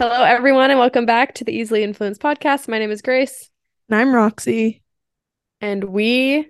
Hello, 0.00 0.22
everyone, 0.22 0.70
and 0.70 0.78
welcome 0.80 1.04
back 1.04 1.34
to 1.34 1.44
the 1.44 1.52
Easily 1.52 1.82
Influenced 1.82 2.22
podcast. 2.22 2.66
My 2.66 2.78
name 2.78 2.90
is 2.90 3.02
Grace, 3.02 3.50
And 3.90 4.00
I'm 4.00 4.14
Roxy. 4.14 4.82
and 5.60 5.84
we 5.84 6.48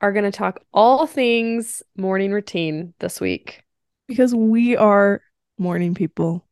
are 0.00 0.12
going 0.12 0.24
to 0.24 0.30
talk 0.30 0.60
all 0.72 1.08
things 1.08 1.82
morning 1.96 2.30
routine 2.30 2.94
this 3.00 3.20
week. 3.20 3.64
Because 4.06 4.32
we 4.32 4.76
are 4.76 5.22
morning 5.58 5.94
people. 5.96 6.46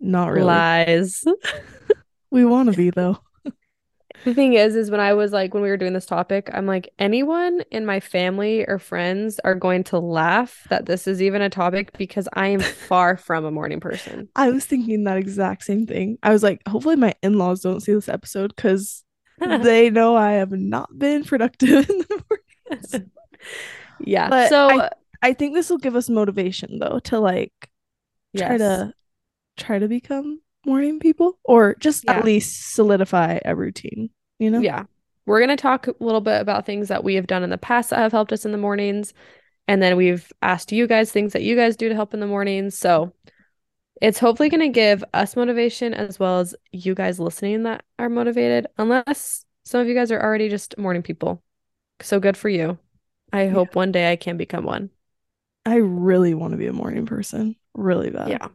Not 0.00 0.32
really. 0.32 0.44
Lies. 0.44 1.24
We 2.30 2.44
want 2.44 2.70
to 2.70 2.76
be 2.76 2.90
though. 2.90 3.18
The 4.24 4.34
thing 4.34 4.54
is, 4.54 4.76
is 4.76 4.90
when 4.90 5.00
I 5.00 5.14
was 5.14 5.32
like, 5.32 5.54
when 5.54 5.62
we 5.62 5.70
were 5.70 5.76
doing 5.76 5.92
this 5.94 6.04
topic, 6.06 6.50
I'm 6.52 6.66
like, 6.66 6.90
anyone 6.98 7.62
in 7.70 7.86
my 7.86 8.00
family 8.00 8.64
or 8.68 8.78
friends 8.78 9.40
are 9.44 9.54
going 9.54 9.84
to 9.84 9.98
laugh 9.98 10.66
that 10.68 10.86
this 10.86 11.06
is 11.06 11.22
even 11.22 11.40
a 11.42 11.48
topic 11.50 11.96
because 11.96 12.28
I 12.34 12.48
am 12.48 12.60
far 12.88 13.16
from 13.16 13.44
a 13.44 13.50
morning 13.50 13.80
person. 13.80 14.28
I 14.36 14.50
was 14.50 14.64
thinking 14.66 15.04
that 15.04 15.16
exact 15.16 15.64
same 15.64 15.86
thing. 15.86 16.18
I 16.22 16.30
was 16.32 16.42
like, 16.42 16.60
hopefully 16.68 16.96
my 16.96 17.14
in-laws 17.22 17.60
don't 17.60 17.80
see 17.80 17.92
this 17.94 18.08
episode 18.08 18.52
because 18.54 19.04
they 19.38 19.88
know 19.90 20.16
I 20.16 20.32
have 20.32 20.52
not 20.52 20.98
been 20.98 21.24
productive 21.24 21.88
in 21.88 21.98
the 21.98 22.22
mornings. 22.70 22.94
yeah. 24.00 24.28
But 24.28 24.48
so, 24.50 24.88
I 25.22 25.32
think 25.32 25.54
this 25.54 25.70
will 25.70 25.78
give 25.78 25.96
us 25.96 26.08
motivation 26.10 26.78
though 26.78 26.98
to 27.04 27.18
like 27.20 27.52
try 28.36 28.58
to 28.58 28.92
try 29.56 29.78
to 29.78 29.88
become 29.88 30.40
morning 30.66 30.98
people 31.00 31.38
or 31.44 31.74
just 31.76 32.04
Yeah. 32.04 32.18
at 32.18 32.24
least 32.24 32.74
solidify 32.74 33.38
a 33.44 33.54
routine, 33.56 34.10
you 34.40 34.50
know? 34.50 34.58
Yeah. 34.58 34.84
We're 35.26 35.38
going 35.38 35.56
to 35.56 35.62
talk 35.62 35.86
a 35.86 35.94
little 36.00 36.20
bit 36.20 36.40
about 36.40 36.66
things 36.66 36.88
that 36.88 37.04
we 37.04 37.14
have 37.14 37.28
done 37.28 37.44
in 37.44 37.50
the 37.50 37.58
past 37.58 37.90
that 37.90 38.00
have 38.00 38.10
helped 38.10 38.32
us 38.32 38.44
in 38.44 38.50
the 38.50 38.58
mornings. 38.58 39.14
And 39.68 39.80
then 39.80 39.96
we've 39.96 40.32
asked 40.42 40.72
you 40.72 40.88
guys 40.88 41.12
things 41.12 41.34
that 41.34 41.42
you 41.42 41.54
guys 41.54 41.76
do 41.76 41.88
to 41.88 41.94
help 41.94 42.12
in 42.14 42.18
the 42.18 42.26
mornings. 42.26 42.76
So 42.76 43.12
it's 44.02 44.18
hopefully 44.18 44.48
going 44.48 44.62
to 44.62 44.68
give 44.68 45.04
us 45.14 45.36
motivation 45.36 45.94
as 45.94 46.18
well 46.18 46.40
as 46.40 46.56
you 46.72 46.96
guys 46.96 47.20
listening 47.20 47.62
that 47.64 47.84
are 47.98 48.08
motivated, 48.08 48.66
unless 48.78 49.44
some 49.64 49.80
of 49.80 49.86
you 49.86 49.94
guys 49.94 50.10
are 50.10 50.20
already 50.20 50.48
just 50.48 50.76
morning 50.78 51.02
people. 51.02 51.42
So 52.00 52.18
good 52.18 52.36
for 52.36 52.48
you. 52.48 52.78
I 53.32 53.46
hope 53.46 53.76
one 53.76 53.92
day 53.92 54.10
I 54.10 54.16
can 54.16 54.36
become 54.36 54.64
one. 54.64 54.90
I 55.64 55.76
really 55.76 56.34
want 56.34 56.52
to 56.52 56.56
be 56.56 56.66
a 56.66 56.72
morning 56.72 57.06
person. 57.06 57.54
Really 57.74 58.10
bad. 58.10 58.30
Yeah. 58.30 58.48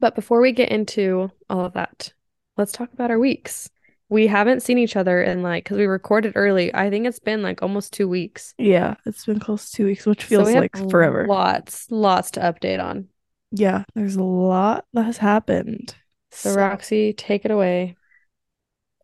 But 0.00 0.14
before 0.14 0.40
we 0.40 0.52
get 0.52 0.70
into 0.70 1.30
all 1.50 1.66
of 1.66 1.74
that, 1.74 2.12
let's 2.56 2.72
talk 2.72 2.92
about 2.92 3.10
our 3.10 3.18
weeks. 3.18 3.70
We 4.10 4.26
haven't 4.26 4.62
seen 4.62 4.78
each 4.78 4.96
other 4.96 5.22
in 5.22 5.42
like, 5.42 5.64
because 5.64 5.76
we 5.78 5.86
recorded 5.86 6.32
early. 6.34 6.74
I 6.74 6.88
think 6.90 7.06
it's 7.06 7.18
been 7.18 7.42
like 7.42 7.62
almost 7.62 7.92
two 7.92 8.08
weeks. 8.08 8.54
Yeah, 8.58 8.94
it's 9.04 9.26
been 9.26 9.38
close 9.40 9.70
to 9.70 9.76
two 9.76 9.86
weeks, 9.86 10.06
which 10.06 10.22
So 10.22 10.28
feels 10.28 10.46
we 10.46 10.54
have 10.54 10.62
like 10.62 10.90
forever. 10.90 11.26
Lots, 11.28 11.90
lots 11.90 12.30
to 12.32 12.40
update 12.40 12.82
on. 12.82 13.08
Yeah, 13.50 13.84
there's 13.94 14.16
a 14.16 14.22
lot 14.22 14.86
that 14.94 15.04
has 15.04 15.18
happened. 15.18 15.94
So, 16.30 16.54
Roxy, 16.54 17.12
take 17.12 17.44
it 17.44 17.50
away. 17.50 17.96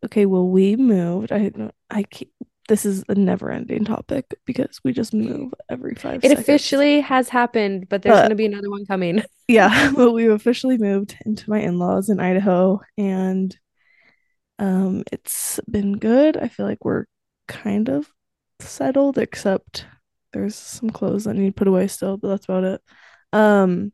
okay, 0.05 0.25
well, 0.25 0.47
we 0.47 0.75
moved. 0.75 1.31
I 1.31 1.51
I 1.89 2.03
keep, 2.03 2.31
this 2.67 2.85
is 2.85 3.03
a 3.09 3.15
never-ending 3.15 3.85
topic 3.85 4.33
because 4.45 4.79
we 4.83 4.91
just 4.93 5.13
move 5.13 5.53
every 5.69 5.95
five 5.95 6.23
It 6.23 6.29
seconds. 6.29 6.39
officially 6.39 7.01
has 7.01 7.29
happened, 7.29 7.89
but 7.89 8.01
there's 8.01 8.27
to 8.27 8.35
be 8.35 8.45
another 8.45 8.69
one 8.69 8.85
coming. 8.85 9.23
yeah, 9.47 9.91
but 9.95 10.11
we 10.11 10.27
officially 10.27 10.77
moved 10.77 11.15
into 11.25 11.49
my 11.49 11.59
in-laws 11.59 12.09
in 12.09 12.19
Idaho, 12.19 12.81
and 12.97 13.57
um, 14.59 15.03
it's 15.11 15.59
been 15.69 15.97
good. 15.97 16.37
I 16.37 16.47
feel 16.47 16.65
like 16.65 16.83
we're 16.85 17.05
kind 17.47 17.89
of 17.89 18.07
settled, 18.59 19.17
except 19.17 19.85
there's 20.33 20.55
some 20.55 20.89
clothes 20.89 21.25
that 21.25 21.33
need 21.35 21.55
put 21.55 21.67
away 21.67 21.87
still, 21.87 22.17
but 22.17 22.29
that's 22.29 22.45
about 22.45 22.63
it. 22.63 22.81
Um, 23.33 23.91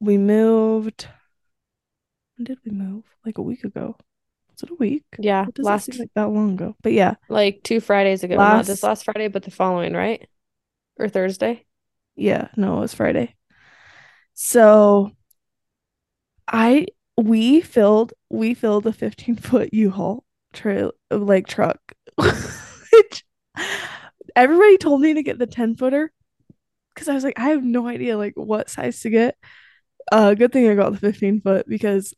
we 0.00 0.18
moved. 0.18 1.08
When 2.36 2.44
did 2.44 2.58
we 2.64 2.70
move? 2.72 3.04
Like 3.24 3.38
a 3.38 3.42
week 3.42 3.64
ago. 3.64 3.96
Was 4.50 4.62
it 4.62 4.70
a 4.70 4.74
week? 4.74 5.04
Yeah, 5.18 5.46
last 5.58 5.98
like 5.98 6.10
that 6.14 6.30
long 6.30 6.54
ago. 6.54 6.74
But 6.82 6.92
yeah, 6.92 7.14
like 7.28 7.60
two 7.62 7.80
Fridays 7.80 8.24
ago. 8.24 8.36
Not 8.36 8.66
this 8.66 8.82
Last- 8.82 8.88
last 8.88 9.04
Friday, 9.04 9.28
but 9.28 9.42
the 9.44 9.50
following, 9.50 9.92
right? 9.94 10.26
Or 10.98 11.08
Thursday. 11.08 11.64
yeah, 12.16 12.48
no, 12.56 12.78
it 12.78 12.80
was 12.80 12.94
Friday. 12.94 13.36
So 14.34 15.12
I 16.46 16.86
we 17.16 17.60
filled 17.60 18.12
we 18.30 18.54
filled 18.54 18.86
a 18.86 18.92
15 18.92 19.36
foot 19.36 19.72
U-Haul 19.72 20.24
trail 20.52 20.92
like 21.10 21.46
truck. 21.46 21.80
Which 22.16 23.24
everybody 24.36 24.78
told 24.78 25.00
me 25.00 25.14
to 25.14 25.22
get 25.22 25.38
the 25.38 25.46
10 25.46 25.76
footer 25.76 26.12
because 26.94 27.08
I 27.08 27.14
was 27.14 27.24
like, 27.24 27.38
I 27.38 27.50
have 27.50 27.62
no 27.64 27.86
idea 27.88 28.16
like 28.16 28.34
what 28.36 28.70
size 28.70 29.00
to 29.00 29.10
get. 29.10 29.36
Uh 30.10 30.34
good 30.34 30.52
thing 30.52 30.68
I 30.68 30.74
got 30.74 30.92
the 30.92 30.98
15 30.98 31.40
foot 31.40 31.66
because 31.68 32.14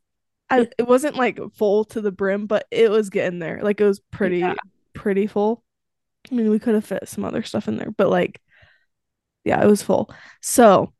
I 0.48 0.68
it 0.78 0.86
wasn't 0.86 1.16
like 1.16 1.38
full 1.54 1.84
to 1.86 2.00
the 2.00 2.12
brim, 2.12 2.46
but 2.46 2.66
it 2.70 2.90
was 2.90 3.10
getting 3.10 3.38
there. 3.38 3.60
Like 3.62 3.80
it 3.80 3.84
was 3.86 4.00
pretty 4.10 4.38
Yeah. 4.38 4.54
pretty 4.94 5.26
full. 5.26 5.64
I 6.30 6.34
mean, 6.34 6.50
we 6.50 6.58
could 6.58 6.74
have 6.74 6.84
fit 6.84 7.08
some 7.08 7.24
other 7.24 7.42
stuff 7.42 7.68
in 7.68 7.76
there, 7.76 7.90
but 7.90 8.10
like 8.10 8.40
yeah, 9.44 9.62
it 9.62 9.66
was 9.66 9.82
full. 9.82 10.10
So 10.42 10.92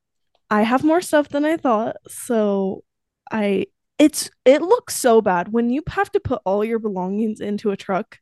I 0.51 0.63
have 0.63 0.85
more 0.85 1.01
stuff 1.01 1.29
than 1.29 1.45
I 1.45 1.57
thought. 1.57 1.97
So 2.09 2.85
I 3.31 3.67
it's 4.01 4.31
it 4.47 4.63
looks 4.63 4.97
so 4.97 5.21
bad 5.21 5.53
when 5.53 5.69
you 5.69 5.83
have 5.89 6.11
to 6.13 6.21
put 6.21 6.41
all 6.47 6.65
your 6.65 6.79
belongings 6.79 7.41
into 7.41 7.71
a 7.71 7.77
truck. 7.77 8.19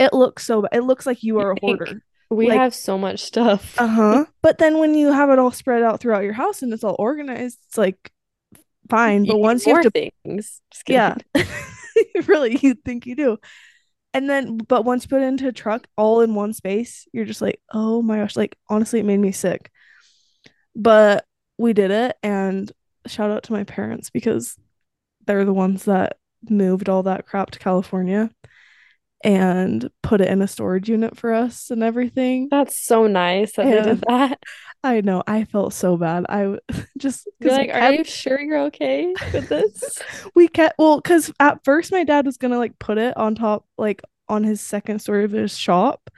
It 0.00 0.12
looks 0.12 0.44
so 0.44 0.62
bad. 0.62 0.70
It 0.74 0.82
looks 0.82 1.06
like 1.06 1.22
you 1.22 1.38
are 1.38 1.52
a 1.52 1.60
hoarder. 1.60 2.02
We 2.28 2.48
Like- 2.48 2.58
have 2.58 2.74
so 2.74 2.98
much 2.98 3.20
stuff. 3.20 3.80
Uh-huh. 3.80 4.26
But 4.42 4.58
then 4.58 4.78
when 4.78 4.94
you 4.94 5.12
have 5.12 5.30
it 5.30 5.38
all 5.38 5.52
spread 5.52 5.84
out 5.84 6.00
throughout 6.00 6.24
your 6.24 6.32
house 6.32 6.62
and 6.62 6.72
it's 6.72 6.82
all 6.82 6.96
organized, 6.98 7.58
it's 7.68 7.78
like 7.78 8.10
fine. 8.90 9.24
But 9.26 9.38
once 9.38 9.64
you 9.64 9.74
have 9.76 9.84
to 9.84 10.10
things. 10.24 10.60
Yeah. 10.88 11.14
really, 12.26 12.58
you 12.60 12.74
think 12.74 13.06
you 13.06 13.14
do. 13.14 13.38
And 14.12 14.28
then 14.28 14.58
but 14.58 14.84
once 14.84 15.04
you 15.04 15.08
put 15.08 15.22
it 15.22 15.26
into 15.26 15.46
a 15.46 15.52
truck 15.52 15.86
all 15.96 16.20
in 16.20 16.34
one 16.34 16.52
space, 16.52 17.06
you're 17.12 17.24
just 17.24 17.40
like, 17.40 17.60
"Oh 17.72 18.02
my 18.02 18.16
gosh, 18.18 18.36
like 18.36 18.56
honestly 18.68 18.98
it 19.00 19.06
made 19.06 19.18
me 19.20 19.30
sick." 19.32 19.70
But 20.74 21.24
we 21.58 21.72
did 21.72 21.92
it 21.92 22.16
and 22.24 22.70
shout 23.06 23.30
out 23.30 23.44
to 23.44 23.52
my 23.52 23.64
parents 23.64 24.10
because 24.10 24.56
they're 25.26 25.44
the 25.44 25.52
ones 25.54 25.84
that 25.84 26.18
moved 26.48 26.88
all 26.88 27.02
that 27.04 27.26
crap 27.26 27.50
to 27.52 27.58
California 27.58 28.30
and 29.22 29.88
put 30.02 30.20
it 30.20 30.28
in 30.28 30.42
a 30.42 30.48
storage 30.48 30.88
unit 30.90 31.16
for 31.16 31.32
us 31.32 31.70
and 31.70 31.82
everything. 31.82 32.48
That's 32.50 32.76
so 32.76 33.06
nice 33.06 33.52
that 33.52 33.64
they 33.64 33.82
did 33.82 34.04
that. 34.06 34.38
I 34.84 35.00
know, 35.00 35.22
I 35.26 35.44
felt 35.44 35.72
so 35.72 35.96
bad. 35.96 36.26
I 36.28 36.58
just 36.98 37.26
You're 37.40 37.50
'cause 37.50 37.58
we 37.58 37.66
like, 37.68 37.74
are 37.74 37.92
you 37.94 38.04
sure 38.04 38.38
you're 38.38 38.64
okay 38.64 39.14
with 39.32 39.48
this? 39.48 39.98
we 40.34 40.46
kept 40.48 40.78
well 40.78 40.96
because 41.00 41.32
at 41.40 41.64
first 41.64 41.90
my 41.90 42.04
dad 42.04 42.26
was 42.26 42.36
gonna 42.36 42.58
like 42.58 42.78
put 42.78 42.98
it 42.98 43.16
on 43.16 43.34
top 43.34 43.64
like 43.78 44.02
on 44.28 44.44
his 44.44 44.60
second 44.60 44.98
story 45.00 45.24
of 45.24 45.32
his 45.32 45.56
shop 45.56 46.10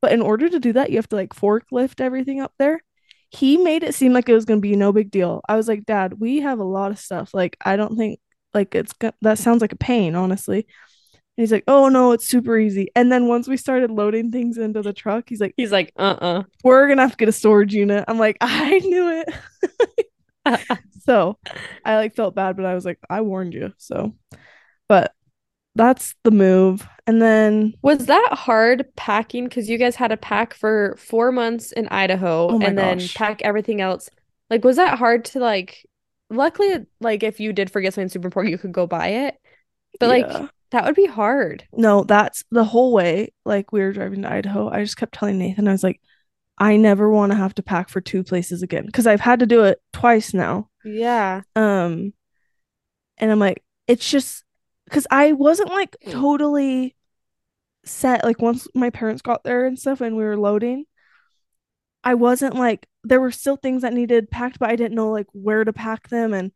but 0.00 0.12
in 0.12 0.20
order 0.22 0.48
to 0.48 0.58
do 0.60 0.72
that 0.72 0.90
you 0.90 0.96
have 0.96 1.08
to 1.08 1.16
like 1.16 1.34
forklift 1.34 2.00
everything 2.00 2.40
up 2.40 2.52
there 2.58 2.82
he 3.30 3.56
made 3.56 3.82
it 3.82 3.94
seem 3.94 4.12
like 4.12 4.28
it 4.28 4.34
was 4.34 4.44
gonna 4.44 4.60
be 4.60 4.76
no 4.76 4.92
big 4.92 5.10
deal 5.10 5.42
i 5.48 5.56
was 5.56 5.68
like 5.68 5.84
dad 5.84 6.14
we 6.20 6.40
have 6.40 6.58
a 6.58 6.64
lot 6.64 6.90
of 6.90 6.98
stuff 6.98 7.32
like 7.34 7.56
i 7.64 7.76
don't 7.76 7.96
think 7.96 8.18
like 8.54 8.74
it's 8.74 8.92
go- 8.92 9.12
that 9.22 9.38
sounds 9.38 9.60
like 9.60 9.72
a 9.72 9.76
pain 9.76 10.14
honestly 10.14 10.66
and 11.12 11.42
he's 11.42 11.52
like 11.52 11.64
oh 11.68 11.88
no 11.88 12.12
it's 12.12 12.28
super 12.28 12.58
easy 12.58 12.88
and 12.94 13.10
then 13.10 13.28
once 13.28 13.48
we 13.48 13.56
started 13.56 13.90
loading 13.90 14.30
things 14.30 14.58
into 14.58 14.82
the 14.82 14.92
truck 14.92 15.28
he's 15.28 15.40
like 15.40 15.54
He's 15.56 15.72
like, 15.72 15.92
uh-uh. 15.96 16.42
we're 16.64 16.88
gonna 16.88 17.02
have 17.02 17.12
to 17.12 17.16
get 17.16 17.28
a 17.28 17.32
storage 17.32 17.74
unit 17.74 18.04
i'm 18.08 18.18
like 18.18 18.36
i 18.40 18.78
knew 18.78 19.24
it 19.24 19.34
so 21.04 21.38
I 21.84 21.96
like 21.96 22.14
felt 22.14 22.34
bad, 22.34 22.56
but 22.56 22.64
I 22.66 22.74
was 22.74 22.84
like, 22.84 22.98
I 23.08 23.20
warned 23.20 23.54
you. 23.54 23.72
So, 23.78 24.14
but 24.88 25.12
that's 25.74 26.14
the 26.24 26.30
move. 26.30 26.86
And 27.06 27.20
then, 27.20 27.74
Was 27.82 28.06
that 28.06 28.30
hard 28.32 28.84
packing? 28.96 29.44
Because 29.44 29.68
you 29.68 29.78
guys 29.78 29.96
had 29.96 30.08
to 30.08 30.16
pack 30.16 30.54
for 30.54 30.96
four 30.98 31.32
months 31.32 31.72
in 31.72 31.88
Idaho 31.88 32.48
Oh 32.50 32.60
and 32.60 32.76
then 32.76 33.00
pack 33.14 33.42
everything 33.42 33.80
else. 33.80 34.08
Like, 34.50 34.64
was 34.64 34.76
that 34.76 34.98
hard 34.98 35.24
to 35.26 35.40
like? 35.40 35.86
Luckily, 36.32 36.86
like 37.00 37.22
if 37.22 37.40
you 37.40 37.52
did 37.52 37.70
forget 37.70 37.94
something 37.94 38.08
super 38.08 38.28
important, 38.28 38.52
you 38.52 38.58
could 38.58 38.72
go 38.72 38.86
buy 38.86 39.08
it. 39.08 39.36
But 40.00 40.08
like 40.08 40.26
yeah. 40.28 40.48
that 40.70 40.84
would 40.84 40.94
be 40.94 41.06
hard. 41.06 41.66
no, 41.72 42.04
that's 42.04 42.44
the 42.50 42.64
whole 42.64 42.92
way. 42.92 43.32
Like, 43.44 43.72
we 43.72 43.80
were 43.80 43.92
driving 43.92 44.22
to 44.22 44.32
Idaho. 44.32 44.70
I 44.70 44.82
just 44.82 44.96
kept 44.96 45.14
telling 45.14 45.38
Nathan, 45.38 45.68
I 45.68 45.72
was 45.72 45.82
like, 45.82 46.00
I 46.58 46.76
never 46.76 47.10
want 47.10 47.32
to 47.32 47.36
have 47.36 47.54
to 47.56 47.62
pack 47.62 47.88
for 47.88 48.00
two 48.00 48.22
places 48.22 48.62
again 48.62 48.86
because 48.86 49.06
I've 49.06 49.20
had 49.20 49.40
to 49.40 49.46
do 49.46 49.64
it 49.64 49.78
twice 49.92 50.32
now. 50.32 50.68
Yeah. 50.84 51.42
Um, 51.56 52.12
and 53.18 53.30
I'm 53.30 53.38
like, 53.38 53.62
it's 53.86 54.08
just 54.08 54.44
because 54.84 55.06
I 55.10 55.32
wasn't 55.32 55.70
like 55.70 55.96
totally 56.10 56.94
set. 57.84 58.24
Like 58.24 58.40
once 58.40 58.68
my 58.74 58.90
parents 58.90 59.22
got 59.22 59.44
there 59.44 59.66
and 59.66 59.78
stuff, 59.78 60.00
and 60.00 60.16
we 60.16 60.24
were 60.24 60.36
loading, 60.36 60.84
I 62.04 62.14
wasn't 62.14 62.54
like 62.54 62.86
there 63.04 63.20
were 63.20 63.30
still 63.30 63.56
things 63.56 63.82
that 63.82 63.92
needed 63.94 64.30
packed, 64.30 64.58
but 64.58 64.70
I 64.70 64.76
didn't 64.76 64.94
know 64.96 65.10
like 65.10 65.26
where 65.32 65.64
to 65.64 65.72
pack 65.72 66.08
them, 66.08 66.34
and 66.34 66.52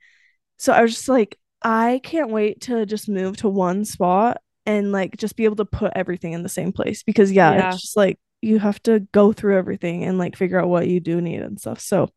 so 0.59 0.73
I 0.73 0.83
was 0.83 0.95
just 0.95 1.09
like, 1.09 1.39
I 1.63 2.01
can't 2.05 2.31
wait 2.31 2.63
to 2.63 2.87
just 2.87 3.09
move 3.09 3.39
to 3.39 3.49
one 3.49 3.85
spot 3.85 4.39
and 4.67 4.93
like 4.93 5.17
just 5.17 5.37
be 5.37 5.45
able 5.45 5.57
to 5.57 5.65
put 5.65 5.93
everything 5.97 6.33
in 6.33 6.43
the 6.43 6.49
same 6.49 6.73
place 6.73 7.03
because 7.03 7.33
yeah, 7.33 7.55
Yeah. 7.55 7.69
it's 7.73 7.81
just 7.83 7.97
like 7.97 8.19
you 8.43 8.59
have 8.59 8.83
to 8.85 9.01
go 9.13 9.33
through 9.33 9.57
everything 9.59 10.05
and 10.05 10.19
like 10.19 10.37
figure 10.37 10.61
out 10.61 10.69
what 10.69 10.89
you 10.89 11.01
do 11.01 11.21
need 11.21 11.43
and 11.43 11.61
stuff. 11.61 11.81
So 11.81 12.11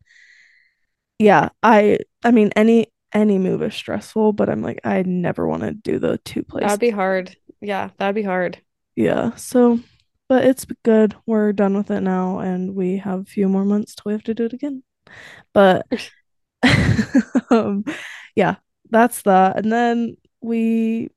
yeah, 1.18 1.50
I 1.64 2.00
I 2.24 2.32
mean 2.32 2.52
any 2.56 2.88
any 3.14 3.38
move 3.38 3.62
is 3.64 3.74
stressful, 3.74 4.34
but 4.34 4.50
I'm 4.50 4.62
like 4.62 4.80
I 4.84 5.02
never 5.04 5.48
want 5.48 5.64
to 5.64 5.74
do 5.74 6.00
the 6.00 6.18
two 6.20 6.44
places. 6.44 6.68
That'd 6.68 6.80
be 6.80 6.90
hard. 6.90 7.36
Yeah, 7.62 7.90
that'd 7.98 8.16
be 8.16 8.24
hard. 8.24 8.60
Yeah. 8.96 9.36
So 9.36 9.80
but 10.30 10.46
it's 10.46 10.66
good. 10.84 11.16
We're 11.26 11.52
done 11.52 11.76
with 11.76 11.90
it 11.92 12.02
now 12.02 12.40
and 12.40 12.76
we 12.76 12.98
have 12.98 13.22
a 13.22 13.26
few 13.26 13.50
more 13.50 13.66
months 13.66 13.96
till 13.96 14.04
we 14.06 14.14
have 14.14 14.24
to 14.24 14.36
do 14.36 14.46
it 14.46 14.54
again. 14.54 14.84
But 15.54 15.88
um, 17.50 17.84
yeah, 18.36 18.58
that's 18.92 19.24
that. 19.24 19.58
And 19.58 19.72
then 19.72 20.18
we 20.40 21.10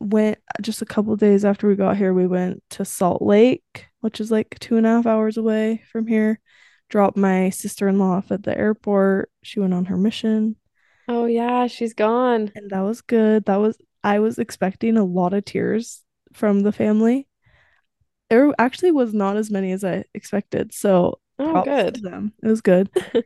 went 0.00 0.38
just 0.62 0.82
a 0.82 0.86
couple 0.86 1.14
days 1.16 1.44
after 1.44 1.68
we 1.68 1.76
got 1.76 1.98
here, 1.98 2.14
we 2.14 2.26
went 2.26 2.62
to 2.70 2.86
Salt 2.86 3.20
Lake, 3.20 3.86
which 4.00 4.18
is 4.18 4.30
like 4.30 4.58
two 4.58 4.78
and 4.78 4.86
a 4.86 4.90
half 4.90 5.06
hours 5.06 5.36
away 5.36 5.82
from 5.92 6.06
here. 6.06 6.40
Dropped 6.88 7.16
my 7.18 7.50
sister 7.50 7.86
in 7.86 7.98
law 7.98 8.12
off 8.12 8.32
at 8.32 8.42
the 8.42 8.56
airport. 8.56 9.30
She 9.42 9.60
went 9.60 9.74
on 9.74 9.86
her 9.86 9.96
mission. 9.96 10.56
Oh 11.06 11.26
yeah, 11.26 11.66
she's 11.66 11.92
gone. 11.92 12.50
And 12.54 12.70
that 12.70 12.80
was 12.80 13.02
good. 13.02 13.44
That 13.44 13.56
was 13.56 13.76
I 14.02 14.20
was 14.20 14.38
expecting 14.38 14.96
a 14.96 15.04
lot 15.04 15.34
of 15.34 15.44
tears 15.44 16.02
from 16.32 16.60
the 16.60 16.72
family. 16.72 17.26
There 18.30 18.52
actually 18.58 18.90
was 18.90 19.12
not 19.14 19.36
as 19.36 19.50
many 19.50 19.72
as 19.72 19.84
I 19.84 20.04
expected. 20.14 20.72
So 20.74 21.20
oh, 21.38 21.62
good. 21.62 22.02
them. 22.02 22.32
It 22.42 22.48
was 22.48 22.60
good. 22.60 22.90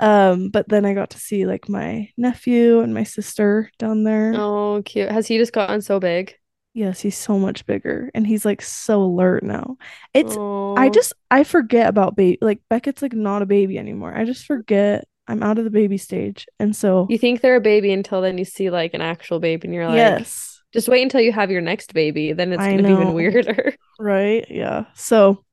Um, 0.00 0.50
but 0.50 0.68
then 0.68 0.84
I 0.84 0.94
got 0.94 1.10
to 1.10 1.18
see 1.18 1.46
like 1.46 1.68
my 1.68 2.08
nephew 2.16 2.80
and 2.80 2.94
my 2.94 3.02
sister 3.02 3.70
down 3.78 4.04
there. 4.04 4.32
Oh, 4.36 4.82
cute. 4.84 5.10
Has 5.10 5.26
he 5.26 5.38
just 5.38 5.52
gotten 5.52 5.82
so 5.82 5.98
big? 5.98 6.36
Yes, 6.74 7.00
he's 7.00 7.16
so 7.16 7.38
much 7.38 7.66
bigger 7.66 8.10
and 8.14 8.26
he's 8.26 8.44
like 8.44 8.62
so 8.62 9.02
alert 9.02 9.42
now. 9.42 9.76
It's 10.14 10.36
oh. 10.38 10.76
I 10.76 10.90
just 10.90 11.12
I 11.30 11.42
forget 11.42 11.88
about 11.88 12.14
baby 12.14 12.38
like 12.40 12.60
Beckett's 12.70 13.02
like 13.02 13.14
not 13.14 13.42
a 13.42 13.46
baby 13.46 13.78
anymore. 13.78 14.16
I 14.16 14.24
just 14.24 14.46
forget 14.46 15.08
I'm 15.26 15.42
out 15.42 15.58
of 15.58 15.64
the 15.64 15.70
baby 15.70 15.98
stage. 15.98 16.46
And 16.60 16.76
so 16.76 17.08
You 17.10 17.18
think 17.18 17.40
they're 17.40 17.56
a 17.56 17.60
baby 17.60 17.92
until 17.92 18.20
then 18.20 18.38
you 18.38 18.44
see 18.44 18.70
like 18.70 18.94
an 18.94 19.00
actual 19.00 19.40
baby 19.40 19.66
and 19.66 19.74
you're 19.74 19.88
like 19.88 19.96
Yes. 19.96 20.57
Just 20.72 20.88
wait 20.88 21.02
until 21.02 21.20
you 21.20 21.32
have 21.32 21.50
your 21.50 21.60
next 21.60 21.94
baby, 21.94 22.32
then 22.32 22.52
it's 22.52 22.62
gonna 22.62 22.82
be 22.82 22.92
even 22.92 23.14
weirder. 23.14 23.74
Right? 24.00 24.46
Yeah. 24.48 24.84
So 24.94 25.44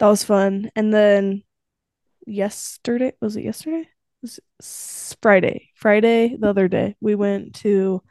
that 0.00 0.08
was 0.08 0.24
fun. 0.24 0.70
And 0.74 0.92
then 0.92 1.44
yesterday 2.26 3.12
was 3.20 3.36
it 3.36 3.44
yesterday? 3.44 3.88
It 4.22 4.40
was 4.60 5.16
Friday. 5.22 5.70
Friday 5.76 6.36
the 6.36 6.48
other 6.48 6.66
day 6.66 6.96
we 7.00 7.14
went 7.14 7.54
to 7.56 8.02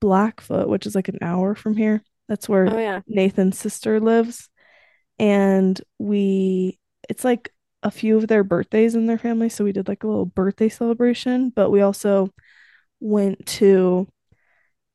Blackfoot, 0.00 0.68
which 0.68 0.84
is 0.84 0.94
like 0.94 1.08
an 1.08 1.18
hour 1.22 1.54
from 1.54 1.76
here. 1.76 2.02
That's 2.28 2.48
where 2.48 2.68
oh, 2.68 2.78
yeah. 2.78 3.00
Nathan's 3.06 3.58
sister 3.58 4.00
lives. 4.00 4.50
And 5.18 5.80
we 5.98 6.78
it's 7.08 7.24
like 7.24 7.52
a 7.82 7.90
few 7.90 8.16
of 8.16 8.28
their 8.28 8.44
birthdays 8.44 8.94
in 8.94 9.06
their 9.06 9.18
family, 9.18 9.48
so 9.48 9.64
we 9.64 9.72
did 9.72 9.88
like 9.88 10.04
a 10.04 10.06
little 10.06 10.26
birthday 10.26 10.68
celebration, 10.68 11.50
but 11.54 11.70
we 11.70 11.80
also 11.80 12.30
went 13.00 13.44
to 13.46 14.06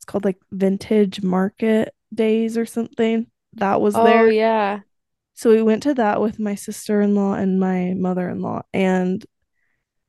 called 0.07 0.25
like 0.25 0.39
Vintage 0.51 1.21
Market 1.21 1.93
Days 2.13 2.57
or 2.57 2.65
something. 2.65 3.27
That 3.53 3.81
was 3.81 3.93
there. 3.93 4.03
oh, 4.03 4.05
there. 4.05 4.31
yeah. 4.31 4.79
So 5.33 5.51
we 5.51 5.61
went 5.61 5.83
to 5.83 5.93
that 5.95 6.19
with 6.19 6.39
my 6.39 6.55
sister-in-law 6.55 7.33
and 7.33 7.59
my 7.59 7.93
mother-in-law 7.93 8.63
and 8.73 9.23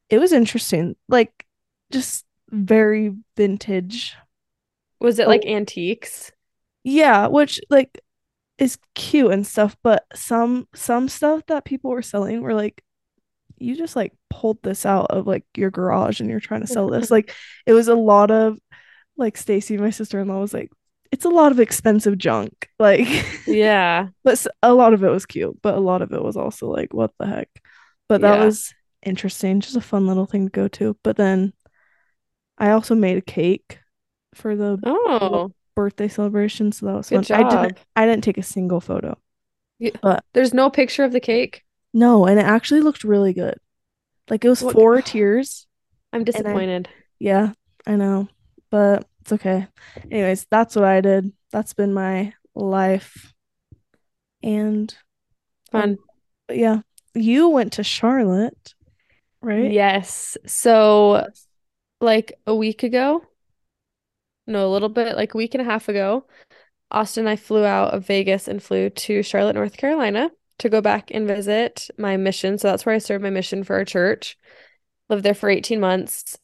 it 0.08 0.18
was 0.18 0.32
interesting. 0.32 0.96
Like 1.08 1.46
just 1.92 2.24
very 2.50 3.14
vintage. 3.36 4.16
Was 5.00 5.18
it 5.18 5.26
oh, 5.26 5.28
like 5.28 5.44
antiques? 5.44 6.32
Yeah, 6.84 7.26
which 7.26 7.60
like 7.70 8.00
is 8.58 8.78
cute 8.94 9.30
and 9.30 9.46
stuff, 9.46 9.76
but 9.82 10.04
some 10.14 10.66
some 10.74 11.08
stuff 11.08 11.42
that 11.46 11.64
people 11.64 11.90
were 11.90 12.02
selling 12.02 12.42
were 12.42 12.54
like 12.54 12.82
you 13.58 13.76
just 13.76 13.96
like 13.96 14.12
pulled 14.30 14.62
this 14.62 14.86
out 14.86 15.10
of 15.10 15.26
like 15.26 15.44
your 15.56 15.70
garage 15.70 16.20
and 16.20 16.30
you're 16.30 16.40
trying 16.40 16.60
to 16.60 16.66
sell 16.66 16.88
this. 16.88 17.10
like 17.10 17.34
it 17.66 17.72
was 17.72 17.88
a 17.88 17.94
lot 17.94 18.30
of 18.30 18.58
like 19.18 19.36
Stacy, 19.36 19.76
my 19.76 19.90
sister-in-law 19.90 20.40
was 20.40 20.54
like 20.54 20.70
it's 21.10 21.24
a 21.24 21.30
lot 21.30 21.52
of 21.52 21.60
expensive 21.60 22.18
junk. 22.18 22.68
Like, 22.80 23.08
yeah, 23.44 24.10
but 24.22 24.46
a 24.62 24.72
lot 24.72 24.94
of 24.94 25.02
it 25.02 25.08
was 25.08 25.26
cute, 25.26 25.60
but 25.62 25.74
a 25.74 25.80
lot 25.80 26.00
of 26.00 26.12
it 26.12 26.22
was 26.22 26.36
also 26.36 26.70
like, 26.70 26.94
what 26.94 27.10
the 27.18 27.26
heck? 27.26 27.48
But 28.08 28.20
that 28.20 28.38
yeah. 28.38 28.44
was 28.44 28.72
interesting, 29.02 29.58
just 29.58 29.74
a 29.74 29.80
fun 29.80 30.06
little 30.06 30.26
thing 30.26 30.46
to 30.46 30.50
go 30.50 30.68
to. 30.68 30.96
But 31.02 31.16
then 31.16 31.52
I 32.56 32.70
also 32.70 32.94
made 32.94 33.18
a 33.18 33.20
cake 33.20 33.80
for 34.32 34.54
the 34.54 34.78
oh 34.84 35.50
birthday 35.74 36.06
celebration, 36.06 36.70
so 36.70 36.86
that 36.86 36.94
was 36.94 37.08
Good 37.08 37.26
fun. 37.26 37.40
Job. 37.50 37.52
I 37.52 37.62
didn't 37.62 37.78
I 37.96 38.06
didn't 38.06 38.22
take 38.22 38.38
a 38.38 38.44
single 38.44 38.80
photo. 38.80 39.18
But 40.00 40.22
there's 40.34 40.54
no 40.54 40.70
picture 40.70 41.02
of 41.02 41.10
the 41.10 41.18
cake. 41.18 41.64
No, 41.92 42.26
and 42.26 42.38
it 42.38 42.46
actually 42.46 42.82
looked 42.82 43.02
really 43.02 43.32
good. 43.32 43.58
Like 44.30 44.44
it 44.44 44.48
was 44.48 44.62
what? 44.62 44.74
four 44.74 45.02
tiers. 45.02 45.66
I'm 46.12 46.22
disappointed. 46.22 46.86
I, 46.88 46.96
yeah, 47.18 47.52
I 47.88 47.96
know, 47.96 48.28
but 48.70 49.04
it's 49.30 49.32
okay. 49.40 49.66
Anyways, 50.10 50.46
that's 50.50 50.74
what 50.74 50.84
I 50.84 51.02
did. 51.02 51.32
That's 51.52 51.74
been 51.74 51.92
my 51.92 52.32
life. 52.54 53.34
And 54.42 54.94
fun. 55.70 55.98
Um, 56.48 56.56
yeah, 56.56 56.80
you 57.14 57.50
went 57.50 57.74
to 57.74 57.84
Charlotte, 57.84 58.74
right? 59.42 59.70
Yes. 59.70 60.38
So 60.46 61.26
like 62.00 62.32
a 62.46 62.54
week 62.54 62.82
ago, 62.82 63.22
no, 64.46 64.66
a 64.66 64.72
little 64.72 64.88
bit 64.88 65.14
like 65.16 65.34
a 65.34 65.36
week 65.36 65.54
and 65.54 65.60
a 65.60 65.70
half 65.70 65.90
ago, 65.90 66.26
Austin 66.90 67.22
and 67.22 67.28
I 67.28 67.36
flew 67.36 67.66
out 67.66 67.92
of 67.92 68.06
Vegas 68.06 68.48
and 68.48 68.62
flew 68.62 68.88
to 68.88 69.22
Charlotte, 69.22 69.56
North 69.56 69.76
Carolina 69.76 70.30
to 70.60 70.70
go 70.70 70.80
back 70.80 71.10
and 71.10 71.28
visit 71.28 71.90
my 71.98 72.16
mission. 72.16 72.56
So 72.56 72.68
that's 72.68 72.86
where 72.86 72.94
I 72.94 72.98
served 72.98 73.22
my 73.22 73.30
mission 73.30 73.62
for 73.62 73.76
our 73.76 73.84
church. 73.84 74.38
Lived 75.10 75.22
there 75.22 75.34
for 75.34 75.50
18 75.50 75.80
months. 75.80 76.38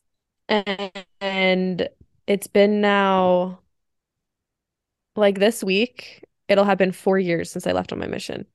And, 0.51 0.93
and 1.23 1.89
it's 2.27 2.47
been 2.47 2.81
now 2.81 3.61
like 5.17 5.39
this 5.39 5.63
week, 5.63 6.25
it'll 6.49 6.65
have 6.65 6.79
been 6.79 6.93
four 6.93 7.19
years 7.19 7.51
since 7.51 7.67
I 7.67 7.73
left 7.73 7.93
on 7.93 7.99
my 7.99 8.07
mission. 8.07 8.47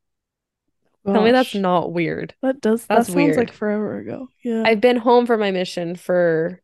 Gosh. 1.05 1.13
Tell 1.13 1.23
me 1.23 1.31
that's 1.31 1.55
not 1.55 1.93
weird. 1.93 2.35
That 2.41 2.61
does 2.61 2.85
that's 2.85 3.07
that 3.07 3.13
sounds 3.13 3.15
weird. 3.15 3.37
like 3.37 3.53
forever 3.53 3.97
ago. 3.97 4.27
Yeah. 4.43 4.63
I've 4.65 4.81
been 4.81 4.97
home 4.97 5.25
for 5.25 5.37
my 5.37 5.51
mission 5.51 5.95
for 5.95 6.61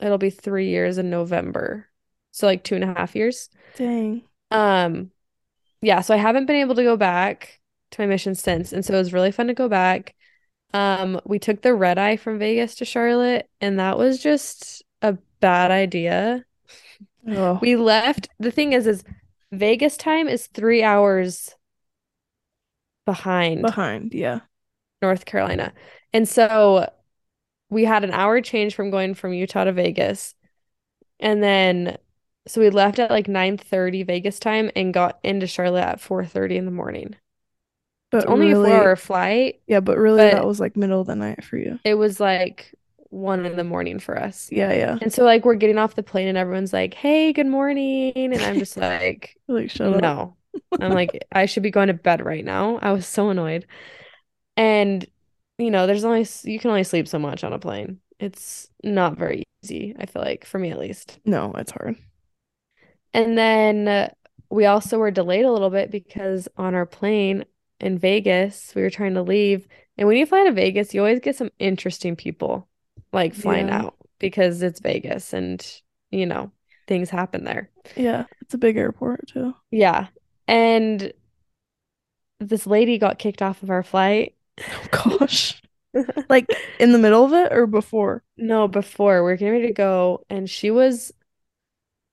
it'll 0.00 0.18
be 0.18 0.30
three 0.30 0.68
years 0.68 0.98
in 0.98 1.08
November. 1.08 1.86
So 2.32 2.46
like 2.46 2.62
two 2.62 2.74
and 2.74 2.84
a 2.84 2.88
half 2.88 3.16
years. 3.16 3.48
Dang. 3.76 4.22
Um 4.50 5.10
yeah, 5.80 6.00
so 6.00 6.14
I 6.14 6.18
haven't 6.18 6.46
been 6.46 6.56
able 6.56 6.74
to 6.74 6.82
go 6.82 6.96
back 6.96 7.60
to 7.92 8.02
my 8.02 8.06
mission 8.06 8.34
since. 8.34 8.72
And 8.72 8.84
so 8.84 8.94
it 8.94 8.98
was 8.98 9.12
really 9.12 9.32
fun 9.32 9.46
to 9.46 9.54
go 9.54 9.68
back. 9.68 10.14
Um, 10.74 11.20
we 11.24 11.38
took 11.38 11.62
the 11.62 11.74
red 11.74 11.98
eye 11.98 12.16
from 12.16 12.38
Vegas 12.38 12.74
to 12.76 12.84
Charlotte, 12.84 13.48
and 13.60 13.78
that 13.78 13.96
was 13.96 14.20
just 14.22 14.82
a 15.02 15.18
bad 15.40 15.70
idea. 15.70 16.44
Oh. 17.28 17.58
We 17.60 17.76
left. 17.76 18.28
The 18.38 18.50
thing 18.50 18.72
is, 18.72 18.86
is 18.86 19.04
Vegas 19.52 19.96
time 19.96 20.28
is 20.28 20.46
three 20.46 20.82
hours 20.82 21.54
behind. 23.04 23.62
Behind, 23.62 24.12
yeah. 24.14 24.40
North 25.02 25.24
Carolina. 25.24 25.72
And 26.12 26.28
so 26.28 26.90
we 27.68 27.84
had 27.84 28.04
an 28.04 28.12
hour 28.12 28.40
change 28.40 28.74
from 28.74 28.90
going 28.90 29.14
from 29.14 29.32
Utah 29.32 29.64
to 29.64 29.72
Vegas. 29.72 30.34
And 31.20 31.42
then 31.42 31.98
so 32.46 32.60
we 32.60 32.70
left 32.70 32.98
at 32.98 33.10
like 33.10 33.26
9:30 33.26 34.06
Vegas 34.06 34.38
time 34.38 34.70
and 34.76 34.94
got 34.94 35.18
into 35.22 35.46
Charlotte 35.46 35.82
at 35.82 36.00
4:30 36.00 36.56
in 36.56 36.64
the 36.64 36.70
morning. 36.70 37.16
But 38.10 38.18
it's 38.18 38.26
only 38.26 38.48
really, 38.48 38.70
a 38.70 38.74
4-hour 38.74 38.96
flight. 38.96 39.60
Yeah, 39.66 39.80
but 39.80 39.98
really 39.98 40.18
but 40.18 40.32
that 40.32 40.46
was 40.46 40.60
like 40.60 40.76
middle 40.76 41.00
of 41.00 41.08
the 41.08 41.16
night 41.16 41.42
for 41.42 41.56
you. 41.56 41.80
It 41.84 41.94
was 41.94 42.20
like 42.20 42.72
one 43.10 43.46
in 43.46 43.56
the 43.56 43.64
morning 43.64 43.98
for 43.98 44.18
us. 44.18 44.48
Yeah, 44.50 44.72
yeah. 44.72 44.98
And 45.00 45.12
so 45.12 45.24
like 45.24 45.44
we're 45.44 45.54
getting 45.54 45.78
off 45.78 45.94
the 45.94 46.02
plane 46.02 46.28
and 46.28 46.38
everyone's 46.38 46.72
like, 46.72 46.94
"Hey, 46.94 47.32
good 47.32 47.46
morning," 47.46 48.12
and 48.16 48.42
I'm 48.42 48.58
just 48.58 48.76
like, 48.76 49.36
like 49.48 49.70
shut 49.70 50.00
no. 50.00 50.36
I'm 50.80 50.92
like, 50.92 51.26
I 51.32 51.46
should 51.46 51.62
be 51.62 51.70
going 51.70 51.88
to 51.88 51.94
bed 51.94 52.24
right 52.24 52.44
now. 52.44 52.78
I 52.80 52.92
was 52.92 53.06
so 53.06 53.30
annoyed, 53.30 53.66
and 54.56 55.06
you 55.58 55.70
know, 55.70 55.86
there's 55.86 56.04
only 56.04 56.26
you 56.44 56.58
can 56.58 56.70
only 56.70 56.84
sleep 56.84 57.08
so 57.08 57.18
much 57.18 57.44
on 57.44 57.52
a 57.52 57.58
plane. 57.58 58.00
It's 58.18 58.68
not 58.82 59.18
very 59.18 59.44
easy. 59.62 59.94
I 59.98 60.06
feel 60.06 60.22
like 60.22 60.44
for 60.44 60.58
me 60.58 60.70
at 60.70 60.78
least. 60.78 61.18
No, 61.24 61.52
it's 61.56 61.72
hard. 61.72 61.96
And 63.12 63.36
then 63.36 64.10
we 64.50 64.66
also 64.66 64.98
were 64.98 65.10
delayed 65.10 65.44
a 65.44 65.52
little 65.52 65.70
bit 65.70 65.90
because 65.90 66.48
on 66.56 66.74
our 66.74 66.86
plane 66.86 67.44
in 67.80 67.98
Vegas, 67.98 68.74
we 68.74 68.82
were 68.82 68.90
trying 68.90 69.14
to 69.14 69.22
leave. 69.22 69.66
And 69.96 70.06
when 70.06 70.16
you 70.16 70.26
fly 70.26 70.44
to 70.44 70.52
Vegas, 70.52 70.94
you 70.94 71.00
always 71.00 71.20
get 71.20 71.36
some 71.36 71.50
interesting 71.58 72.16
people 72.16 72.68
like 73.12 73.34
flying 73.34 73.68
yeah. 73.68 73.82
out 73.82 73.96
because 74.18 74.62
it's 74.62 74.80
Vegas 74.80 75.32
and 75.32 75.64
you 76.10 76.26
know, 76.26 76.50
things 76.86 77.10
happen 77.10 77.44
there. 77.44 77.70
Yeah, 77.96 78.24
it's 78.40 78.54
a 78.54 78.58
big 78.58 78.76
airport 78.76 79.28
too. 79.28 79.54
Yeah. 79.70 80.08
And 80.48 81.12
this 82.38 82.66
lady 82.66 82.98
got 82.98 83.18
kicked 83.18 83.42
off 83.42 83.62
of 83.62 83.70
our 83.70 83.82
flight. 83.82 84.34
Oh 84.60 84.86
gosh. 85.18 85.60
like 86.28 86.46
in 86.78 86.92
the 86.92 86.98
middle 86.98 87.24
of 87.24 87.32
it 87.32 87.52
or 87.52 87.66
before? 87.66 88.22
No, 88.36 88.68
before. 88.68 89.24
We 89.24 89.32
are 89.32 89.36
getting 89.36 89.54
ready 89.54 89.66
to 89.68 89.72
go 89.72 90.24
and 90.28 90.48
she 90.48 90.70
was 90.70 91.12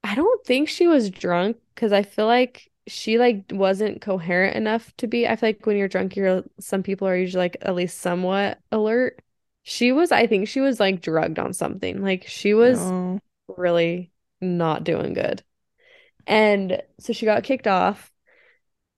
I 0.04 0.16
don't 0.16 0.46
think 0.46 0.70
she 0.70 0.88
was 0.88 1.10
drunk 1.10 1.58
because 1.74 1.94
I 1.94 2.04
feel 2.04 2.26
like 2.26 2.70
she 2.88 3.18
like 3.18 3.46
wasn't 3.52 4.02
coherent 4.02 4.56
enough 4.56 4.94
to 4.98 5.08
be. 5.08 5.28
I 5.28 5.36
feel 5.36 5.50
like 5.50 5.66
when 5.66 5.78
you're 5.78 5.88
drunk, 5.88 6.16
you're 6.16 6.44
some 6.60 6.84
people 6.84 7.08
are 7.08 7.16
usually 7.16 7.44
like 7.44 7.58
at 7.62 7.76
least 7.76 8.00
somewhat 8.00 8.60
alert. 8.72 9.22
She 9.63 9.91
was, 9.91 10.12
I 10.12 10.27
think 10.27 10.48
she 10.48 10.62
was 10.62 10.79
like 10.79 11.01
drugged 11.01 11.39
on 11.39 11.53
something. 11.53 12.01
Like 12.01 12.27
she 12.27 12.53
was 12.53 12.79
No. 12.79 13.20
really 13.48 14.12
not 14.41 14.84
doing 14.84 15.13
good. 15.13 15.43
And 16.27 16.82
so 17.00 17.13
she 17.13 17.25
got 17.25 17.43
kicked 17.43 17.67
off. 17.67 18.12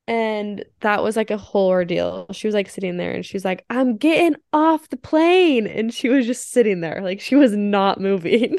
And 0.07 0.63
that 0.81 1.01
was 1.03 1.15
like 1.15 1.31
a 1.31 1.37
whole 1.37 1.69
ordeal. 1.69 2.27
She 2.31 2.47
was 2.47 2.53
like 2.53 2.69
sitting 2.69 2.97
there 2.97 3.11
and 3.11 3.25
she's 3.25 3.43
like, 3.43 3.65
I'm 3.71 3.97
getting 3.97 4.35
off 4.53 4.87
the 4.89 4.97
plane. 4.97 5.65
And 5.65 5.91
she 5.93 6.09
was 6.09 6.27
just 6.27 6.51
sitting 6.51 6.81
there. 6.81 7.01
Like 7.01 7.19
she 7.21 7.35
was 7.35 7.53
not 7.55 7.99
moving. 8.01 8.57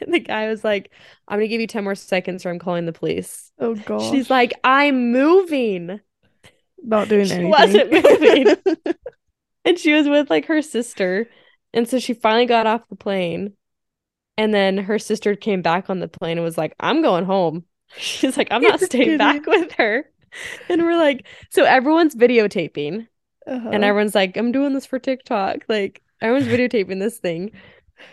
And 0.00 0.12
the 0.14 0.20
guy 0.20 0.48
was 0.48 0.62
like, 0.62 0.90
I'm 1.26 1.38
gonna 1.38 1.48
give 1.48 1.60
you 1.60 1.66
10 1.66 1.82
more 1.84 1.94
seconds 1.96 2.46
or 2.46 2.50
I'm 2.50 2.58
calling 2.60 2.86
the 2.86 2.92
police. 2.92 3.50
Oh 3.58 3.74
god 3.74 4.12
She's 4.12 4.30
like, 4.30 4.52
I'm 4.62 5.10
moving. 5.12 6.00
not 6.82 7.08
doing 7.08 7.26
she 7.26 7.32
anything. 7.34 7.50
wasn't 7.50 7.92
moving. 7.92 8.56
And 9.66 9.78
she 9.78 9.92
was 9.92 10.08
with 10.08 10.30
like 10.30 10.46
her 10.46 10.62
sister. 10.62 11.28
And 11.74 11.88
so 11.88 11.98
she 11.98 12.14
finally 12.14 12.46
got 12.46 12.66
off 12.66 12.88
the 12.88 12.96
plane. 12.96 13.52
And 14.38 14.54
then 14.54 14.78
her 14.78 14.98
sister 14.98 15.34
came 15.34 15.60
back 15.60 15.90
on 15.90 15.98
the 15.98 16.08
plane 16.08 16.38
and 16.38 16.44
was 16.44 16.56
like, 16.56 16.74
I'm 16.80 17.02
going 17.02 17.24
home. 17.24 17.64
She's 17.98 18.36
like, 18.36 18.48
I'm 18.50 18.62
not 18.62 18.80
You're 18.80 18.86
staying 18.86 19.18
back 19.18 19.46
with 19.46 19.72
her. 19.72 20.08
And 20.68 20.82
we're 20.82 20.96
like, 20.96 21.26
so 21.50 21.64
everyone's 21.64 22.14
videotaping. 22.14 23.06
Uh-huh. 23.46 23.70
And 23.72 23.84
everyone's 23.84 24.14
like, 24.14 24.36
I'm 24.36 24.52
doing 24.52 24.74
this 24.74 24.86
for 24.86 24.98
TikTok. 24.98 25.64
Like, 25.68 26.02
everyone's 26.20 26.48
videotaping 26.48 27.00
this 27.00 27.18
thing. 27.18 27.52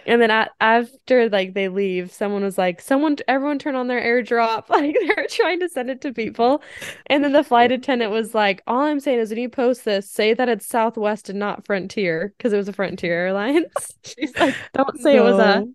And 0.05 0.21
then 0.21 0.31
after 0.61 1.29
like 1.29 1.53
they 1.53 1.67
leave, 1.67 2.11
someone 2.11 2.43
was 2.43 2.57
like, 2.57 2.81
someone, 2.81 3.17
everyone 3.27 3.59
turn 3.59 3.75
on 3.75 3.87
their 3.87 4.01
airdrop. 4.01 4.65
Like 4.69 4.95
they're 5.05 5.27
trying 5.29 5.59
to 5.59 5.69
send 5.69 5.89
it 5.89 6.01
to 6.01 6.13
people. 6.13 6.61
And 7.07 7.23
then 7.23 7.31
the 7.33 7.43
flight 7.43 7.71
attendant 7.71 8.11
was 8.11 8.33
like, 8.33 8.61
all 8.67 8.81
I'm 8.81 8.99
saying 8.99 9.19
is 9.19 9.29
when 9.29 9.39
you 9.39 9.49
post 9.49 9.85
this, 9.85 10.09
say 10.09 10.33
that 10.33 10.49
it's 10.49 10.65
Southwest 10.67 11.29
and 11.29 11.39
not 11.39 11.65
Frontier, 11.65 12.33
because 12.37 12.53
it 12.53 12.57
was 12.57 12.67
a 12.67 12.73
Frontier 12.73 13.13
Airlines. 13.13 13.65
She's 14.03 14.35
like, 14.37 14.55
don't 14.73 14.99
say 14.99 15.17
it 15.17 15.21
was 15.23 15.39
us. 15.39 15.65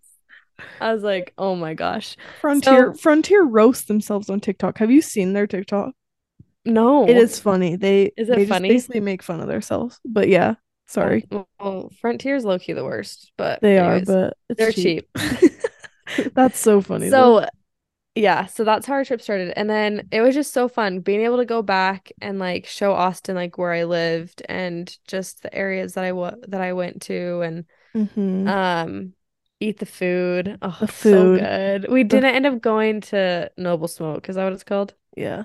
I 0.80 0.92
was 0.92 1.02
like, 1.04 1.32
oh 1.38 1.54
my 1.54 1.74
gosh. 1.74 2.16
Frontier 2.40 2.92
So- 2.94 2.98
Frontier 3.00 3.44
roast 3.44 3.88
themselves 3.88 4.28
on 4.28 4.40
TikTok. 4.40 4.78
Have 4.78 4.90
you 4.90 5.00
seen 5.02 5.32
their 5.32 5.46
TikTok? 5.46 5.92
No. 6.64 7.08
It 7.08 7.16
is 7.16 7.38
funny. 7.38 7.76
They 7.76 8.10
Is 8.16 8.28
it 8.28 8.36
they 8.36 8.46
funny? 8.46 8.68
basically 8.68 9.00
make 9.00 9.22
fun 9.22 9.40
of 9.40 9.46
themselves. 9.48 10.00
But 10.04 10.28
yeah, 10.28 10.56
sorry. 10.88 11.28
Well, 11.30 11.48
well, 11.60 11.90
Frontier's 12.00 12.44
low 12.44 12.58
key 12.58 12.72
the 12.72 12.84
worst, 12.84 13.32
but 13.36 13.62
They 13.62 13.78
anyways, 13.78 14.02
are, 14.02 14.02
but 14.04 14.36
they're 14.56 14.72
cheap. 14.72 15.08
That's 16.34 16.58
so 16.58 16.80
funny. 16.80 17.10
though. 17.10 17.34
So 17.34 17.46
yeah, 18.16 18.46
so 18.46 18.64
that's 18.64 18.86
how 18.86 18.94
our 18.94 19.04
trip 19.04 19.22
started. 19.22 19.52
And 19.56 19.70
then 19.70 20.08
it 20.12 20.22
was 20.22 20.34
just 20.34 20.52
so 20.54 20.68
fun 20.68 21.00
being 21.00 21.22
able 21.22 21.38
to 21.38 21.46
go 21.46 21.62
back 21.62 22.12
and 22.20 22.38
like 22.38 22.66
show 22.66 22.92
Austin 22.94 23.36
like 23.36 23.58
where 23.58 23.72
I 23.72 23.84
lived 23.84 24.42
and 24.48 24.96
just 25.08 25.42
the 25.42 25.54
areas 25.54 25.94
that 25.94 26.04
I 26.04 26.12
wa 26.12 26.32
that 26.48 26.60
I 26.62 26.72
went 26.74 27.02
to 27.04 27.42
and 27.42 27.66
Mhm. 27.94 28.52
um 28.52 29.14
eat 29.60 29.78
the 29.78 29.86
food. 29.86 30.62
Oh, 30.62 30.80
The 30.80 30.86
so 30.88 31.28
food. 31.28 31.30
good. 31.30 31.90
We 31.90 32.04
didn't 32.04 32.34
end 32.36 32.46
up 32.46 32.60
going 32.62 33.00
to 33.02 33.50
Noble 33.58 33.88
Smoke. 33.88 34.28
Is 34.28 34.36
that 34.36 34.44
what 34.44 34.54
it's 34.54 34.64
called? 34.64 34.94
yeah. 35.16 35.44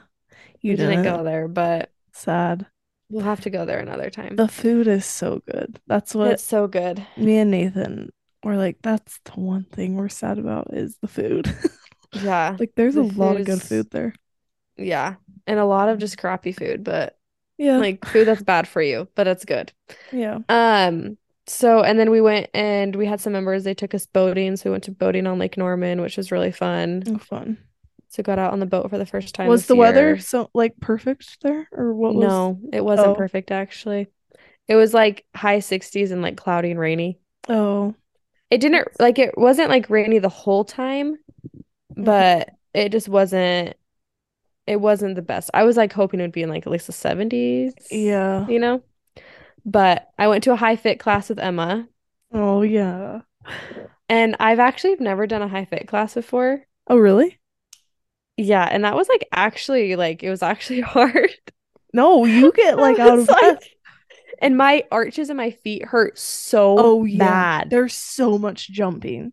We 0.68 0.74
You 0.74 0.78
didn't 0.78 1.02
didn't. 1.02 1.04
go 1.04 1.24
there, 1.24 1.48
but 1.48 1.92
Sad. 2.14 2.68
We'll 3.10 3.24
have 3.26 3.42
to 3.42 3.50
go 3.50 3.66
there 3.66 3.80
another 3.80 4.10
time. 4.10 4.36
The 4.36 4.48
food 4.48 4.88
is 4.88 5.06
so 5.06 5.42
good. 5.52 5.80
That's 5.88 6.16
what 6.16 6.32
It's 6.32 6.44
so 6.44 6.68
good. 6.68 7.06
me 7.18 7.38
and 7.38 7.52
Nathan 7.52 8.12
were 8.44 8.58
like, 8.58 8.78
that's 8.82 9.20
the 9.26 9.40
one 9.40 9.66
thing 9.66 9.96
we're 9.96 10.10
sad 10.10 10.38
about 10.40 10.74
is 10.74 10.98
the 11.02 11.08
food. 11.08 11.54
Yeah. 12.16 12.58
Like 12.60 12.74
there's 12.76 12.94
The 12.94 13.02
a 13.02 13.04
lot 13.04 13.38
of 13.38 13.46
good 13.48 13.62
food 13.62 13.90
there. 13.90 14.14
Yeah. 14.78 15.16
And 15.48 15.60
a 15.60 15.66
lot 15.66 15.90
of 15.90 15.98
just 15.98 16.18
crappy 16.20 16.52
food, 16.52 16.84
but 16.84 17.18
Yeah. 17.58 17.78
like 17.78 18.06
food 18.06 18.26
that's 18.28 18.44
bad 18.44 18.68
for 18.68 18.84
you, 18.84 19.08
but 19.16 19.28
it's 19.28 19.46
good. 19.46 19.74
yeah. 20.12 20.40
Um, 20.48 21.18
so 21.48 21.82
and 21.82 21.98
then 22.00 22.12
we 22.12 22.22
went 22.22 22.50
and 22.54 22.96
we 22.96 23.06
had 23.08 23.20
some 23.20 23.34
members, 23.34 23.64
they 23.64 23.74
took 23.74 23.96
us 23.96 24.06
boating. 24.06 24.56
So 24.58 24.70
we 24.70 24.72
went 24.74 24.84
to 24.86 24.92
boating 24.92 25.26
on 25.26 25.40
Lake 25.40 25.58
Norman, 25.58 26.02
which 26.02 26.18
was 26.18 26.32
really 26.32 26.52
fun. 26.52 27.04
Oh, 27.08 27.18
fun. 27.18 27.58
So 28.14 28.22
got 28.24 28.38
out 28.40 28.54
on 28.54 28.60
the 28.60 28.66
boat 28.68 28.90
for 28.90 28.98
the 29.00 29.06
first 29.08 29.34
time 29.34 29.48
Was 29.48 29.66
the 29.66 29.76
weather 29.76 30.20
so 30.20 30.50
like 30.54 30.80
perfect 30.80 31.42
there 31.42 31.68
or 31.72 31.94
what 31.94 32.14
was 32.16 32.26
No, 32.28 32.60
it 32.72 32.84
wasn't 32.86 33.10
Oh. 33.10 33.16
perfect 33.16 33.52
actually. 33.52 34.08
It 34.68 34.76
was 34.76 34.94
like 34.94 35.26
high 35.36 35.60
60s 35.60 36.12
and 36.12 36.22
like 36.22 36.38
cloudy 36.38 36.72
and 36.72 36.80
rainy. 36.80 37.20
Oh, 37.50 37.96
It 38.50 38.60
didn't 38.62 38.88
like 39.00 39.20
it 39.20 39.38
wasn't 39.38 39.70
like 39.70 39.90
rainy 39.90 40.20
the 40.20 40.30
whole 40.30 40.64
time, 40.64 41.18
Mm-hmm. 41.98 42.04
but 42.06 42.50
it 42.74 42.92
just 42.92 43.10
wasn't 43.10 43.76
it 44.68 44.78
wasn't 44.78 45.16
the 45.16 45.22
best. 45.22 45.50
I 45.54 45.64
was 45.64 45.78
like 45.78 45.94
hoping 45.94 46.20
it 46.20 46.24
would 46.24 46.32
be 46.32 46.44
in 46.44 46.50
like 46.50 46.66
at 46.68 46.72
least 46.72 46.88
the 46.88 46.94
70s, 46.94 47.76
yeah. 47.92 48.48
you 48.48 48.60
know? 48.60 48.84
But 49.66 50.10
I 50.20 50.28
went 50.30 50.44
to 50.46 50.54
a 50.54 50.58
high 50.58 50.76
fit 50.78 51.00
class 51.00 51.30
with 51.30 51.40
Emma, 51.40 51.88
Oh, 52.34 52.64
yeah. 52.64 53.22
and 54.10 54.36
I've 54.40 54.60
actually 54.60 54.96
never 55.00 55.28
done 55.28 55.42
a 55.42 55.48
high 55.48 55.66
fit 55.66 55.88
class 55.88 56.14
before. 56.14 56.66
Oh, 56.88 56.98
really? 56.98 57.40
Yeah, 58.38 58.68
and 58.70 58.84
that 58.84 58.96
was 58.96 59.08
like 59.10 59.28
actually 59.32 59.96
like 59.96 60.24
it 60.24 60.30
was 60.30 60.44
actually 60.44 60.82
hard. 60.96 61.30
No, 61.94 62.26
you 62.26 62.52
get 62.52 62.78
like 62.78 63.00
out 63.00 63.20
of 63.20 63.28
like- 63.30 63.70
and 64.42 64.58
my 64.58 64.84
arches 64.92 65.30
and 65.30 65.38
my 65.38 65.52
feet 65.52 65.86
hurt 65.86 66.18
so 66.20 66.76
Oh, 66.78 67.06
yeah. 67.06 67.18
bad. 67.20 67.70
There's 67.70 67.94
so 67.94 68.38
much 68.38 68.70
jumping. 68.70 69.32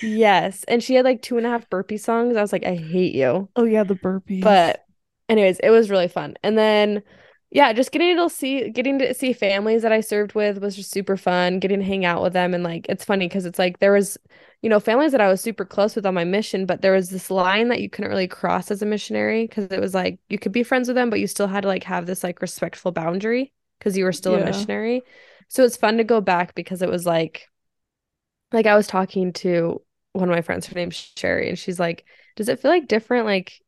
Yes. 0.00 0.62
And 0.68 0.82
she 0.82 0.94
had 0.94 1.04
like 1.04 1.22
two 1.22 1.36
and 1.38 1.46
a 1.46 1.50
half 1.50 1.68
burpee 1.68 1.96
songs. 1.96 2.36
I 2.36 2.42
was 2.42 2.52
like, 2.52 2.64
I 2.64 2.76
hate 2.76 3.14
you. 3.14 3.48
Oh, 3.56 3.64
yeah, 3.64 3.82
the 3.82 3.94
burpees. 3.94 4.42
But 4.42 4.84
anyways, 5.28 5.58
it 5.60 5.70
was 5.70 5.90
really 5.90 6.06
fun. 6.06 6.36
And 6.44 6.56
then 6.56 7.02
yeah, 7.50 7.72
just 7.72 7.90
getting 7.92 8.16
to 8.16 8.30
see 8.30 8.70
getting 8.70 8.98
to 9.00 9.14
see 9.14 9.32
families 9.32 9.82
that 9.82 9.92
I 9.92 10.00
served 10.00 10.34
with 10.34 10.58
was 10.62 10.76
just 10.76 10.90
super 10.92 11.16
fun. 11.16 11.58
Getting 11.58 11.80
to 11.80 11.84
hang 11.84 12.04
out 12.04 12.22
with 12.22 12.32
them 12.34 12.54
and 12.54 12.62
like 12.62 12.86
it's 12.88 13.04
funny 13.04 13.26
because 13.26 13.46
it's 13.46 13.58
like 13.58 13.78
there 13.80 13.92
was, 13.92 14.16
you 14.62 14.68
know, 14.70 14.80
families 14.80 15.12
that 15.12 15.20
I 15.20 15.28
was 15.28 15.40
super 15.40 15.64
close 15.64 15.96
with 15.96 16.06
on 16.06 16.14
my 16.14 16.24
mission, 16.24 16.66
but 16.66 16.82
there 16.82 16.92
was 16.92 17.10
this 17.10 17.30
line 17.30 17.68
that 17.68 17.80
you 17.80 17.90
couldn't 17.90 18.10
really 18.10 18.28
cross 18.28 18.70
as 18.70 18.80
a 18.80 18.86
missionary 18.86 19.46
because 19.46 19.66
it 19.66 19.80
was 19.80 19.94
like 19.94 20.20
you 20.28 20.38
could 20.38 20.52
be 20.52 20.62
friends 20.62 20.88
with 20.88 20.94
them, 20.96 21.10
but 21.10 21.20
you 21.20 21.26
still 21.26 21.48
had 21.48 21.62
to 21.62 21.68
like 21.68 21.84
have 21.84 22.06
this 22.06 22.22
like 22.22 22.40
respectful 22.40 22.92
boundary 22.92 23.52
because 23.78 23.96
you 23.98 24.04
were 24.04 24.12
still 24.12 24.36
a 24.36 24.40
missionary. 24.40 25.02
So 25.48 25.64
it's 25.64 25.76
fun 25.76 25.98
to 25.98 26.04
go 26.04 26.20
back 26.20 26.54
because 26.54 26.80
it 26.80 26.88
was 26.88 27.04
like 27.06 27.48
like 28.52 28.66
I 28.66 28.76
was 28.76 28.86
talking 28.86 29.32
to 29.34 29.82
one 30.12 30.28
of 30.28 30.34
my 30.34 30.42
friends, 30.42 30.66
her 30.66 30.74
name's 30.74 30.96
Sherry, 31.16 31.48
and 31.48 31.58
she's 31.58 31.80
like, 31.80 32.04
Does 32.36 32.48
it 32.48 32.60
feel 32.60 32.70
like 32.70 32.88
different 32.88 33.26
like 33.26 33.60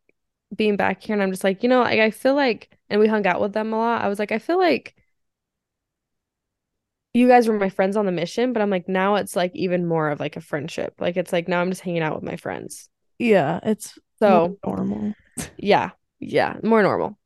being 0.55 0.77
back 0.77 1.03
here? 1.03 1.15
And 1.15 1.23
I'm 1.23 1.31
just 1.33 1.45
like, 1.45 1.63
you 1.63 1.69
know, 1.69 1.81
like 1.83 2.01
I 2.01 2.11
feel 2.11 2.35
like 2.35 2.77
and 2.91 3.01
we 3.01 3.09
hung 3.09 3.27
out 3.27 3.41
with 3.41 3.53
them 3.53 3.73
a 3.73 3.79
lot. 3.79 4.03
I 4.03 4.09
was 4.09 4.19
like, 4.19 4.33
I 4.33 4.39
feel 4.39 4.59
like 4.59 4.95
you 7.15 7.29
guys 7.29 7.49
were 7.49 7.59
my 7.59 7.69
friends 7.71 7.97
on 7.97 8.07
the 8.07 8.13
mission, 8.13 8.53
but 8.53 8.61
I'm 8.63 8.71
like 8.71 8.89
now 8.89 9.17
it's 9.17 9.37
like 9.37 9.53
even 9.55 9.87
more 9.87 10.11
of 10.11 10.21
like 10.21 10.37
a 10.37 10.41
friendship. 10.41 10.95
Like 10.99 11.17
it's 11.17 11.33
like 11.33 11.49
now 11.49 11.61
I'm 11.61 11.71
just 11.71 11.83
hanging 11.83 12.03
out 12.03 12.15
with 12.15 12.25
my 12.25 12.37
friends. 12.37 12.89
yeah, 13.19 13.61
it's 13.63 13.99
So 14.19 14.59
normal. 14.67 15.15
yeah, 15.57 15.91
yeah, 16.21 16.57
more 16.63 16.83
normal. 16.83 17.19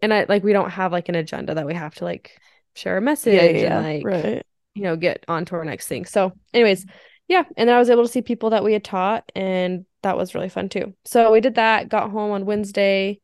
And 0.00 0.12
I 0.12 0.26
like 0.28 0.42
we 0.44 0.52
don't 0.52 0.70
have 0.70 0.92
like 0.92 1.08
an 1.08 1.14
agenda 1.14 1.54
that 1.54 1.66
we 1.66 1.74
have 1.74 1.94
to 1.96 2.04
like 2.04 2.38
share 2.74 2.96
a 2.96 3.00
message 3.02 3.34
Yeah, 3.34 3.42
yeah, 3.44 3.78
and 3.78 3.86
like 3.86 4.04
right. 4.04 4.42
you 4.74 4.82
know, 4.82 4.96
get 4.96 5.24
on 5.28 5.44
to 5.46 5.56
our 5.56 5.64
next 5.64 5.86
thing. 5.88 6.04
So, 6.06 6.32
anyways, 6.54 6.86
yeah. 7.28 7.44
And 7.56 7.68
then 7.68 7.76
I 7.76 7.78
was 7.78 7.90
able 7.90 8.02
to 8.04 8.08
see 8.12 8.22
people 8.22 8.50
that 8.50 8.64
we 8.64 8.72
had 8.72 8.84
taught, 8.84 9.30
and 9.34 9.86
that 10.02 10.16
was 10.16 10.34
really 10.34 10.48
fun 10.48 10.68
too. 10.68 10.94
So 11.04 11.30
we 11.32 11.40
did 11.40 11.56
that, 11.56 11.88
got 11.88 12.10
home 12.10 12.32
on 12.32 12.46
Wednesday, 12.46 13.20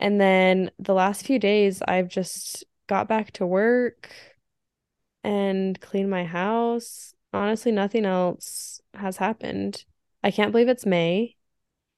and 0.00 0.20
then 0.20 0.70
the 0.78 0.94
last 0.94 1.26
few 1.26 1.38
days, 1.38 1.82
I've 1.86 2.08
just 2.08 2.64
got 2.86 3.08
back 3.08 3.32
to 3.32 3.46
work 3.46 4.10
and 5.24 5.80
clean 5.80 6.08
my 6.08 6.24
house. 6.24 7.14
Honestly, 7.32 7.72
nothing 7.72 8.04
else 8.04 8.80
has 8.94 9.16
happened. 9.16 9.84
I 10.22 10.30
can't 10.30 10.52
believe 10.52 10.68
it's 10.68 10.86
May. 10.86 11.36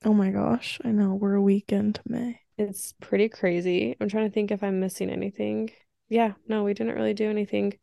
Oh 0.05 0.15
my 0.15 0.31
gosh, 0.31 0.81
I 0.85 0.93
know. 0.93 1.15
We're 1.15 1.35
a 1.35 1.43
week 1.43 1.73
into 1.73 2.01
May. 2.07 2.41
It's 2.59 2.95
pretty 3.01 3.29
crazy. 3.29 3.97
I'm 4.01 4.09
trying 4.09 4.29
to 4.29 4.33
think 4.33 4.51
if 4.51 4.63
I'm 4.63 4.81
missing 4.81 5.11
anything. 5.11 5.71
Yeah, 6.09 6.33
no, 6.49 6.65
we 6.65 6.73
didn't 6.75 6.95
really 6.95 7.15
do 7.15 7.29
anything. 7.29 7.79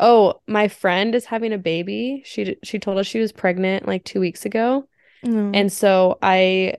Oh, 0.00 0.40
my 0.46 0.68
friend 0.68 1.14
is 1.14 1.26
having 1.26 1.52
a 1.52 1.58
baby. 1.58 2.22
She 2.24 2.56
she 2.62 2.78
told 2.78 2.98
us 2.98 3.06
she 3.06 3.20
was 3.20 3.32
pregnant 3.32 3.86
like 3.86 4.04
2 4.04 4.20
weeks 4.20 4.44
ago. 4.44 4.88
No. 5.22 5.50
And 5.54 5.72
so 5.72 6.18
I 6.22 6.76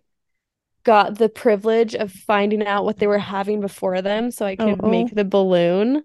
got 0.83 1.17
the 1.17 1.29
privilege 1.29 1.95
of 1.95 2.11
finding 2.11 2.65
out 2.65 2.85
what 2.85 2.97
they 2.97 3.07
were 3.07 3.17
having 3.19 3.59
before 3.61 4.01
them 4.01 4.31
so 4.31 4.45
I 4.45 4.55
could 4.55 4.79
Oh. 4.81 4.87
oh. 4.87 4.89
make 4.89 5.13
the 5.13 5.25
balloon. 5.25 6.03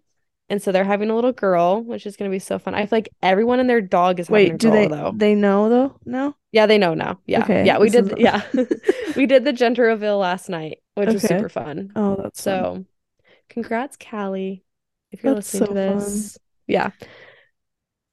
And 0.53 0.61
so 0.61 0.71
they're 0.71 0.85
having 0.85 1.09
a 1.09 1.15
little 1.15 1.33
girl, 1.33 1.83
which 1.83 2.05
is 2.05 2.15
going 2.19 2.31
to 2.31 2.35
be 2.35 2.39
so 2.39 2.59
fun. 2.59 2.75
I 2.75 2.83
feel 2.85 2.99
like 2.99 3.09
everyone 3.23 3.59
and 3.59 3.71
their 3.71 3.81
dog 3.81 4.21
is 4.21 4.29
having 4.29 4.49
a 4.49 4.51
Wait, 4.53 4.59
do 4.59 4.69
girl 4.69 4.77
they 4.77 4.87
though. 4.87 5.13
they 5.17 5.35
know 5.35 5.71
though? 5.71 5.97
No? 6.05 6.37
Yeah, 6.53 6.67
they 6.67 6.77
know 6.77 6.93
now. 6.93 7.19
Yeah. 7.27 7.41
Okay, 7.45 7.65
Yeah, 7.65 7.79
we 7.79 7.89
did 7.89 8.13
is- 8.13 8.19
yeah. 8.19 8.43
We 9.17 9.25
did 9.27 9.45
the 9.47 9.53
gender 9.55 9.85
reveal 9.85 10.19
last 10.19 10.51
night, 10.51 10.81
which 10.95 11.09
was 11.09 11.23
super 11.23 11.49
fun. 11.49 11.91
Oh, 11.97 12.17
that's 12.23 12.45
fun. 12.45 12.85
So, 12.85 12.85
congrats, 13.49 13.97
Callie, 13.97 14.63
if 15.11 15.25
you're 15.25 15.35
That's 15.35 15.55
listening 15.55 15.75
to 15.75 15.83
so 15.83 15.91
fun. 15.91 15.99
this. 16.01 16.39
Yeah. 16.67 16.91
Yay 17.01 17.09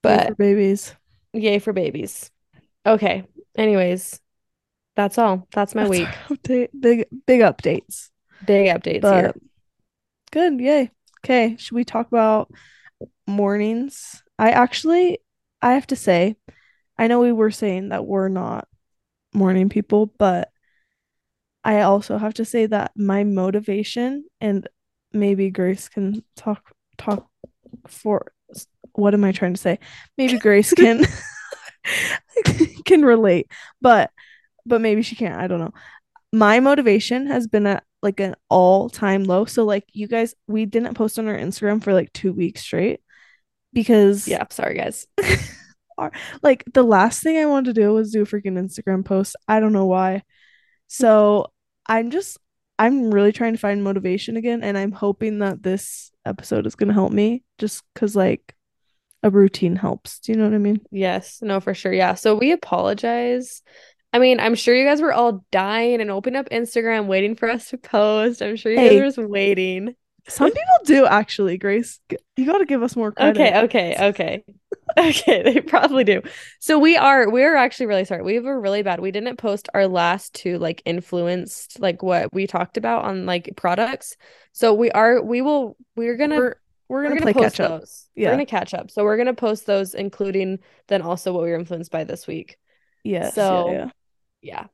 But 0.01 0.27
for 0.27 0.35
babies. 0.35 0.95
yay 1.33 1.59
for 1.59 1.73
babies. 1.73 2.31
Okay. 2.85 3.25
Anyways, 3.57 4.21
that's 4.95 5.17
all. 5.17 5.45
That's 5.51 5.75
my 5.75 5.83
That's 5.83 5.89
week. 5.91 6.07
update. 6.29 6.69
Big 6.79 7.05
big 7.27 7.41
updates. 7.41 8.11
Big 8.45 8.67
updates 8.67 9.01
But 9.01 9.23
here. 9.23 9.33
good, 10.31 10.59
yay. 10.61 10.91
Okay, 11.23 11.55
should 11.57 11.75
we 11.75 11.83
talk 11.83 12.07
about 12.07 12.51
mornings? 13.27 14.23
I 14.37 14.51
actually, 14.51 15.19
I 15.61 15.73
have 15.73 15.87
to 15.87 15.95
say, 15.95 16.37
I 16.97 17.07
know 17.07 17.19
we 17.19 17.31
were 17.31 17.51
saying 17.51 17.89
that 17.89 18.05
we're 18.05 18.29
not 18.29 18.67
morning 19.33 19.69
people, 19.69 20.07
but 20.17 20.49
I 21.63 21.81
also 21.81 22.17
have 22.17 22.33
to 22.35 22.45
say 22.45 22.65
that 22.67 22.91
my 22.95 23.23
motivation 23.23 24.25
and 24.39 24.67
maybe 25.11 25.49
Grace 25.49 25.89
can 25.89 26.23
talk 26.35 26.71
talk 26.97 27.27
for 27.87 28.31
what 28.93 29.13
am 29.13 29.23
I 29.23 29.31
trying 29.31 29.53
to 29.53 29.61
say? 29.61 29.79
Maybe 30.17 30.37
Grace 30.37 30.73
can 30.73 31.05
can 32.85 33.03
relate, 33.03 33.47
but 33.81 34.11
but 34.65 34.81
maybe 34.81 35.01
she 35.01 35.15
can't. 35.15 35.39
I 35.39 35.47
don't 35.47 35.59
know. 35.59 35.73
My 36.33 36.59
motivation 36.59 37.27
has 37.27 37.47
been 37.47 37.67
at 37.67 37.83
like 38.01 38.19
an 38.19 38.35
all-time 38.49 39.23
low. 39.23 39.45
So 39.45 39.65
like 39.65 39.85
you 39.91 40.07
guys, 40.07 40.35
we 40.47 40.65
didn't 40.65 40.93
post 40.93 41.19
on 41.19 41.27
our 41.27 41.37
Instagram 41.37 41.83
for 41.83 41.93
like 41.93 42.13
2 42.13 42.33
weeks 42.33 42.61
straight 42.61 43.01
because 43.73 44.27
Yeah, 44.27 44.45
sorry 44.49 44.75
guys. 44.75 45.07
like 46.41 46.63
the 46.73 46.83
last 46.83 47.21
thing 47.21 47.37
I 47.37 47.45
wanted 47.45 47.75
to 47.75 47.81
do 47.81 47.93
was 47.93 48.11
do 48.11 48.21
a 48.21 48.25
freaking 48.25 48.57
Instagram 48.57 49.03
post. 49.03 49.35
I 49.47 49.59
don't 49.59 49.73
know 49.73 49.85
why. 49.85 50.23
So 50.87 51.51
I'm 51.87 52.11
just 52.11 52.37
I'm 52.77 53.11
really 53.11 53.33
trying 53.33 53.53
to 53.53 53.59
find 53.59 53.83
motivation 53.83 54.37
again 54.37 54.63
and 54.63 54.77
I'm 54.77 54.93
hoping 54.93 55.39
that 55.39 55.61
this 55.61 56.11
episode 56.25 56.65
is 56.65 56.75
gonna 56.75 56.93
help 56.93 57.11
me 57.11 57.43
just 57.57 57.83
cause 57.95 58.15
like 58.15 58.55
a 59.21 59.29
routine 59.29 59.75
helps. 59.75 60.19
Do 60.19 60.31
you 60.31 60.37
know 60.37 60.45
what 60.45 60.53
I 60.53 60.59
mean? 60.59 60.81
Yes, 60.91 61.41
no, 61.41 61.59
for 61.59 61.73
sure. 61.73 61.91
Yeah. 61.91 62.13
So 62.13 62.35
we 62.35 62.51
apologize. 62.51 63.61
I 64.11 64.19
mean, 64.19 64.39
I'm 64.39 64.55
sure 64.55 64.75
you 64.75 64.85
guys 64.85 65.01
were 65.01 65.13
all 65.13 65.45
dying 65.51 66.01
and 66.01 66.09
opening 66.09 66.39
up 66.39 66.49
Instagram 66.49 67.05
waiting 67.07 67.35
for 67.35 67.49
us 67.49 67.69
to 67.69 67.77
post. 67.77 68.41
I'm 68.41 68.55
sure 68.55 68.71
you 68.71 68.77
Hey. 68.79 68.89
guys 68.99 69.17
were 69.17 69.23
just 69.23 69.29
waiting. 69.31 69.95
Some 70.27 70.51
people 70.51 70.63
do 70.85 71.05
actually, 71.05 71.57
Grace. 71.57 71.99
You 72.37 72.45
gotta 72.45 72.65
give 72.65 72.83
us 72.83 72.95
more 72.95 73.11
credit. 73.11 73.39
Okay, 73.39 73.59
okay, 73.63 73.95
okay. 74.09 74.43
Okay, 74.97 75.43
they 75.43 75.61
probably 75.61 76.03
do. 76.03 76.21
So 76.59 76.79
we 76.79 76.97
are 76.97 77.29
we're 77.29 77.55
actually 77.55 77.85
really 77.85 78.05
sorry. 78.05 78.23
We 78.23 78.39
were 78.39 78.59
really 78.59 78.81
bad. 78.81 78.99
We 78.99 79.11
didn't 79.11 79.37
post 79.37 79.69
our 79.75 79.87
last 79.87 80.33
two 80.33 80.57
like 80.57 80.81
influenced 80.85 81.79
like 81.79 82.01
what 82.01 82.33
we 82.33 82.47
talked 82.47 82.75
about 82.75 83.05
on 83.05 83.27
like 83.27 83.51
products. 83.55 84.17
So 84.51 84.73
we 84.73 84.89
are 84.91 85.21
we 85.23 85.41
will 85.43 85.77
we're 85.95 86.17
gonna 86.17 86.37
We're 86.37 86.41
we're 86.41 86.55
we're 86.89 87.03
gonna, 87.03 87.19
gonna 87.21 87.33
play 87.33 87.43
post 87.43 87.57
catch 87.57 87.69
up. 87.69 87.81
those. 87.81 88.09
Yeah. 88.15 88.29
We're 88.29 88.33
gonna 88.33 88.45
catch 88.47 88.73
up. 88.73 88.89
So 88.89 89.03
we're 89.03 89.17
gonna 89.17 89.35
post 89.35 89.67
those, 89.67 89.93
including 89.93 90.57
then 90.87 91.03
also 91.03 91.33
what 91.33 91.43
we 91.43 91.49
were 91.51 91.59
influenced 91.59 91.91
by 91.91 92.03
this 92.03 92.25
week. 92.25 92.57
Yes, 93.03 93.35
So- 93.35 93.69
yeah, 93.71 93.77
yeah. 93.77 93.89
Yeah. 94.41 94.67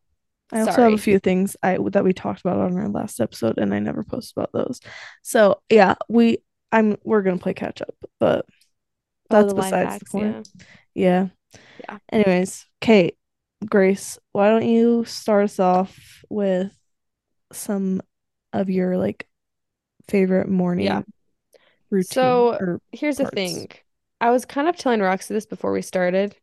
I 0.52 0.60
also 0.60 0.84
have 0.84 0.94
a 0.94 0.98
few 0.98 1.20
things 1.20 1.58
I 1.64 1.78
that 1.92 2.04
we 2.04 2.14
talked 2.14 2.42
about 2.42 2.60
on 2.60 2.78
our 2.78 2.88
last 2.88 3.20
episode 3.20 3.58
and 3.58 3.74
I 3.74 3.80
never 3.80 4.04
posted 4.04 4.38
about 4.38 4.52
those. 4.54 4.80
So 5.24 5.62
yeah, 5.70 5.96
we 6.08 6.40
I'm 6.72 6.98
we're 7.04 7.24
gonna 7.24 7.38
play 7.40 7.54
catch 7.54 7.82
up, 7.82 7.96
but 8.20 8.46
Oh, 9.32 9.42
that's 9.42 9.54
the 9.54 9.60
life 9.60 9.72
besides 9.72 10.00
the 10.00 10.06
point. 10.12 10.48
yeah. 10.94 11.28
Yeah. 11.28 11.28
Yeah. 11.90 11.98
Anyways, 12.12 12.66
Kate, 12.80 13.18
Grace, 13.68 14.20
why 14.34 14.50
don't 14.50 14.68
you 14.68 15.04
start 15.06 15.46
us 15.46 15.60
off 15.60 16.24
with 16.30 16.72
some 17.52 18.02
of 18.54 18.70
your 18.70 18.98
like 18.98 19.28
favorite 20.08 20.48
morning 20.48 20.86
Yeah. 20.86 21.02
routine 21.90 22.12
So, 22.12 22.80
Here's 22.92 23.18
the 23.18 23.26
thing. 23.26 23.72
I 24.22 24.30
was 24.30 24.46
kind 24.46 24.68
of 24.68 24.76
telling 24.78 25.02
Roxy 25.02 25.34
this 25.34 25.46
before 25.46 25.72
we 25.72 25.82
started 25.82 26.36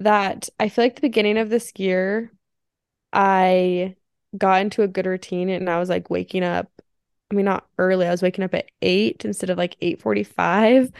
that 0.00 0.48
I 0.58 0.68
feel 0.68 0.84
like 0.84 0.96
the 0.96 1.02
beginning 1.02 1.38
of 1.38 1.50
this 1.50 1.72
year, 1.76 2.32
I 3.12 3.96
got 4.36 4.62
into 4.62 4.82
a 4.82 4.88
good 4.88 5.06
routine 5.06 5.48
and 5.48 5.68
I 5.68 5.78
was 5.78 5.88
like 5.88 6.10
waking 6.10 6.42
up. 6.42 6.70
I 7.30 7.34
mean, 7.34 7.44
not 7.44 7.66
early. 7.78 8.06
I 8.06 8.10
was 8.10 8.22
waking 8.22 8.44
up 8.44 8.54
at 8.54 8.66
eight 8.82 9.24
instead 9.24 9.50
of 9.50 9.58
like 9.58 9.76
8:45. 9.80 10.90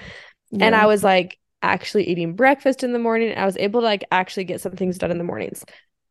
And 0.61 0.75
I 0.75 0.87
was 0.87 1.03
like 1.03 1.39
actually 1.63 2.09
eating 2.09 2.35
breakfast 2.35 2.85
in 2.85 2.93
the 2.93 2.99
morning. 2.99 3.37
I 3.37 3.47
was 3.47 3.57
able 3.57 3.81
to 3.81 3.87
like 3.87 4.05
actually 4.11 4.45
get 4.45 4.61
some 4.61 4.73
things 4.73 4.99
done 4.99 5.11
in 5.11 5.19
the 5.19 5.25
mornings. 5.25 5.65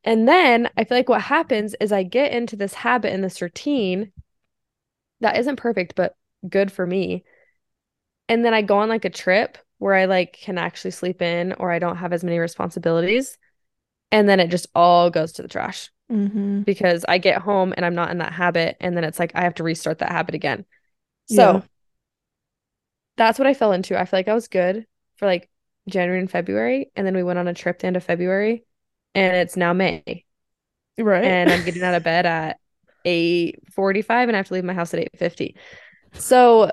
And 0.04 0.28
then 0.28 0.70
I 0.78 0.84
feel 0.84 0.98
like 0.98 1.10
what 1.10 1.22
happens 1.22 1.76
is 1.80 1.92
I 1.92 2.04
get 2.04 2.32
into 2.32 2.56
this 2.56 2.74
habit 2.74 3.14
and 3.14 3.24
this 3.24 3.42
routine 3.42 4.12
that 5.22 5.38
isn't 5.38 5.58
perfect, 5.58 5.96
but 5.96 6.16
good 6.48 6.72
for 6.72 6.86
me. 6.86 7.24
And 8.30 8.46
then 8.46 8.54
I 8.54 8.62
go 8.62 8.78
on 8.78 8.90
like 8.90 9.06
a 9.06 9.10
trip 9.10 9.58
where 9.80 9.96
I 9.96 10.06
like 10.06 10.34
can 10.34 10.60
actually 10.60 10.92
sleep 10.92 11.22
in 11.22 11.54
or 11.54 11.72
I 11.72 11.80
don't 11.80 11.98
have 11.98 12.14
as 12.14 12.24
many 12.24 12.40
responsibilities. 12.40 13.38
And 14.12 14.30
then 14.30 14.40
it 14.40 14.50
just 14.50 14.68
all 14.76 15.10
goes 15.10 15.34
to 15.34 15.42
the 15.44 15.48
trash 15.50 15.90
Mhm. 16.10 16.66
because 16.66 17.06
I 17.08 17.20
get 17.20 17.42
home 17.42 17.74
and 17.78 17.86
I'm 17.86 17.96
not 17.96 18.12
in 18.12 18.20
that 18.20 18.34
habit. 18.34 18.78
And 18.82 18.98
then 18.98 19.04
it's 19.06 19.20
like 19.20 19.34
I 19.36 19.42
have 19.44 19.56
to 19.56 19.64
restart 19.64 20.00
that 20.00 20.12
habit 20.12 20.36
again. 20.36 20.66
So 21.28 21.64
Yeah. 21.64 21.68
that's 23.18 23.40
what 23.40 23.48
I 23.48 23.54
fell 23.54 23.72
into. 23.72 24.00
I 24.00 24.06
feel 24.06 24.18
like 24.20 24.28
I 24.28 24.34
was 24.34 24.48
good 24.48 24.86
for 25.18 25.26
like 25.26 25.50
January 25.88 26.20
and 26.20 26.32
February. 26.32 26.92
And 26.96 27.06
then 27.06 27.16
we 27.16 27.24
went 27.24 27.40
on 27.40 27.48
a 27.48 27.54
trip 27.54 27.80
the 27.80 27.88
end 27.88 27.98
of 27.98 28.04
February 28.04 28.64
and 29.16 29.36
it's 29.36 29.58
now 29.58 29.74
May. 29.74 30.26
Right. 30.98 31.24
And 31.24 31.52
I'm 31.52 31.64
getting 31.64 31.84
out 31.84 31.96
of 31.96 32.04
bed 32.04 32.26
at 32.26 32.60
8:45 33.06 34.30
and 34.30 34.36
I 34.36 34.40
have 34.40 34.48
to 34.48 34.54
leave 34.54 34.64
my 34.64 34.74
house 34.74 34.94
at 34.94 35.02
8:50. 35.02 35.56
So 36.14 36.72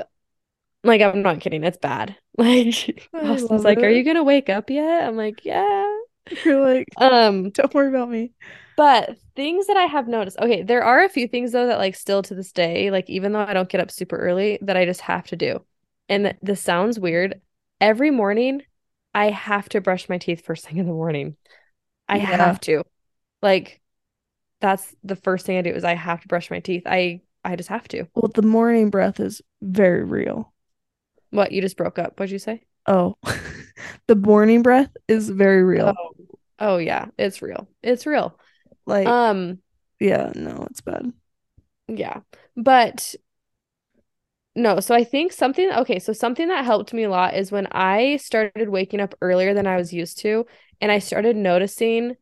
like 0.87 1.01
I'm 1.03 1.23
not 1.23 1.41
kidding, 1.41 1.65
it's 1.65 1.79
bad. 1.79 2.17
Like 2.39 3.09
I 3.15 3.19
Austin's 3.23 3.65
like, 3.65 3.83
"Are 3.83 3.89
you 3.89 4.05
gonna 4.05 4.23
wake 4.25 4.49
up 4.51 4.71
yet?" 4.71 5.05
I'm 5.09 5.17
like, 5.17 5.45
"Yeah." 5.45 5.87
You're 6.45 6.61
like, 6.65 6.89
Um, 6.97 7.51
don't 7.51 7.75
worry 7.75 7.89
about 7.89 8.11
me. 8.11 8.33
but 8.77 9.17
things 9.35 9.67
that 9.69 9.77
I 9.77 9.85
have 9.85 10.09
noticed. 10.09 10.39
Okay, 10.39 10.63
there 10.63 10.85
are 10.85 11.05
a 11.05 11.09
few 11.09 11.29
things 11.29 11.53
though 11.53 11.67
that 11.69 11.79
like 11.79 11.95
still 11.95 12.23
to 12.25 12.35
this 12.35 12.53
day, 12.53 12.91
like 12.91 13.09
even 13.09 13.33
though 13.33 13.41
I 13.41 13.53
don't 13.55 13.69
get 13.69 13.81
up 13.81 13.91
super 13.91 14.17
early, 14.17 14.59
that 14.63 14.77
I 14.77 14.85
just 14.85 15.01
have 15.03 15.27
to 15.29 15.37
do. 15.37 15.65
And 16.09 16.25
th- 16.25 16.37
this 16.43 16.61
sounds 16.61 16.99
weird. 17.01 17.41
Every 17.81 18.11
morning, 18.11 18.63
I 19.15 19.31
have 19.31 19.69
to 19.71 19.81
brush 19.81 20.09
my 20.09 20.19
teeth 20.19 20.45
first 20.45 20.65
thing 20.67 20.79
in 20.79 20.87
the 20.87 20.93
morning. 20.93 21.37
I 22.09 22.19
Yeah. 22.19 22.27
have 22.39 22.61
to. 22.63 22.85
Like 23.43 23.81
that's 24.61 24.95
the 25.05 25.17
first 25.17 25.47
thing 25.47 25.59
I 25.59 25.63
do 25.63 25.71
is 25.73 25.85
I 25.85 25.95
have 25.95 26.23
to 26.23 26.29
brush 26.29 26.51
my 26.51 26.61
teeth. 26.61 26.85
I 26.87 27.23
I 27.45 27.57
just 27.57 27.71
have 27.71 27.89
to. 27.91 28.07
Well, 28.15 28.31
the 28.35 28.43
morning 28.43 28.91
breath 28.91 29.21
is 29.21 29.43
very 29.63 30.03
real. 30.05 30.53
What, 31.37 31.53
you 31.53 31.61
just 31.61 31.77
broke 31.77 31.99
up? 31.99 32.19
What'd 32.19 32.33
you 32.33 32.39
say? 32.39 32.63
Oh, 32.87 33.17
the 34.07 34.17
morning 34.17 34.63
breath 34.63 34.91
is 35.09 35.29
very 35.29 35.63
real. 35.63 35.95
Oh. 35.97 36.13
Oh 36.59 36.79
yeah, 36.79 37.09
it's 37.19 37.43
real. 37.43 37.69
It's 37.83 38.07
real. 38.07 38.39
Like, 38.87 39.07
Um, 39.07 39.59
yeah, 40.01 40.33
no, 40.35 40.67
it's 40.71 40.81
bad. 40.81 41.13
yeah. 41.89 42.21
But 42.57 43.15
no, 44.55 44.81
so 44.81 44.95
I 44.95 45.05
think 45.05 45.33
something 45.33 45.71
okay, 45.71 45.99
so 45.99 46.13
something 46.13 46.49
that 46.49 46.65
helped 46.65 46.95
me 46.95 47.03
a 47.03 47.11
lot 47.11 47.35
is 47.35 47.53
when 47.53 47.67
I 47.73 48.17
started 48.17 48.71
waking 48.71 49.01
up 49.01 49.15
earlier 49.21 49.53
than 49.53 49.67
I 49.67 49.77
was 49.77 49.93
used 49.93 50.19
to, 50.21 50.47
and 50.81 50.91
I 50.91 50.99
started 50.99 51.37
noticing 51.37 52.17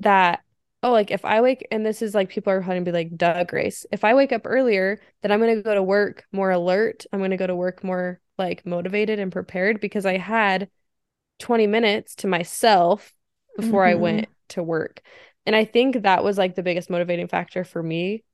that 0.00 0.40
oh, 0.82 0.92
like 0.92 1.10
if 1.10 1.24
I 1.24 1.40
wake 1.40 1.66
and 1.70 1.86
this 1.86 2.02
is 2.02 2.14
like 2.14 2.28
people 2.30 2.52
are 2.52 2.60
going 2.60 2.84
to 2.84 2.90
be 2.90 2.96
like, 2.96 3.16
duh, 3.16 3.44
Grace. 3.44 3.86
If 3.92 4.04
I 4.04 4.14
wake 4.14 4.32
up 4.32 4.42
earlier, 4.44 5.00
then 5.22 5.32
I'm 5.32 5.40
gonna 5.40 5.62
go 5.62 5.74
to 5.74 5.82
work 5.82 6.24
more 6.32 6.50
alert. 6.50 7.06
I'm 7.12 7.20
gonna 7.20 7.36
go 7.36 7.46
to 7.46 7.56
work 7.56 7.84
more 7.84 8.20
like 8.38 8.66
motivated 8.66 9.18
and 9.18 9.32
prepared 9.32 9.80
because 9.80 10.06
I 10.06 10.18
had 10.18 10.68
20 11.38 11.66
minutes 11.66 12.16
to 12.16 12.26
myself 12.26 13.14
before 13.56 13.84
I 13.84 13.94
Mhm. 13.94 14.00
went 14.00 14.28
to 14.50 14.62
work. 14.62 15.02
And 15.46 15.54
I 15.54 15.64
think 15.64 16.02
that 16.02 16.24
was 16.24 16.38
like 16.38 16.54
the 16.54 16.62
biggest 16.62 16.90
motivating 16.90 17.28
factor 17.28 17.64
for 17.64 17.82
me 17.82 18.24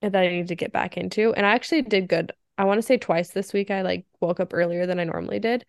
and 0.00 0.14
that 0.14 0.22
I 0.24 0.28
need 0.28 0.48
to 0.48 0.54
get 0.56 0.72
back 0.72 0.96
into. 0.96 1.32
And 1.34 1.46
I 1.46 1.54
actually 1.54 1.82
did 1.82 2.08
good. 2.08 2.32
I 2.58 2.64
want 2.64 2.78
to 2.78 2.82
say 2.82 2.96
twice 2.98 3.30
this 3.30 3.52
week 3.52 3.70
I 3.70 3.82
like 3.82 4.06
woke 4.20 4.40
up 4.40 4.54
earlier 4.54 4.86
than 4.86 5.00
I 5.00 5.04
normally 5.04 5.40
did. 5.40 5.64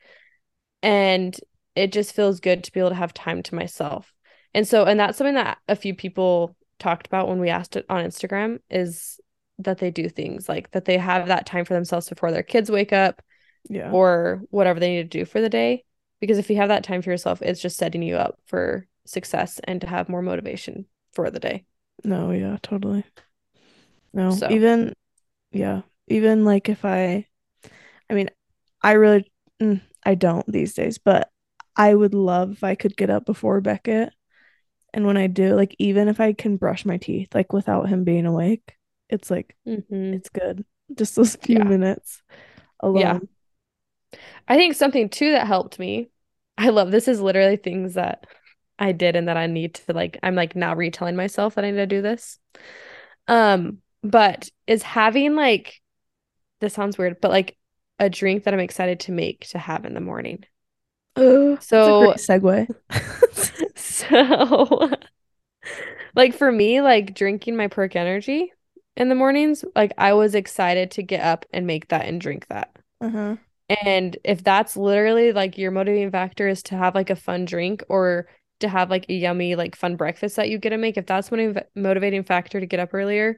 And 0.82 1.38
it 1.76 1.92
just 1.92 2.14
feels 2.14 2.40
good 2.40 2.64
to 2.64 2.72
be 2.72 2.80
able 2.80 2.90
to 2.90 2.96
have 2.96 3.14
time 3.14 3.42
to 3.44 3.56
myself. 3.56 4.14
And 4.54 4.68
so, 4.68 4.86
and 4.86 5.00
that's 5.00 5.18
something 5.18 5.36
that 5.36 5.58
a 5.68 5.76
few 5.76 5.96
people 5.96 6.56
talked 6.80 7.08
about 7.08 7.28
when 7.28 7.40
we 7.40 7.50
asked 7.50 7.76
it 7.76 7.86
on 7.90 8.04
Instagram 8.04 8.60
is 8.70 9.20
that 9.60 9.78
they 9.78 9.92
do 9.92 10.10
things 10.10 10.50
like 10.50 10.72
that 10.72 10.86
they 10.86 10.98
have 10.98 11.28
that 11.28 11.46
time 11.46 11.66
for 11.66 11.74
themselves 11.74 12.10
before 12.10 12.32
their 12.32 12.44
kids 12.44 12.70
wake 12.72 12.92
up 12.92 13.22
Yeah. 13.70 13.92
or 13.92 14.42
whatever 14.50 14.80
they 14.80 14.96
need 14.96 15.12
to 15.12 15.18
do 15.20 15.26
for 15.26 15.42
the 15.42 15.50
day. 15.50 15.84
Because 16.20 16.38
if 16.38 16.50
you 16.50 16.56
have 16.58 16.70
that 16.70 16.84
time 16.84 17.02
for 17.02 17.10
yourself, 17.12 17.42
it's 17.42 17.62
just 17.62 17.78
setting 17.78 18.02
you 18.04 18.16
up 18.16 18.40
for 18.46 18.88
success 19.06 19.60
and 19.64 19.82
to 19.82 19.88
have 19.88 20.08
more 20.10 20.22
motivation 20.22 20.86
for 21.14 21.30
the 21.30 21.40
day. 21.40 21.66
No, 22.04 22.32
yeah, 22.32 22.58
totally. 22.62 23.04
No, 24.14 24.32
So- 24.32 24.50
even, 24.50 24.94
yeah, 25.52 25.82
even 26.08 26.46
like 26.46 26.70
if 26.70 26.86
I, 26.86 27.28
I 28.10 28.14
mean, 28.14 28.30
I 28.82 28.94
really, 28.94 29.32
mm, 29.62 29.82
I 30.04 30.16
don't 30.16 30.50
these 30.52 30.74
days, 30.74 30.98
but 30.98 31.30
I 31.76 31.94
would 31.94 32.14
love 32.14 32.52
if 32.52 32.64
I 32.64 32.76
could 32.76 32.96
get 32.96 33.10
up 33.10 33.26
before 33.26 33.60
Beckett. 33.62 34.14
And 34.94 35.08
when 35.08 35.18
I 35.18 35.28
do, 35.28 35.56
like, 35.56 35.76
even 35.80 36.08
if 36.08 36.20
I 36.20 36.34
can 36.34 36.58
brush 36.58 36.86
my 36.86 36.98
teeth, 36.98 37.34
like, 37.34 37.52
without 37.52 37.90
him 37.90 38.04
being 38.04 38.26
awake, 38.28 38.78
it's 39.10 39.32
like, 39.32 39.56
Mm-hmm. 39.68 40.14
it's 40.14 40.30
good. 40.30 40.64
Just 40.96 41.16
those 41.16 41.36
few 41.36 41.58
Yeah. 41.58 41.64
minutes 41.64 42.22
alone. 42.80 43.00
Yeah. 43.02 43.20
I 44.48 44.56
think 44.58 44.76
something 44.76 45.10
too 45.10 45.32
that 45.32 45.48
helped 45.48 45.80
me. 45.80 46.10
I 46.58 46.70
love 46.70 46.92
this 46.92 47.08
is 47.08 47.22
literally 47.22 47.58
things 47.58 47.96
that 47.96 48.26
I 48.80 48.92
did 48.92 49.16
and 49.16 49.28
that 49.28 49.38
I 49.38 49.48
need 49.48 49.76
to 49.76 49.94
like 49.94 50.18
I'm 50.24 50.36
like 50.36 50.56
now 50.56 50.76
retelling 50.76 51.16
myself 51.16 51.56
that 51.56 51.66
I 51.66 51.72
need 51.72 51.78
to 51.78 51.88
do 51.88 52.02
this. 52.02 52.40
Um 53.28 53.80
but 54.04 54.50
is 54.68 54.84
having 54.84 55.36
like 55.36 55.82
this 56.62 56.74
sounds 56.74 56.98
weird, 56.98 57.22
but 57.22 57.32
like 57.32 57.58
a 58.00 58.10
drink 58.10 58.44
that 58.46 58.54
I'm 58.54 58.60
excited 58.60 59.02
to 59.02 59.12
make 59.12 59.48
to 59.50 59.60
have 59.60 59.86
in 59.86 59.94
the 59.94 60.02
morning. 60.02 60.46
Oh, 61.16 61.58
So 61.60 61.76
that's 61.76 61.88
a 61.88 61.94
great 61.94 62.18
segue. 62.18 62.68
so 63.76 64.90
like 66.16 66.34
for 66.36 66.52
me, 66.52 66.82
like 66.82 67.14
drinking 67.14 67.56
my 67.56 67.68
perk 67.68 67.96
energy 67.96 68.54
in 68.96 69.10
the 69.10 69.16
mornings, 69.16 69.66
like 69.76 69.94
I 69.98 70.14
was 70.14 70.36
excited 70.36 70.92
to 70.92 71.04
get 71.04 71.22
up 71.22 71.46
and 71.52 71.68
make 71.68 71.90
that 71.90 72.06
and 72.06 72.20
drink 72.22 72.48
that. 72.48 72.76
uh-huh. 73.02 73.38
And 73.84 74.18
if 74.24 74.44
that's 74.44 74.76
literally 74.78 75.32
like 75.34 75.58
your 75.58 75.72
motivating 75.72 76.12
factor 76.12 76.48
is 76.48 76.64
to 76.64 76.76
have 76.78 76.96
like 76.96 77.10
a 77.10 77.16
fun 77.16 77.46
drink 77.46 77.84
or 77.90 78.28
to 78.60 78.68
have 78.68 78.90
like 78.90 79.06
a 79.10 79.14
yummy 79.14 79.56
like 79.56 79.76
fun 79.76 79.96
breakfast 79.96 80.36
that 80.38 80.50
you 80.50 80.58
get 80.58 80.70
to 80.70 80.78
make, 80.78 80.98
if 80.98 81.06
that's 81.06 81.32
one 81.32 81.40
of 81.40 81.58
motivating 81.76 82.24
factor 82.24 82.60
to 82.60 82.66
get 82.66 82.80
up 82.80 82.94
earlier, 82.94 83.38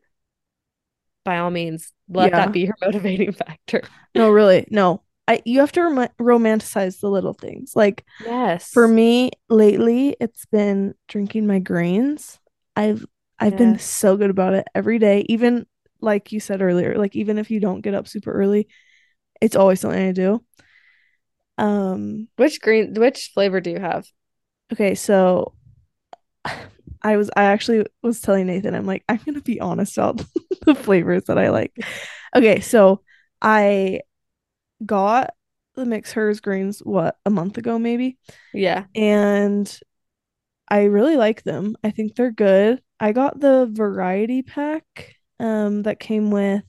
by 1.24 1.40
all 1.40 1.50
means, 1.50 1.92
let 2.08 2.30
Yeah. 2.30 2.38
that 2.38 2.52
be 2.52 2.62
your 2.62 2.76
motivating 2.82 3.32
factor. 3.34 3.82
No, 4.14 4.30
really. 4.30 4.66
No. 4.70 5.02
I 5.28 5.42
you 5.44 5.60
have 5.60 5.72
to 5.72 5.82
rom- 5.82 6.10
romanticize 6.22 7.00
the 7.00 7.10
little 7.10 7.34
things. 7.34 7.76
Like 7.76 8.06
Yes. 8.20 8.70
for 8.72 8.88
me 8.88 9.32
lately, 9.50 10.16
it's 10.20 10.46
been 10.46 10.94
drinking 11.08 11.48
my 11.48 11.60
greens. 11.60 12.40
I've 12.76 13.06
I've 13.40 13.58
been 13.58 13.80
so 13.80 14.18
good 14.18 14.30
about 14.30 14.54
it 14.54 14.68
every 14.76 15.00
day. 15.00 15.26
Even 15.28 15.66
like 16.00 16.32
you 16.32 16.40
said 16.40 16.62
earlier, 16.62 16.96
like 16.98 17.16
even 17.16 17.40
if 17.40 17.50
you 17.50 17.60
don't 17.60 17.82
get 17.82 17.96
up 17.96 18.08
super 18.08 18.32
early, 18.32 18.68
it's 19.42 19.56
always 19.56 19.80
something 19.82 20.08
I 20.10 20.12
do. 20.12 20.44
Um, 21.58 22.28
Which 22.38 22.62
green 22.62 22.94
which 22.94 23.32
flavor 23.34 23.60
do 23.60 23.72
you 23.72 23.80
have? 23.80 24.08
okay, 24.74 24.96
so 24.96 25.54
I 27.04 27.18
was 27.18 27.30
I 27.36 27.46
actually 27.46 27.86
was 28.04 28.22
telling 28.22 28.48
Nathan, 28.48 28.76
I'm 28.76 28.86
like, 28.88 29.04
I'm 29.10 29.20
gonna 29.26 29.42
be 29.42 29.60
honest 29.62 29.98
about 29.98 30.24
the 30.66 30.76
flavors 30.76 31.26
that 31.26 31.38
I 31.38 31.50
like. 31.50 31.74
Okay, 32.36 32.60
so 32.62 33.04
I 33.42 34.02
got 34.86 35.34
the 35.76 35.86
Mixhers 35.86 36.42
greens 36.42 36.80
what 36.80 37.18
a 37.26 37.30
month 37.30 37.58
ago 37.58 37.80
maybe, 37.80 38.18
Yeah. 38.54 38.86
and 38.96 39.80
I 40.70 40.86
really 40.86 41.18
like 41.18 41.44
them. 41.44 41.76
I 41.84 41.92
think 41.92 42.16
they're 42.16 42.32
good. 42.32 42.82
I 43.00 43.12
got 43.12 43.40
the 43.40 43.70
variety 43.72 44.42
pack 44.44 45.16
um 45.40 45.84
that 45.84 46.00
came 46.00 46.32
with 46.32 46.64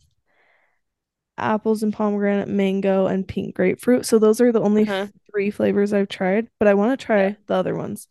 apples 1.39 1.83
and 1.83 1.93
pomegranate, 1.93 2.49
mango, 2.49 3.07
and 3.07 3.27
pink 3.27 3.55
grapefruit. 3.55 4.07
So 4.07 4.19
those 4.19 4.41
are 4.41 4.53
the 4.53 4.61
only 4.61 4.83
Uh-huh. 4.83 5.07
three 5.31 5.51
flavors 5.51 5.93
I've 5.93 6.09
tried, 6.09 6.49
but 6.59 6.69
I 6.69 6.75
want 6.75 6.99
to 6.99 7.05
try 7.05 7.23
Yeah. 7.29 7.35
the 7.47 7.55
other 7.55 7.75
ones. 7.77 8.09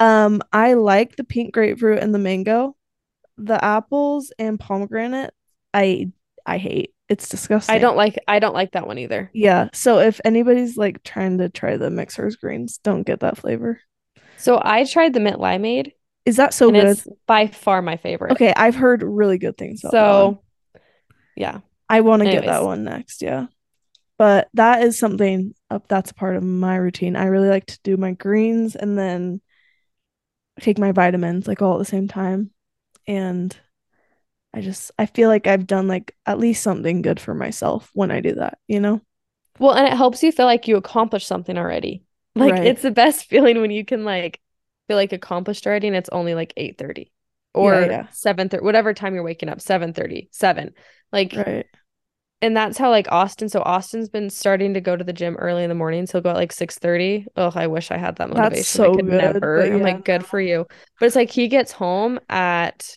Um, 0.00 0.42
I 0.52 0.74
like 0.74 1.16
the 1.16 1.24
pink 1.24 1.52
grapefruit 1.52 1.98
and 1.98 2.14
the 2.14 2.18
mango. 2.18 2.76
The 3.36 3.62
apples 3.64 4.32
and 4.38 4.58
pomegranate, 4.58 5.32
I 5.72 6.10
I 6.44 6.58
hate. 6.58 6.94
It's 7.08 7.28
disgusting. 7.28 7.74
I 7.74 7.78
don't 7.78 7.96
like 7.96 8.18
I 8.26 8.38
don't 8.38 8.54
like 8.54 8.72
that 8.72 8.86
one 8.86 8.98
either. 8.98 9.30
Yeah. 9.32 9.68
So 9.72 9.98
if 10.00 10.20
anybody's 10.24 10.76
like 10.76 11.02
trying 11.04 11.38
to 11.38 11.48
try 11.48 11.76
the 11.76 11.88
Mixhers 11.90 12.38
greens, 12.38 12.78
don't 12.78 13.04
get 13.04 13.20
that 13.20 13.38
flavor. 13.38 13.80
So 14.38 14.60
I 14.62 14.84
tried 14.84 15.14
the 15.14 15.20
mint 15.20 15.38
limeade 15.38 15.92
Is 16.24 16.36
that 16.36 16.52
so 16.54 16.68
and 16.68 16.76
good? 16.76 16.86
it's 16.88 17.06
by 17.26 17.46
far 17.46 17.80
my 17.82 17.96
favorite. 17.96 18.32
Okay, 18.32 18.52
I've 18.54 18.74
heard 18.76 19.02
really 19.02 19.38
good 19.38 19.56
things 19.56 19.82
about 19.84 19.92
that 19.92 20.24
one. 20.24 20.34
So 20.36 20.42
yeah. 21.36 21.60
I 21.88 22.00
want 22.00 22.20
to 22.20 22.28
get 22.28 22.44
that 22.46 22.64
one 22.64 22.84
next, 22.84 23.22
yeah. 23.22 23.46
But 24.18 24.48
that 24.54 24.82
is 24.82 24.98
something 24.98 25.54
up 25.70 25.88
that's 25.88 26.10
a 26.10 26.14
part 26.14 26.36
of 26.36 26.42
my 26.42 26.76
routine. 26.76 27.16
I 27.16 27.26
really 27.26 27.48
like 27.48 27.66
to 27.66 27.78
do 27.84 27.96
my 27.96 28.12
greens 28.12 28.76
and 28.76 28.98
then 28.98 29.40
take 30.60 30.78
my 30.78 30.92
vitamins 30.92 31.46
like 31.46 31.62
all 31.62 31.74
at 31.74 31.78
the 31.78 31.84
same 31.84 32.08
time. 32.08 32.50
And 33.06 33.56
I 34.54 34.60
just 34.60 34.90
I 34.98 35.06
feel 35.06 35.28
like 35.28 35.46
I've 35.46 35.66
done 35.66 35.88
like 35.88 36.14
at 36.26 36.38
least 36.38 36.62
something 36.62 37.02
good 37.02 37.20
for 37.20 37.34
myself 37.34 37.90
when 37.94 38.10
I 38.10 38.20
do 38.20 38.34
that, 38.36 38.58
you 38.68 38.80
know? 38.80 39.02
Well, 39.58 39.74
and 39.74 39.86
it 39.86 39.94
helps 39.96 40.22
you 40.22 40.32
feel 40.32 40.46
like 40.46 40.68
you 40.68 40.76
accomplished 40.76 41.26
something 41.26 41.56
already. 41.58 42.04
Like 42.34 42.60
Right. 42.60 42.62
it's 42.62 42.82
the 42.82 42.90
best 42.90 43.26
feeling 43.28 43.60
when 43.60 43.70
you 43.70 43.84
can 43.84 44.04
like 44.04 44.40
feel 44.86 44.96
like 44.96 45.12
accomplished 45.12 45.66
already 45.66 45.88
and 45.88 45.96
it's 45.96 46.08
only 46.10 46.34
like 46.34 46.52
8:30 46.56 47.12
or 47.54 47.74
Yeah, 47.74 47.86
yeah. 47.90 48.08
7:30 48.10 48.64
whatever 48.64 48.94
time 48.94 49.14
you're 49.14 49.22
waking 49.24 49.48
up, 49.48 49.60
7:30, 49.60 50.28
7. 50.32 50.74
Like 51.12 51.34
Right. 51.34 51.66
And 52.40 52.56
that's 52.56 52.78
how 52.78 52.90
like 52.90 53.10
Austin 53.10 53.48
so 53.48 53.62
Austin's 53.62 54.08
been 54.08 54.30
starting 54.30 54.74
to 54.74 54.80
go 54.80 54.96
to 54.96 55.04
the 55.04 55.12
gym 55.12 55.36
early 55.36 55.64
in 55.64 55.68
the 55.68 55.74
mornings. 55.74 56.12
He'll 56.12 56.20
go 56.20 56.30
at 56.30 56.36
like 56.36 56.52
6:30. 56.52 57.26
Oh, 57.36 57.52
I 57.54 57.66
wish 57.66 57.90
I 57.90 57.96
had 57.98 58.16
that 58.16 58.30
motivation. 58.30 58.42
That's 58.42 58.64
so 58.68 58.84
I 58.84 58.90
could 58.90 59.06
good, 59.06 59.48
never. 59.48 59.50
but 59.54 59.72
I'm 59.72 59.82
like 59.82 60.04
good 60.04 60.24
for 60.24 60.40
you. 60.40 60.66
But 60.98 61.06
it's 61.06 61.16
like 61.16 61.30
he 61.30 61.48
gets 61.48 61.72
home 61.72 62.20
at 62.28 62.96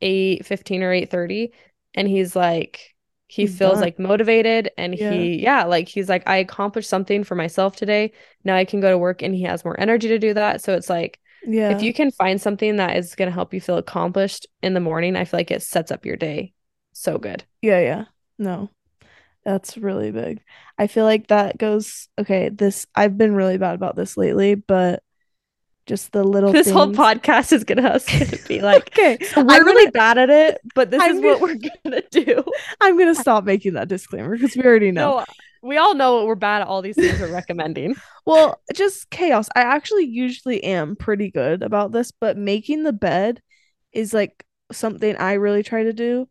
8:15 0.00 0.82
or 0.82 0.92
8:30 0.92 1.52
and 1.94 2.08
he's 2.08 2.36
like 2.36 2.94
he 3.28 3.46
He's 3.46 3.46
feels 3.46 3.80
done. 3.80 3.82
like 3.82 3.98
motivated 3.98 4.70
and 4.78 4.94
Yeah. 4.94 5.28
he 5.28 5.42
yeah, 5.42 5.64
like 5.64 5.88
he's 5.88 6.08
like 6.08 6.22
I 6.28 6.36
accomplished 6.38 6.88
something 6.88 7.24
for 7.24 7.34
myself 7.34 7.76
today. 7.76 8.12
Now 8.44 8.56
I 8.56 8.64
can 8.64 8.80
go 8.80 8.90
to 8.90 8.98
work 8.98 9.22
and 9.22 9.34
he 9.34 9.42
has 9.44 9.64
more 9.64 9.78
energy 9.80 10.08
to 10.08 10.18
do 10.18 10.34
that. 10.34 10.62
So 10.62 10.74
it's 10.74 10.90
like 10.90 11.20
Yeah. 11.46 11.68
if 11.68 11.82
you 11.82 11.92
can 11.92 12.10
find 12.12 12.40
something 12.40 12.76
that 12.76 12.96
is 12.96 13.14
going 13.16 13.28
to 13.28 13.34
help 13.34 13.52
you 13.52 13.60
feel 13.60 13.76
accomplished 13.78 14.46
in 14.62 14.74
the 14.74 14.80
morning, 14.80 15.16
I 15.16 15.24
feel 15.24 15.40
like 15.40 15.50
it 15.50 15.62
sets 15.62 15.90
up 15.90 16.06
your 16.06 16.16
day 16.16 16.52
so 16.92 17.18
good. 17.18 17.44
Yeah, 17.62 17.80
yeah. 17.80 18.04
No. 18.38 18.70
That's 19.44 19.76
really 19.78 20.10
big. 20.10 20.42
I 20.76 20.88
feel 20.88 21.04
like 21.04 21.28
that 21.28 21.56
goes 21.56 22.08
okay, 22.18 22.48
this 22.48 22.86
I've 22.94 23.16
been 23.16 23.34
really 23.34 23.58
bad 23.58 23.74
about 23.76 23.94
this 23.94 24.16
lately, 24.16 24.56
but 24.56 25.02
just 25.86 26.10
the 26.10 26.24
little 26.24 26.50
This 26.52 26.68
whole 26.68 26.88
podcast 26.88 27.52
is 27.52 27.62
gonna 27.62 27.82
us 27.88 28.04
gonna 28.18 28.42
be 28.48 28.60
like 28.60 28.88
Okay, 28.88 29.18
so 29.26 29.42
I'm 29.48 29.64
really 29.64 29.84
gonna- 29.84 29.92
bad 29.92 30.18
at 30.18 30.30
it, 30.30 30.60
but 30.74 30.90
this 30.90 31.00
I'm 31.00 31.16
is 31.16 31.22
what 31.22 31.38
gonna- 31.40 31.52
we're 31.62 31.70
gonna 31.84 32.02
do. 32.10 32.42
I'm 32.80 32.98
gonna 32.98 33.14
stop 33.14 33.44
making 33.44 33.74
that 33.74 33.86
disclaimer 33.86 34.30
because 34.36 34.56
we 34.56 34.64
already 34.64 34.90
know. 34.90 35.18
No, 35.18 35.24
we 35.62 35.76
all 35.76 35.94
know 35.94 36.16
what 36.16 36.26
we're 36.26 36.34
bad 36.34 36.62
at 36.62 36.66
all 36.68 36.82
these 36.82 36.96
things 36.96 37.20
we're 37.20 37.32
recommending. 37.32 37.94
Well, 38.26 38.60
just 38.74 39.08
chaos. 39.10 39.48
I 39.54 39.60
actually 39.60 40.06
usually 40.06 40.64
am 40.64 40.96
pretty 40.96 41.30
good 41.30 41.62
about 41.62 41.92
this, 41.92 42.10
but 42.10 42.36
making 42.36 42.82
the 42.82 42.92
bed 42.92 43.40
is 43.92 44.12
like 44.12 44.44
something 44.72 45.14
I 45.16 45.34
really 45.34 45.62
try 45.62 45.84
to 45.84 45.92
do. 45.92 46.28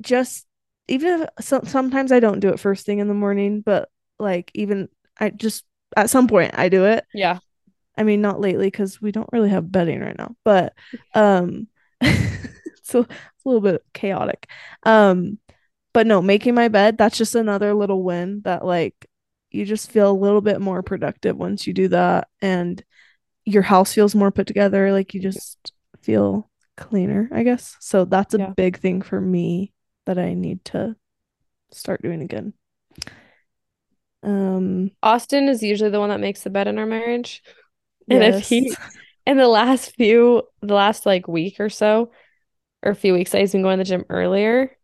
Just 0.00 0.46
even 0.88 1.22
if 1.22 1.30
some, 1.44 1.66
sometimes 1.66 2.12
I 2.12 2.20
don't 2.20 2.40
do 2.40 2.50
it 2.50 2.60
first 2.60 2.86
thing 2.86 2.98
in 2.98 3.08
the 3.08 3.14
morning, 3.14 3.60
but 3.60 3.90
like 4.18 4.50
even 4.54 4.88
I 5.18 5.30
just 5.30 5.64
at 5.96 6.10
some 6.10 6.28
point 6.28 6.52
I 6.58 6.68
do 6.68 6.84
it. 6.86 7.04
Yeah. 7.12 7.40
I 7.96 8.04
mean, 8.04 8.20
not 8.20 8.40
lately 8.40 8.66
because 8.68 9.00
we 9.02 9.12
don't 9.12 9.28
really 9.32 9.50
have 9.50 9.72
bedding 9.72 10.00
right 10.00 10.16
now, 10.16 10.36
but 10.44 10.74
um, 11.14 11.68
so 12.82 13.00
it's 13.00 13.44
a 13.44 13.48
little 13.48 13.60
bit 13.60 13.82
chaotic. 13.92 14.48
Um, 14.84 15.38
but 15.94 16.06
no, 16.06 16.22
making 16.22 16.54
my 16.54 16.68
bed, 16.68 16.98
that's 16.98 17.18
just 17.18 17.34
another 17.34 17.74
little 17.74 18.02
win 18.02 18.42
that 18.44 18.64
like 18.64 18.94
you 19.50 19.64
just 19.64 19.90
feel 19.90 20.10
a 20.10 20.12
little 20.12 20.40
bit 20.42 20.60
more 20.60 20.82
productive 20.82 21.36
once 21.36 21.66
you 21.66 21.74
do 21.74 21.88
that, 21.88 22.28
and 22.42 22.82
your 23.44 23.62
house 23.62 23.94
feels 23.94 24.14
more 24.14 24.30
put 24.30 24.46
together. 24.46 24.92
Like 24.92 25.14
you 25.14 25.20
just 25.20 25.72
feel 26.02 26.50
cleaner, 26.76 27.28
I 27.32 27.42
guess. 27.44 27.76
So 27.80 28.04
that's 28.04 28.34
a 28.34 28.38
Yeah. 28.38 28.54
big 28.56 28.78
thing 28.78 29.02
for 29.02 29.20
me 29.20 29.72
that 30.08 30.18
I 30.18 30.34
need 30.34 30.64
to 30.66 30.96
start 31.70 32.02
doing 32.02 32.20
again. 32.22 32.54
Um, 34.22 34.90
Austin 35.02 35.48
is 35.48 35.62
usually 35.62 35.90
the 35.90 36.00
one 36.00 36.08
that 36.08 36.20
makes 36.20 36.42
the 36.42 36.50
bed 36.50 36.66
in 36.66 36.78
our 36.78 36.86
marriage. 36.86 37.42
And 38.10 38.22
if 38.24 38.48
he 38.48 38.68
yes. 38.70 38.96
in 39.26 39.36
the 39.36 39.46
last 39.48 39.94
few 39.94 40.42
the 40.62 40.74
last 40.74 41.06
like 41.06 41.28
week 41.28 41.60
or 41.60 41.68
so 41.68 42.10
or 42.82 42.90
a 42.92 42.96
few 42.96 43.12
weeks 43.12 43.30
that 43.32 43.40
he's 43.40 43.52
been 43.52 43.62
going 43.62 43.76
to 43.78 43.84
the 43.84 43.88
gym 43.88 44.04
earlier 44.08 44.74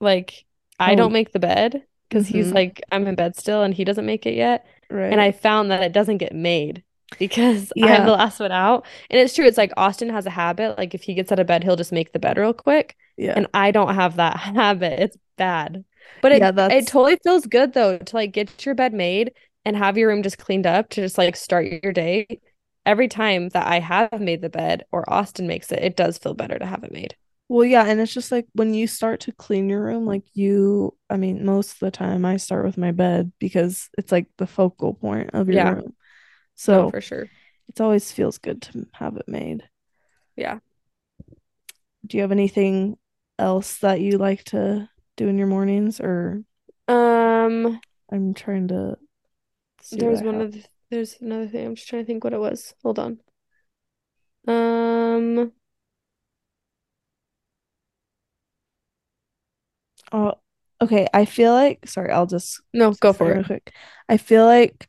like 0.00 0.44
I 0.78 0.92
Oh. 0.92 0.96
don't 0.96 1.12
make 1.12 1.32
the 1.32 1.40
bed 1.40 1.82
because 2.08 2.28
he's 2.28 2.52
Mhm. 2.52 2.54
like 2.54 2.82
I'm 2.92 3.06
in 3.08 3.16
bed 3.16 3.34
still 3.36 3.62
and 3.62 3.74
he 3.74 3.82
doesn't 3.84 4.06
make 4.06 4.24
it 4.26 4.34
yet 4.34 4.64
right. 4.88 5.10
and 5.12 5.20
I 5.20 5.32
found 5.32 5.72
that 5.72 5.82
it 5.82 5.92
doesn't 5.92 6.18
get 6.18 6.32
made 6.34 6.84
because 7.18 7.72
Yeah. 7.76 7.86
I'm 7.96 8.06
the 8.06 8.12
last 8.12 8.38
one 8.38 8.52
out 8.52 8.86
and 9.10 9.18
it's 9.20 9.34
true 9.34 9.46
it's 9.46 9.58
like 9.58 9.72
Austin 9.76 10.10
has 10.10 10.26
a 10.26 10.30
habit 10.30 10.78
like 10.78 10.94
if 10.94 11.02
he 11.02 11.14
gets 11.14 11.32
out 11.32 11.40
of 11.40 11.48
bed 11.48 11.64
he'll 11.64 11.74
just 11.76 11.92
make 11.92 12.12
the 12.12 12.20
bed 12.20 12.38
real 12.38 12.52
quick 12.54 12.96
yeah. 13.16 13.36
and 13.36 13.46
I 13.54 13.70
don't 13.70 13.94
have 13.94 14.16
that 14.16 14.36
habit 14.38 15.00
it's 15.00 15.16
bad 15.36 15.84
but 16.22 16.32
it 16.32 16.42
Yeah, 16.42 16.50
it 16.70 16.86
totally 16.86 17.18
feels 17.22 17.46
good 17.46 17.72
though 17.72 17.98
to 17.98 18.16
like 18.16 18.32
get 18.32 18.64
your 18.64 18.74
bed 18.74 18.92
made 18.92 19.32
and 19.64 19.76
have 19.76 19.96
your 19.98 20.08
room 20.08 20.22
just 20.22 20.38
cleaned 20.38 20.66
up 20.66 20.90
to 20.90 21.00
just 21.02 21.18
like 21.18 21.36
start 21.36 21.66
your 21.82 21.92
day 21.92 22.40
every 22.84 23.08
time 23.08 23.48
that 23.50 23.66
I 23.66 23.80
have 23.80 24.20
made 24.20 24.42
the 24.42 24.48
bed 24.48 24.84
or 24.92 25.08
Austin 25.12 25.46
makes 25.46 25.72
it, 25.72 25.82
it 25.82 25.96
does 25.96 26.18
feel 26.18 26.34
better 26.34 26.58
to 26.58 26.66
have 26.66 26.84
it 26.84 26.92
made. 26.92 27.16
Well, 27.48 27.64
yeah, 27.64 27.84
and 27.84 28.00
it's 28.00 28.12
just 28.12 28.32
like 28.32 28.46
when 28.54 28.74
you 28.74 28.88
start 28.88 29.20
to 29.20 29.32
clean 29.32 29.68
your 29.68 29.82
room, 29.84 30.04
like 30.04 30.24
you, 30.34 30.96
I 31.08 31.16
mean, 31.16 31.44
most 31.44 31.74
of 31.74 31.78
the 31.78 31.92
time 31.92 32.24
I 32.24 32.38
start 32.38 32.64
with 32.64 32.76
my 32.76 32.90
bed 32.90 33.32
because 33.38 33.88
it's 33.96 34.10
like 34.10 34.26
the 34.36 34.48
focal 34.48 34.94
point 34.94 35.30
of 35.32 35.48
your 35.48 35.58
Yeah. 35.58 35.74
room. 35.76 35.94
No, 36.68 36.84
So 36.84 36.90
for 36.90 37.00
sure. 37.00 37.30
it 37.68 37.80
always 37.80 38.12
feels 38.12 38.38
good 38.38 38.62
to 38.62 38.86
have 38.94 39.16
it 39.16 39.28
made. 39.28 39.64
Yeah. 40.36 40.58
Do 42.06 42.16
you 42.16 42.22
have 42.22 42.32
anything 42.32 42.98
else 43.38 43.78
that 43.78 44.00
you 44.00 44.18
like 44.18 44.44
to 44.44 44.88
do 45.16 45.28
in 45.28 45.38
your 45.38 45.46
mornings 45.46 46.00
or 46.00 46.42
um 46.88 47.80
I'm 48.10 48.34
trying 48.34 48.68
to 48.68 48.98
There's 49.90 50.22
one 50.22 50.40
of 50.40 50.52
the, 50.52 50.64
there's 50.90 51.20
another 51.20 51.48
thing. 51.48 51.66
I'm 51.66 51.74
just 51.74 51.88
trying 51.88 52.02
to 52.02 52.06
think 52.06 52.24
what 52.24 52.34
it 52.34 52.40
was. 52.40 52.74
Hold 52.82 52.98
on. 52.98 53.20
Um 54.48 55.52
Oh, 60.12 60.34
okay. 60.80 61.06
I 61.12 61.24
feel 61.24 61.52
like 61.52 61.86
sorry, 61.88 62.10
I'll 62.10 62.26
just 62.26 62.60
No, 62.72 62.92
go 62.92 63.12
for 63.12 63.32
it. 63.32 63.46
Quick. 63.46 63.72
I 64.08 64.16
feel 64.16 64.44
like 64.46 64.88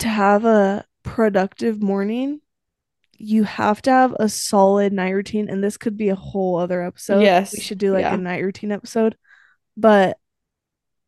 to 0.00 0.08
have 0.08 0.44
a 0.44 0.84
productive 1.02 1.82
morning, 1.82 2.41
you 3.24 3.44
have 3.44 3.80
to 3.82 3.90
have 3.90 4.16
a 4.18 4.28
solid 4.28 4.92
night 4.92 5.10
routine. 5.10 5.48
And 5.48 5.62
this 5.62 5.76
could 5.76 5.96
be 5.96 6.08
a 6.08 6.16
whole 6.16 6.58
other 6.58 6.82
episode. 6.82 7.20
Yes. 7.22 7.54
We 7.54 7.60
should 7.60 7.78
do 7.78 7.92
like 7.92 8.04
a 8.04 8.16
night 8.16 8.42
routine 8.42 8.72
episode. 8.72 9.16
But 9.76 10.18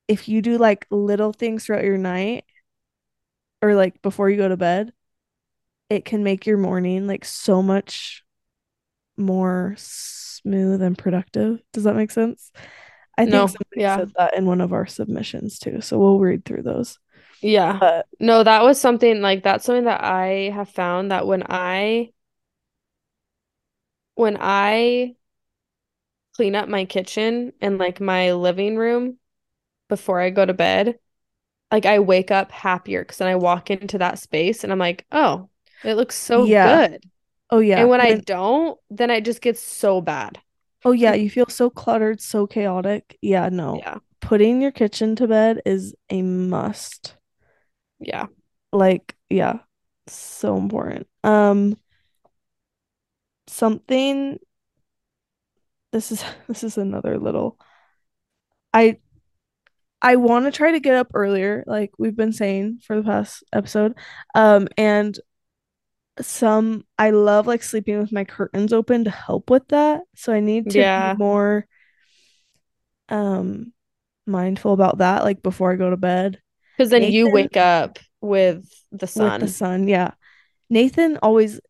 if 0.07 0.29
you 0.29 0.40
do 0.40 0.57
like 0.57 0.87
little 0.90 1.33
things 1.33 1.64
throughout 1.64 1.83
your 1.85 1.98
night 1.98 2.44
or 3.61 3.74
like 3.74 4.00
before 4.00 4.31
you 4.31 4.37
go 4.37 4.48
to 4.48 4.57
bed, 4.57 4.92
it 5.90 6.05
can 6.05 6.22
make 6.22 6.46
your 6.46 6.57
morning 6.57 7.09
like 7.09 7.24
so 7.24 7.62
much 7.62 8.22
more 9.16 9.74
smooth 9.77 10.83
and 10.83 10.96
productive. 10.96 11.61
Does 11.72 11.83
that 11.83 11.96
make 11.96 12.12
sense? 12.12 12.53
I 13.18 13.22
think 13.22 13.33
No. 13.33 13.46
somebody 13.46 13.81
Yeah. 13.81 13.96
said 13.96 14.12
that 14.16 14.37
in 14.37 14.46
one 14.46 14.61
of 14.61 14.72
our 14.72 14.87
submissions 14.87 15.59
too. 15.59 15.81
So 15.81 15.98
we'll 15.98 16.20
read 16.20 16.44
through 16.44 16.62
those. 16.62 16.98
Yeah. 17.45 17.81
But 17.81 18.07
No, 18.21 18.43
that 18.43 18.63
was 18.63 18.81
something 18.81 19.21
like 19.21 19.43
that's 19.43 19.65
something 19.65 19.85
that 19.85 20.03
I 20.03 20.51
have 20.55 20.69
found 20.71 21.11
that 21.11 21.27
when 21.27 21.43
I 21.49 22.13
when 24.15 24.37
I 24.41 25.17
clean 26.37 26.55
up 26.55 26.69
my 26.69 26.85
kitchen 26.85 27.53
and 27.61 27.79
like 27.79 28.01
my 28.01 28.33
living 28.33 28.77
room 28.77 29.19
before 29.89 30.21
I 30.21 30.31
go 30.31 30.47
to 30.47 30.55
bed, 30.55 30.99
like 31.73 31.87
I 31.87 32.01
wake 32.01 32.31
up 32.31 32.53
happier 32.53 33.03
because 33.03 33.19
then 33.19 33.29
I 33.29 33.37
walk 33.37 33.71
into 33.71 33.99
that 33.99 34.19
space 34.19 34.65
and 34.65 34.73
I'm 34.73 34.81
like, 34.81 35.07
oh, 35.13 35.51
it 35.85 35.95
looks 35.97 36.17
so 36.17 36.47
Yeah. 36.47 36.77
good. 36.79 37.05
oh 37.51 37.61
yeah. 37.61 37.81
And 37.81 37.91
when 37.91 38.01
I 38.03 38.15
don't, 38.15 38.79
then 38.91 39.11
it 39.11 39.25
just 39.25 39.43
gets 39.43 39.63
so 39.63 40.01
bad. 40.01 40.41
oh 40.85 40.93
yeah, 40.93 41.15
you 41.15 41.31
feel 41.31 41.47
so 41.49 41.71
cluttered, 41.71 42.21
so 42.21 42.47
chaotic. 42.47 43.19
Yeah, 43.21 43.49
no. 43.51 43.81
Yeah. 43.81 43.99
Putting 44.21 44.63
your 44.63 44.71
kitchen 44.73 45.17
to 45.17 45.27
bed 45.29 45.61
is 45.67 45.95
a 46.11 46.23
must. 46.23 47.17
Yeah. 48.05 48.27
Like, 48.73 49.17
yeah, 49.31 49.61
so 50.07 50.57
important. 50.57 51.07
Um 51.23 51.77
something 53.47 54.38
this 55.93 56.12
is 56.12 56.25
this 56.49 56.64
is 56.64 56.79
another 56.79 57.19
little 57.19 57.59
I 58.73 58.99
I 60.03 60.17
want 60.17 60.45
to 60.45 60.51
try 60.51 60.73
to 60.73 60.81
get 60.81 60.95
up 60.95 61.09
earlier, 61.14 61.64
like 61.67 61.93
we've 61.99 62.17
been 62.17 62.33
saying 62.33 62.81
for 62.87 62.97
the 62.97 63.03
past 63.03 63.43
episode. 63.53 63.95
Um, 64.35 64.69
and 64.77 65.19
some 66.21 66.85
I 66.99 67.11
love 67.11 67.47
like 67.47 67.62
sleeping 67.62 67.99
with 67.99 68.12
my 68.12 68.25
curtains 68.25 68.73
open 68.73 69.05
to 69.05 69.11
help 69.11 69.51
with 69.51 69.67
that. 69.69 70.03
So 70.14 70.33
I 70.33 70.40
need 70.40 70.71
to 70.71 70.81
Yeah. 70.81 71.14
be 71.14 71.17
more 71.19 71.67
um 73.09 73.73
mindful 74.27 74.73
about 74.73 74.99
that, 74.99 75.25
like 75.25 75.43
before 75.43 75.73
I 75.73 75.77
go 75.77 75.90
to 75.90 75.97
bed. 75.97 76.40
Because 76.77 76.91
then 76.91 77.03
you 77.05 77.29
wake 77.29 77.57
up 77.57 77.99
with 78.21 78.69
the 78.93 79.07
sun. 79.07 79.41
With 79.41 79.41
the 79.41 79.55
sun, 79.55 79.89
yeah. 79.89 80.13
Nathan 80.71 81.19
always 81.23 81.61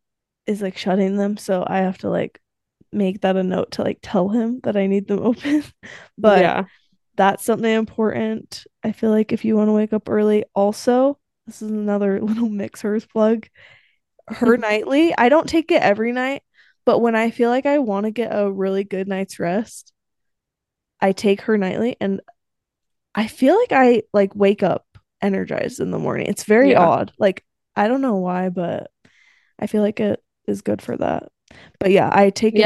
is 0.47 0.61
like 0.61 0.77
shutting 0.77 1.17
them, 1.17 1.37
so 1.37 1.63
I 1.67 1.79
have 1.79 1.97
to 1.99 2.09
like 2.09 2.39
make 2.91 3.21
that 3.21 3.35
a 3.37 3.43
note 3.43 3.71
to 3.71 3.83
like 3.83 3.99
tell 4.01 4.29
him 4.29 4.61
that 4.63 4.77
I 4.77 4.87
need 4.87 5.07
them 5.07 5.19
open. 5.23 5.63
But 6.17 6.41
Yeah. 6.41 6.65
that's 7.15 7.43
something 7.45 7.71
important. 7.71 8.65
I 8.83 8.91
feel 8.91 9.11
like 9.11 9.31
if 9.31 9.45
you 9.45 9.55
want 9.55 9.69
to 9.69 9.73
wake 9.73 9.93
up 9.93 10.09
early, 10.09 10.45
also, 10.55 11.19
this 11.47 11.61
is 11.61 11.71
another 11.71 12.21
little 12.23 12.49
Mixhers 12.49 13.07
plug. 13.07 13.47
Her 14.27 14.57
nightly, 14.57 15.13
I 15.17 15.29
don't 15.29 15.49
take 15.49 15.71
it 15.71 15.81
every 15.81 16.11
night, 16.11 16.43
but 16.85 16.99
when 16.99 17.15
I 17.15 17.31
feel 17.31 17.49
like 17.49 17.65
I 17.65 17.79
want 17.79 18.05
to 18.05 18.11
get 18.11 18.29
a 18.31 18.51
really 18.51 18.83
good 18.83 19.07
night's 19.07 19.39
rest, 19.39 19.93
I 21.01 21.11
take 21.11 21.41
her 21.41 21.57
nightly 21.57 21.97
and 22.01 22.21
I 23.15 23.27
feel 23.27 23.57
like 23.57 23.71
I 23.71 24.03
like 24.13 24.35
wake 24.35 24.63
up 24.63 24.84
energized 25.21 25.79
in 25.79 25.91
the 25.91 25.99
morning. 25.99 26.27
It's 26.27 26.43
very 26.43 26.71
Yeah. 26.71 26.85
odd. 26.85 27.11
Like 27.17 27.43
I 27.75 27.87
don't 27.87 28.01
know 28.01 28.15
why, 28.15 28.49
but 28.49 28.89
I 29.59 29.67
feel 29.67 29.81
like 29.81 29.99
it 29.99 30.21
is 30.47 30.61
good 30.61 30.81
for 30.81 30.95
that. 30.97 31.29
But 31.79 31.91
yeah, 31.91 32.09
I 32.11 32.29
take 32.29 32.55
it 32.55 32.65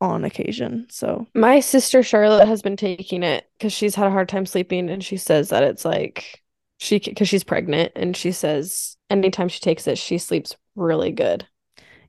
on 0.00 0.24
occasion. 0.24 0.86
So 0.90 1.26
My 1.34 1.60
sister 1.60 2.02
Charlotte 2.02 2.48
has 2.48 2.62
been 2.62 2.76
taking 2.76 3.22
it 3.22 3.44
because 3.58 3.72
she's 3.72 3.94
had 3.94 4.06
a 4.06 4.10
hard 4.10 4.28
time 4.28 4.46
sleeping, 4.46 4.90
and 4.90 5.02
she 5.04 5.16
says 5.16 5.50
that 5.50 5.62
it's 5.62 5.84
like 5.84 6.42
she 6.78 6.98
because 6.98 7.28
she's 7.28 7.44
pregnant, 7.44 7.92
and 7.96 8.16
she 8.16 8.32
says 8.32 8.96
anytime 9.10 9.48
she 9.48 9.60
takes 9.60 9.86
it, 9.86 9.98
she 9.98 10.18
sleeps 10.18 10.56
really 10.74 11.12
good. 11.12 11.46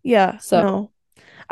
yeah, 0.03 0.37
So- 0.37 0.61
no. 0.61 0.91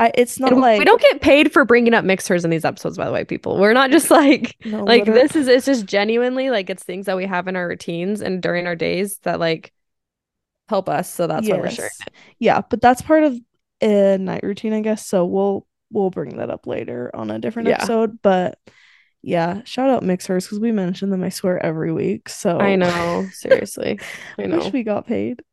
I 0.01 0.11
it's 0.15 0.39
not 0.39 0.51
And 0.51 0.61
like 0.61 0.79
we 0.79 0.85
don't 0.85 0.99
get 1.01 1.21
paid 1.21 1.53
for 1.53 1.63
bringing 1.63 1.93
up 1.93 2.03
Mixhers 2.03 2.43
in 2.43 2.49
these 2.49 2.65
episodes, 2.65 2.97
by 2.97 3.05
the 3.05 3.11
way, 3.11 3.23
people. 3.23 3.59
We're 3.59 3.73
not 3.73 3.91
just 3.91 4.09
like 4.09 4.55
no, 4.65 4.83
like 4.83 5.05
liter- 5.05 5.13
this 5.13 5.35
is 5.35 5.47
it's 5.47 5.65
just 5.65 5.85
genuinely 5.85 6.49
like 6.49 6.69
it's 6.71 6.83
things 6.83 7.05
that 7.05 7.15
we 7.15 7.25
have 7.27 7.47
in 7.47 7.55
our 7.55 7.67
routines 7.67 8.21
and 8.21 8.41
during 8.41 8.65
our 8.65 8.75
days 8.75 9.19
that 9.19 9.39
like 9.39 9.71
help 10.69 10.89
us. 10.89 11.07
So 11.13 11.27
that's 11.27 11.47
why 11.47 11.57
we're 11.57 11.69
sharing 11.69 11.91
Yes. 11.99 12.07
Yeah, 12.39 12.61
but 12.67 12.81
that's 12.81 13.01
part 13.03 13.23
of 13.23 13.37
a 13.81 14.17
night 14.17 14.41
routine, 14.43 14.73
I 14.73 14.81
guess. 14.81 15.05
So 15.05 15.23
we'll 15.25 15.67
we'll 15.91 16.09
bring 16.09 16.37
that 16.37 16.49
up 16.49 16.65
later 16.65 17.11
on 17.13 17.29
a 17.29 17.37
different 17.37 17.69
Yeah. 17.69 17.75
episode. 17.75 18.19
But 18.23 18.57
yeah, 19.21 19.61
shout 19.65 19.91
out 19.91 20.01
Mixhers 20.01 20.45
because 20.45 20.59
we 20.59 20.71
mention 20.71 21.11
them, 21.11 21.23
I 21.23 21.29
swear, 21.29 21.63
every 21.63 21.91
week. 21.93 22.27
So 22.27 22.57
I 22.57 22.75
know, 22.75 23.27
seriously. 23.33 23.99
I 24.39 24.47
know. 24.47 24.57
wish 24.57 24.73
we 24.73 24.81
got 24.81 25.05
paid. 25.05 25.43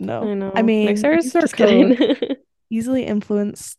No, 0.00 0.28
I 0.28 0.34
know. 0.34 0.52
I 0.54 0.62
mean, 0.62 0.88
Mixhers? 0.88 1.32
our 1.36 1.42
Just 1.42 1.56
kidding. 1.56 1.96
easily 2.70 3.04
influenced. 3.04 3.78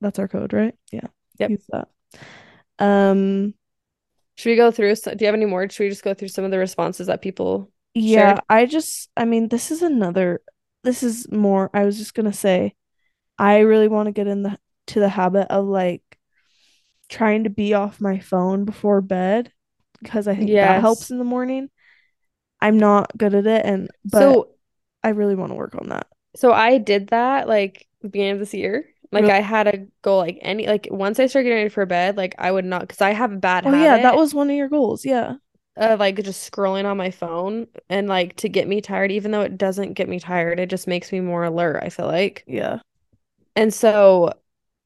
That's 0.00 0.18
our 0.18 0.28
code, 0.28 0.52
right? 0.52 0.74
Yeah. 0.92 1.08
Yep. 1.38 1.50
Use 1.50 1.66
that. 1.70 1.88
Um. 2.78 3.54
Should 4.36 4.50
we 4.50 4.56
go 4.56 4.70
through? 4.70 4.94
Do 4.94 5.16
you 5.18 5.26
have 5.26 5.34
any 5.34 5.46
more? 5.46 5.68
Should 5.68 5.82
we 5.82 5.88
just 5.88 6.04
go 6.04 6.14
through 6.14 6.28
some 6.28 6.44
of 6.44 6.52
the 6.52 6.58
responses 6.58 7.08
that 7.08 7.22
people 7.22 7.72
Yeah, 7.94 8.34
Shared. 8.34 8.40
I 8.48 8.66
just, 8.66 9.10
I 9.16 9.24
mean, 9.24 9.48
this 9.48 9.72
is 9.72 9.82
another, 9.82 10.42
this 10.84 11.02
is 11.02 11.28
more, 11.32 11.70
I 11.74 11.84
was 11.84 11.98
just 11.98 12.14
gonna 12.14 12.32
say, 12.32 12.76
I 13.36 13.58
really 13.58 13.88
want 13.88 14.06
to 14.06 14.12
get 14.12 14.28
in 14.28 14.44
the 14.44 14.56
to 14.88 15.00
the 15.00 15.08
habit 15.08 15.48
of 15.50 15.66
like 15.66 16.02
trying 17.08 17.44
to 17.44 17.50
be 17.50 17.74
off 17.74 18.00
my 18.00 18.20
phone 18.20 18.64
before 18.64 19.00
bed 19.00 19.52
because 20.00 20.28
I 20.28 20.36
think 20.36 20.50
that 20.52 20.80
helps 20.80 21.10
in 21.10 21.18
the 21.18 21.24
morning. 21.24 21.68
I'm 22.60 22.78
not 22.78 23.10
good 23.16 23.34
at 23.34 23.46
it, 23.46 23.66
and 23.66 23.90
but 24.04 24.20
So 24.20 24.48
I 25.02 25.10
really 25.10 25.34
want 25.34 25.50
to 25.50 25.56
work 25.56 25.74
on 25.74 25.88
that. 25.88 26.06
so 26.36 26.52
I 26.52 26.78
did 26.78 27.08
that 27.08 27.48
like 27.48 27.87
beginning 28.02 28.32
of 28.34 28.38
this 28.40 28.54
year. 28.54 28.88
Like 29.12 29.24
Really? 29.24 29.30
I 29.30 29.40
had 29.40 29.66
a 29.68 29.86
goal, 30.02 30.18
like 30.18 30.38
any 30.42 30.66
like 30.66 30.88
once 30.90 31.18
I 31.18 31.26
started 31.26 31.44
getting 31.48 31.58
ready 31.60 31.68
for 31.70 31.86
bed, 31.86 32.16
like 32.16 32.34
I 32.38 32.50
would 32.52 32.64
not 32.64 32.82
because 32.82 33.00
I 33.00 33.10
have 33.12 33.32
a 33.32 33.36
bad 33.36 33.64
Oh 33.64 33.72
yeah, 33.72 33.98
that 33.98 34.16
was 34.16 34.34
one 34.34 34.50
of 34.50 34.56
your 34.56 34.68
goals. 34.68 35.04
Yeah. 35.04 35.36
of 35.76 36.00
like 36.00 36.22
just 36.22 36.50
scrolling 36.50 36.84
on 36.84 36.96
my 36.96 37.10
phone 37.10 37.68
and 37.88 38.08
like 38.08 38.36
to 38.36 38.48
get 38.48 38.66
me 38.68 38.80
tired, 38.80 39.12
even 39.12 39.30
though 39.30 39.42
it 39.42 39.56
doesn't 39.56 39.94
get 39.94 40.08
me 40.08 40.18
tired, 40.18 40.58
it 40.60 40.70
just 40.70 40.86
makes 40.88 41.12
me 41.12 41.20
more 41.20 41.44
alert, 41.44 41.82
I 41.82 41.88
feel 41.90 42.06
like. 42.06 42.46
Yeah. 42.46 42.80
And 43.56 43.72
so 43.74 44.32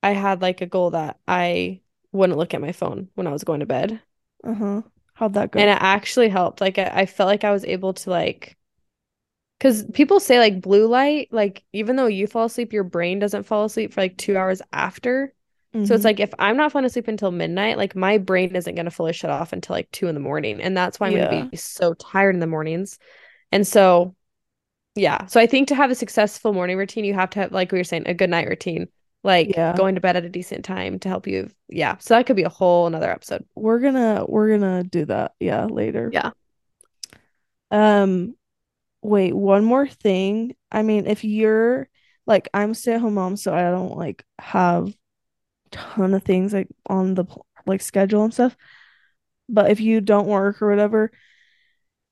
I 0.03 0.13
had 0.13 0.43
like 0.43 0.61
a 0.61 0.67
goal 0.67 0.91
that 0.91 1.19
I 1.29 1.83
wouldn't 2.13 2.39
look 2.39 2.55
at 2.55 2.61
my 2.61 2.73
phone 2.73 3.11
when 3.15 3.27
I 3.27 3.33
was 3.33 3.45
going 3.45 3.61
to 3.61 3.67
bed. 3.67 4.03
Uh-huh. 4.45 4.83
How'd 5.15 5.35
that 5.35 5.51
go? 5.51 5.61
And 5.61 5.71
it 5.71 5.79
actually 5.81 6.29
helped. 6.29 6.61
Like 6.61 6.79
I, 6.79 6.91
I 7.03 7.07
felt 7.07 7.29
like 7.29 7.45
I 7.45 7.53
was 7.53 7.65
able 7.65 7.95
to 7.95 8.11
like 8.11 8.57
because 9.63 9.85
people 9.93 10.19
say 10.19 10.41
like 10.41 10.61
blue 10.61 10.89
light, 10.89 11.29
like 11.31 11.63
even 11.73 11.95
though 11.95 12.07
you 12.07 12.27
fall 12.27 12.47
asleep, 12.47 12.73
your 12.73 12.83
brain 12.83 13.21
doesn't 13.21 13.45
fall 13.45 13.65
asleep 13.65 13.93
for 13.93 14.01
like 14.01 14.17
two 14.17 14.37
hours 14.37 14.61
after. 14.73 15.33
So 15.85 15.95
it's 15.95 16.03
Mhm. 16.03 16.05
like 16.05 16.21
if 16.21 16.35
I'm 16.41 16.57
not 16.57 16.73
falling 16.73 16.85
asleep 16.85 17.07
until 17.07 17.31
midnight, 17.31 17.79
like 17.79 17.95
my 17.95 18.19
brain 18.19 18.57
isn't 18.57 18.75
gonna 18.75 18.91
fully 18.91 19.13
shut 19.13 19.31
off 19.31 19.53
until 19.53 19.75
like 19.77 19.89
two 19.93 20.09
in 20.09 20.17
the 20.17 20.21
morning. 20.21 20.61
And 20.61 20.77
that's 20.77 20.99
why 20.99 21.07
I'm 21.07 21.13
Yeah. 21.13 21.29
gonna 21.31 21.47
be 21.51 21.57
so 21.57 21.95
tired 21.95 22.35
in 22.35 22.41
the 22.41 22.47
mornings. 22.49 22.99
And 23.53 23.65
so 23.65 24.17
yeah. 24.97 25.27
So 25.27 25.41
I 25.41 25.47
think 25.47 25.69
to 25.69 25.77
have 25.77 25.93
a 25.93 25.95
successful 25.95 26.53
morning 26.53 26.77
routine, 26.77 27.05
you 27.05 27.15
have 27.15 27.31
to 27.31 27.39
have, 27.41 27.53
like 27.53 27.71
we 27.71 27.79
were 27.79 27.85
saying, 27.85 28.03
a 28.07 28.15
good 28.15 28.31
night 28.31 28.49
routine. 28.49 28.89
Like 29.23 29.55
Yeah. 29.57 29.77
going 29.77 29.95
to 29.95 30.01
bed 30.01 30.17
at 30.17 30.25
a 30.25 30.29
decent 30.29 30.65
time 30.65 30.99
to 30.99 31.09
help 31.09 31.29
you. 31.29 31.49
Yeah. 31.69 31.97
So 31.99 32.15
that 32.15 32.27
could 32.27 32.35
be 32.37 32.43
a 32.43 32.49
whole 32.49 32.89
another 32.89 33.09
episode. 33.11 33.47
we're 33.55 33.79
gonna 33.79 34.25
we're 34.29 34.51
gonna 34.51 34.83
do 34.83 35.05
that, 35.05 35.35
yeah, 35.39 35.67
later. 35.67 36.11
Yeah. 36.13 36.33
Um, 37.71 38.35
wait, 39.03 39.35
one 39.35 39.65
more 39.65 39.89
thing. 39.89 40.55
I 40.71 40.83
mean, 40.83 41.07
if 41.07 41.25
you're 41.25 41.89
like 42.27 42.49
I'm 42.55 42.73
a 42.73 42.75
stay-at-home 42.75 43.15
mom, 43.15 43.37
so 43.37 43.55
I 43.55 43.63
don't 43.71 43.97
like 43.99 44.25
have 44.41 44.95
ton 45.73 46.15
of 46.15 46.25
things 46.25 46.53
like 46.55 46.69
on 46.89 47.15
the 47.15 47.27
like 47.67 47.83
schedule 47.83 48.25
and 48.25 48.35
stuff. 48.35 48.57
But 49.49 49.71
if 49.71 49.81
you 49.81 50.01
don't 50.01 50.29
work 50.29 50.63
or 50.63 50.71
whatever, 50.71 51.13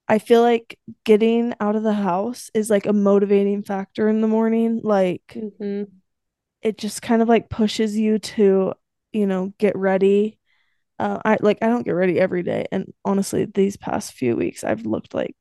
I 0.09 0.19
feel 0.19 0.43
like 0.43 0.79
getting 1.05 1.55
out 1.61 1.77
of 1.77 1.83
the 1.85 1.93
house 1.93 2.51
is 2.53 2.69
like 2.69 2.87
a 2.87 2.93
motivating 2.93 3.63
factor 3.63 4.09
in 4.09 4.21
the 4.21 4.29
morning. 4.29 4.81
Like 4.83 5.23
Mhm. 5.37 6.01
it 6.63 6.79
just 6.79 7.03
kind 7.03 7.23
of 7.23 7.29
like 7.29 7.49
pushes 7.51 7.97
you 7.97 8.19
to, 8.19 8.75
you 9.13 9.27
know, 9.27 9.53
get 9.59 9.77
ready. 9.77 10.39
Uh, 11.01 11.21
I 11.25 11.39
like 11.43 11.59
I 11.63 11.69
don't 11.69 11.85
get 11.85 11.93
ready 11.93 12.21
every 12.21 12.45
day, 12.45 12.67
and 12.73 12.95
honestly, 13.05 13.47
these 13.47 13.79
past 13.79 14.15
few 14.15 14.37
weeks 14.37 14.65
I've 14.65 14.87
looked 14.87 15.15
like. 15.15 15.37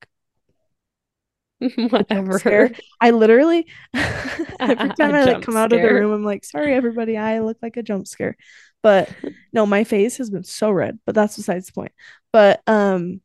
Whatever. 1.76 2.72
I 3.02 3.12
literally 3.12 3.68
every 4.60 4.92
time 4.94 5.14
I 5.14 5.26
like 5.26 5.42
come 5.42 5.58
out 5.58 5.74
of 5.74 5.82
the 5.82 5.90
room, 5.90 6.12
I'm 6.12 6.24
like, 6.24 6.46
sorry 6.46 6.74
everybody, 6.74 7.18
I 7.18 7.40
look 7.40 7.58
like 7.62 7.78
a 7.78 7.84
jump 7.84 8.08
scare. 8.08 8.38
But 8.82 9.14
no, 9.52 9.66
my 9.66 9.84
face 9.84 10.18
has 10.18 10.30
been 10.30 10.44
so 10.46 10.72
red, 10.72 11.00
but 11.06 11.16
that's 11.16 11.36
besides 11.38 11.68
the 11.68 11.74
point. 11.74 11.92
But 12.32 12.62
um 12.68 13.22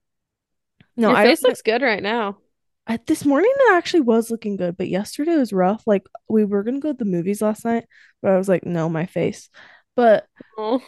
no, 0.97 1.09
Your 1.09 1.17
I 1.17 1.25
face 1.27 1.43
looks 1.43 1.63
good 1.63 1.83
right 1.83 2.03
now. 2.03 2.39
I, 2.87 2.99
this 3.07 3.25
morning 3.25 3.51
it 3.57 3.75
actually 3.75 4.03
was 4.03 4.31
looking 4.31 4.57
good, 4.57 4.77
but 4.77 4.89
yesterday 4.89 5.37
was 5.37 5.53
rough. 5.53 5.83
Like 5.87 6.07
we 6.29 6.45
were 6.45 6.63
gonna 6.63 6.81
go 6.81 6.93
to 6.93 6.99
the 6.99 7.05
movies 7.05 7.41
last 7.41 7.65
night, 7.65 7.87
but 8.23 8.33
I 8.33 8.37
was 8.37 8.49
like, 8.49 8.67
no, 8.67 8.89
my 8.89 9.07
face. 9.07 9.49
But 9.97 10.27
Oh, 10.57 10.81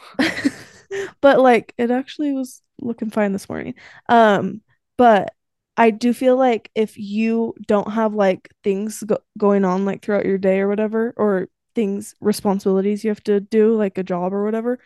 but 1.20 1.40
like 1.40 1.74
it 1.78 1.90
actually 1.90 2.32
was 2.32 2.62
looking 2.80 3.10
fine 3.10 3.32
this 3.32 3.48
morning. 3.48 3.74
Um, 4.08 4.62
but 4.96 5.32
I 5.76 5.90
do 5.90 6.12
feel 6.12 6.36
like 6.36 6.70
if 6.74 6.96
you 6.96 7.54
don't 7.66 7.92
have 7.92 8.14
like 8.14 8.50
things 8.64 9.02
go- 9.02 9.18
going 9.36 9.64
on 9.64 9.84
like 9.84 10.02
throughout 10.02 10.24
your 10.24 10.38
day 10.38 10.60
or 10.60 10.68
whatever, 10.68 11.12
or 11.16 11.48
things 11.74 12.14
responsibilities 12.20 13.04
you 13.04 13.10
have 13.10 13.22
to 13.24 13.40
do 13.40 13.74
like 13.74 13.98
a 13.98 14.02
job 14.02 14.32
or 14.32 14.44
whatever, 14.44 14.78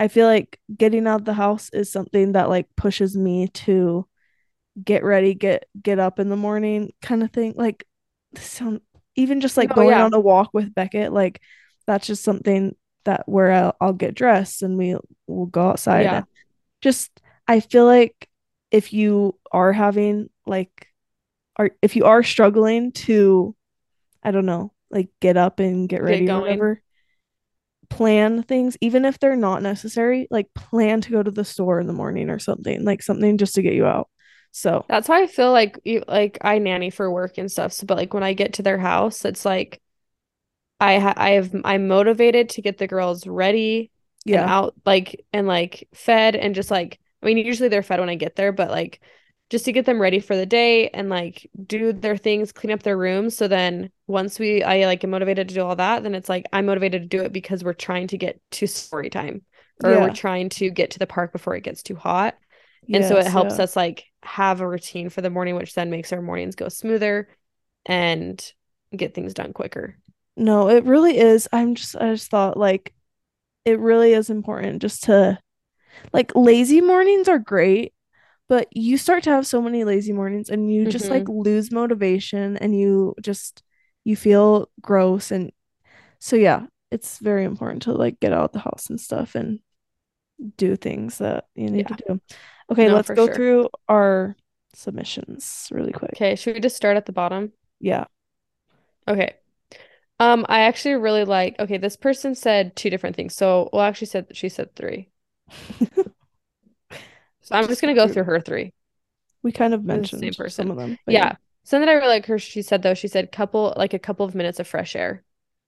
I 0.00 0.08
feel 0.08 0.26
like 0.26 0.58
getting 0.74 1.06
out 1.06 1.20
of 1.20 1.24
the 1.26 1.34
house 1.34 1.68
is 1.72 1.92
something 1.92 2.32
that 2.32 2.48
like 2.48 2.66
pushes 2.76 3.16
me 3.16 3.48
to 3.48 4.06
get 4.82 5.04
ready, 5.04 5.34
get 5.34 5.66
get 5.80 5.98
up 5.98 6.18
in 6.18 6.28
the 6.28 6.36
morning 6.36 6.92
kind 7.02 7.22
of 7.22 7.30
thing. 7.30 7.54
Like 7.56 7.86
sound 8.36 8.80
even 9.14 9.40
just 9.40 9.56
like 9.56 9.68
no, 9.68 9.74
going 9.74 9.90
yeah. 9.90 10.04
on 10.04 10.14
a 10.14 10.20
walk 10.20 10.50
with 10.52 10.74
Beckett, 10.74 11.12
like 11.12 11.40
that's 11.86 12.06
just 12.06 12.24
something 12.24 12.74
that 13.04 13.24
where 13.26 13.52
I'll, 13.52 13.76
I'll 13.80 13.92
get 13.92 14.14
dressed 14.14 14.62
and 14.62 14.78
we 14.78 14.96
will 15.26 15.46
go 15.46 15.68
outside. 15.68 16.02
Yeah. 16.02 16.22
Just 16.80 17.10
I 17.46 17.60
feel 17.60 17.84
like 17.84 18.28
if 18.72 18.92
you 18.92 19.38
are 19.52 19.72
having 19.72 20.30
like 20.46 20.88
are 21.56 21.70
if 21.82 21.94
you 21.94 22.06
are 22.06 22.22
struggling 22.24 22.90
to 22.92 23.54
I 24.22 24.30
don't 24.30 24.46
know, 24.46 24.72
like 24.90 25.10
get 25.20 25.36
up 25.36 25.60
and 25.60 25.88
get 25.88 25.98
Get 25.98 26.02
ready 26.02 26.30
or 26.30 26.40
whatever, 26.40 26.82
plan 27.90 28.42
things 28.42 28.76
even 28.80 29.04
if 29.04 29.20
they're 29.20 29.36
not 29.36 29.62
necessary, 29.62 30.26
like 30.30 30.52
plan 30.54 31.02
to 31.02 31.10
go 31.10 31.22
to 31.22 31.30
the 31.30 31.44
store 31.44 31.78
in 31.78 31.86
the 31.86 31.92
morning 31.92 32.30
or 32.30 32.38
something, 32.38 32.84
like 32.84 33.02
something 33.02 33.38
just 33.38 33.54
to 33.54 33.62
get 33.62 33.74
you 33.74 33.86
out. 33.86 34.08
So, 34.50 34.84
That's 34.88 35.08
how 35.08 35.14
I 35.14 35.26
feel 35.26 35.52
like 35.52 35.78
you 35.84 36.02
like 36.08 36.38
I 36.40 36.58
nanny 36.58 36.90
for 36.90 37.10
work 37.10 37.38
and 37.38 37.50
stuff. 37.50 37.72
So, 37.72 37.86
but 37.86 37.96
like 37.96 38.14
when 38.14 38.22
I 38.22 38.32
get 38.32 38.54
to 38.54 38.62
their 38.62 38.78
house, 38.78 39.24
it's 39.24 39.44
like 39.44 39.80
I 40.80 40.98
ha 40.98 41.14
I 41.16 41.30
have 41.30 41.54
I'm 41.64 41.88
motivated 41.88 42.50
to 42.50 42.62
get 42.62 42.78
the 42.78 42.86
girls 42.86 43.26
ready 43.26 43.90
yeah. 44.24 44.44
out 44.46 44.74
like 44.84 45.24
and 45.32 45.46
like 45.46 45.88
fed 45.94 46.36
and 46.36 46.54
just 46.54 46.70
like 46.70 46.98
I 47.22 47.26
mean 47.26 47.38
usually 47.38 47.68
they're 47.68 47.82
fed 47.82 48.00
when 48.00 48.08
I 48.08 48.14
get 48.16 48.36
there, 48.36 48.52
but 48.52 48.70
like 48.70 49.00
just 49.50 49.66
to 49.66 49.72
get 49.72 49.84
them 49.84 50.00
ready 50.00 50.18
for 50.18 50.34
the 50.34 50.46
day 50.46 50.88
and 50.88 51.10
like 51.10 51.48
do 51.66 51.92
their 51.92 52.16
things, 52.16 52.52
clean 52.52 52.72
up 52.72 52.82
their 52.82 52.96
rooms. 52.96 53.36
So 53.36 53.48
then 53.48 53.90
once 54.06 54.38
we 54.38 54.62
I 54.62 54.86
like 54.86 55.04
am 55.04 55.10
motivated 55.10 55.48
to 55.48 55.54
do 55.54 55.62
all 55.62 55.76
that, 55.76 56.02
then 56.02 56.14
it's 56.14 56.28
like 56.28 56.46
I'm 56.52 56.66
motivated 56.66 57.02
to 57.02 57.08
do 57.08 57.22
it 57.22 57.32
because 57.32 57.62
we're 57.62 57.74
trying 57.74 58.08
to 58.08 58.18
get 58.18 58.40
to 58.52 58.66
story 58.66 59.10
time 59.10 59.42
or 59.84 59.90
we're 59.90 60.14
trying 60.14 60.48
to 60.48 60.70
get 60.70 60.92
to 60.92 60.98
the 60.98 61.06
park 61.06 61.32
before 61.32 61.54
it 61.54 61.64
gets 61.64 61.82
too 61.82 61.96
hot. 61.96 62.36
And 62.92 63.04
so 63.04 63.16
it 63.16 63.26
helps 63.26 63.58
yeah. 63.58 63.64
us 63.64 63.76
like 63.76 64.04
have 64.22 64.60
a 64.60 64.68
routine 64.68 65.08
for 65.08 65.20
the 65.20 65.30
morning, 65.30 65.54
which 65.54 65.74
then 65.74 65.90
makes 65.90 66.12
our 66.12 66.22
mornings 66.22 66.56
go 66.56 66.68
smoother 66.68 67.28
and 67.86 68.52
get 68.96 69.14
things 69.14 69.34
done 69.34 69.52
quicker. 69.52 69.96
No, 70.36 70.68
it 70.68 70.84
really 70.84 71.18
is. 71.18 71.48
I'm 71.52 71.74
just 71.74 71.94
I 71.96 72.12
just 72.12 72.30
thought 72.30 72.56
like 72.56 72.92
it 73.64 73.78
really 73.78 74.12
is 74.14 74.30
important 74.30 74.82
just 74.82 75.04
to 75.04 75.38
like 76.12 76.32
lazy 76.34 76.80
mornings 76.80 77.28
are 77.28 77.38
great, 77.38 77.94
but 78.48 78.68
you 78.72 78.98
start 78.98 79.24
to 79.24 79.30
have 79.30 79.46
so 79.46 79.62
many 79.62 79.84
lazy 79.84 80.12
mornings 80.12 80.50
and 80.50 80.72
you 80.72 80.86
just 80.86 81.10
like 81.10 81.24
hmm 81.24 81.30
lose 81.30 81.72
motivation 81.72 82.56
and 82.58 82.78
you 82.78 83.14
just 83.22 83.62
you 84.04 84.16
feel 84.16 84.70
gross 84.80 85.30
and 85.32 85.52
so 86.20 86.36
yeah, 86.36 86.66
it's 86.90 87.18
very 87.18 87.44
important 87.44 87.82
to 87.84 87.92
like 87.92 88.20
get 88.20 88.32
out 88.32 88.46
of 88.46 88.52
the 88.52 88.60
house 88.60 88.88
and 88.90 89.00
stuff 89.00 89.34
and 89.36 89.60
do 90.56 90.76
things 90.76 91.18
that 91.18 91.46
you 91.54 91.70
need 91.70 91.88
to 91.88 91.94
do. 91.94 92.20
Okay, 92.70 92.88
no, 92.88 92.90
let's 92.90 93.10
go 93.10 93.26
sure. 93.26 93.28
through 93.28 93.68
our 93.88 94.36
submissions 94.74 95.68
really 95.70 95.92
quick. 95.92 96.14
Okay, 96.14 96.36
should 96.36 96.54
we 96.54 96.60
just 96.60 96.76
start 96.76 96.96
at 96.96 97.06
the 97.06 97.12
bottom? 97.12 97.52
Yeah. 97.80 98.06
Okay. 99.08 99.36
Um, 100.20 100.46
I 100.50 100.62
actually 100.62 100.96
really 100.96 101.24
like, 101.26 101.56
okay, 101.60 101.78
this 101.78 101.96
person 101.96 102.36
said 102.36 102.76
two 102.76 102.90
different 102.90 103.16
things. 103.16 103.36
So, 103.36 103.70
well, 103.72 103.82
actually 103.82 104.08
said 104.08 104.28
she 104.36 104.50
said 104.50 104.76
three. 104.76 105.10
So 107.42 107.56
I'm 107.56 107.66
just 107.68 107.80
gonna 107.80 107.94
go 107.94 108.08
through. 108.08 108.24
her 108.24 108.40
three. 108.40 108.72
We 109.42 109.52
kind 109.52 109.74
of 109.74 109.84
The 109.84 110.04
same 110.06 110.20
mentioned 110.20 110.52
some 110.52 110.70
of 110.70 110.76
them, 110.76 110.98
yeah. 111.06 111.18
Yeah. 111.24 111.36
Something 111.64 111.88
I 111.88 111.92
really 111.94 112.08
like 112.08 112.26
her, 112.26 112.38
she 112.38 112.62
said 112.62 112.82
though, 112.82 112.94
she 112.94 113.08
said 113.08 113.30
couple 113.32 113.72
like 113.76 113.94
a 113.94 113.98
couple 113.98 114.24
of 114.26 114.34
minutes 114.34 114.60
of 114.60 114.66
fresh 114.66 114.96
air, 114.96 115.22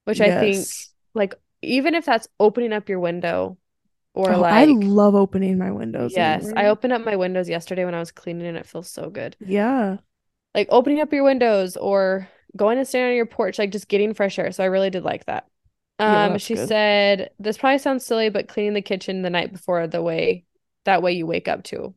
which 0.04 0.20
I 0.20 0.40
think 0.40 0.66
like 1.14 1.34
even 1.62 1.94
if 1.94 2.04
that's 2.04 2.28
opening 2.38 2.72
up 2.72 2.88
your 2.88 3.00
window 3.00 3.58
or 4.14 4.32
Oh, 4.32 4.42
I 4.44 4.64
love 4.64 5.14
opening 5.14 5.58
my 5.58 5.70
windows 5.72 6.12
yes, 6.16 6.52
I 6.56 6.66
opened 6.66 6.92
up 6.92 7.04
my 7.04 7.16
windows 7.16 7.48
yesterday 7.48 7.84
when 7.84 7.94
I 7.94 8.00
was 8.00 8.12
cleaning 8.12 8.46
and 8.46 8.56
it 8.56 8.66
feels 8.66 8.88
so 8.88 9.10
good. 9.10 9.36
Yeah. 9.40 9.98
Like 10.54 10.68
opening 10.70 11.00
up 11.00 11.12
your 11.12 11.24
windows 11.24 11.76
or 11.76 12.28
going 12.56 12.78
and 12.78 12.86
standing 12.86 13.10
on 13.10 13.16
your 13.16 13.26
porch, 13.26 13.58
like 13.58 13.72
just 13.72 13.88
getting 13.88 14.14
fresh 14.14 14.38
air. 14.38 14.52
So 14.52 14.62
I 14.62 14.66
really 14.68 14.90
did 14.90 15.02
like 15.04 15.26
that. 15.26 15.48
Yeah, 15.98 16.26
Um, 16.26 16.32
that's 16.32 16.42
she 16.42 16.54
good. 16.54 16.68
said 16.68 17.30
this 17.38 17.58
probably 17.58 17.78
sounds 17.78 18.04
silly, 18.04 18.28
but 18.28 18.48
cleaning 18.48 18.74
the 18.74 18.82
kitchen 18.82 19.22
the 19.22 19.30
night 19.30 19.52
before 19.52 19.86
the 19.86 20.02
way 20.02 20.44
that 20.84 21.02
way 21.02 21.12
you 21.12 21.26
wake 21.26 21.48
up 21.48 21.62
to 21.64 21.94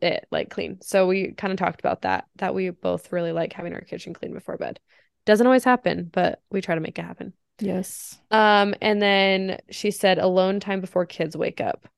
it 0.00 0.26
like 0.30 0.50
clean. 0.50 0.80
So 0.82 1.06
we 1.06 1.32
kind 1.32 1.52
of 1.52 1.58
talked 1.58 1.80
about 1.80 2.02
that, 2.02 2.26
that 2.36 2.54
we 2.54 2.70
both 2.70 3.12
really 3.12 3.32
like 3.32 3.52
having 3.52 3.74
our 3.74 3.80
kitchen 3.80 4.14
clean 4.14 4.32
before 4.32 4.56
bed. 4.56 4.80
Doesn't 5.24 5.46
always 5.46 5.64
happen, 5.64 6.10
but 6.12 6.40
we 6.50 6.60
try 6.60 6.74
to 6.74 6.80
make 6.80 6.98
it 6.98 7.04
happen. 7.04 7.32
Yes. 7.60 8.18
Um, 8.30 8.74
and 8.80 9.00
then 9.00 9.60
she 9.70 9.90
said 9.90 10.18
alone 10.18 10.60
time 10.60 10.80
before 10.80 11.06
kids 11.06 11.36
wake 11.36 11.60
up, 11.60 11.88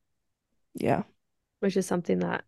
Yeah. 0.74 1.04
which 1.60 1.76
is 1.76 1.86
something 1.86 2.20
that 2.20 2.44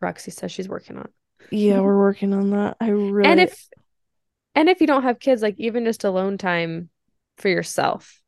Roxy 0.00 0.30
says 0.30 0.52
she's 0.52 0.68
working 0.68 0.98
on. 0.98 1.08
Yeah, 1.50 1.80
we're 1.80 1.98
working 1.98 2.32
on 2.32 2.50
that. 2.50 2.76
I 2.80 2.88
really 2.88 3.28
And 3.30 3.40
if 3.40 3.68
and 4.54 4.68
if 4.68 4.80
you 4.80 4.86
don't 4.86 5.02
have 5.04 5.18
kids, 5.18 5.42
like 5.42 5.56
even 5.58 5.84
just 5.84 6.04
alone 6.04 6.38
time 6.38 6.90
for 7.38 7.48
yourself, 7.48 8.21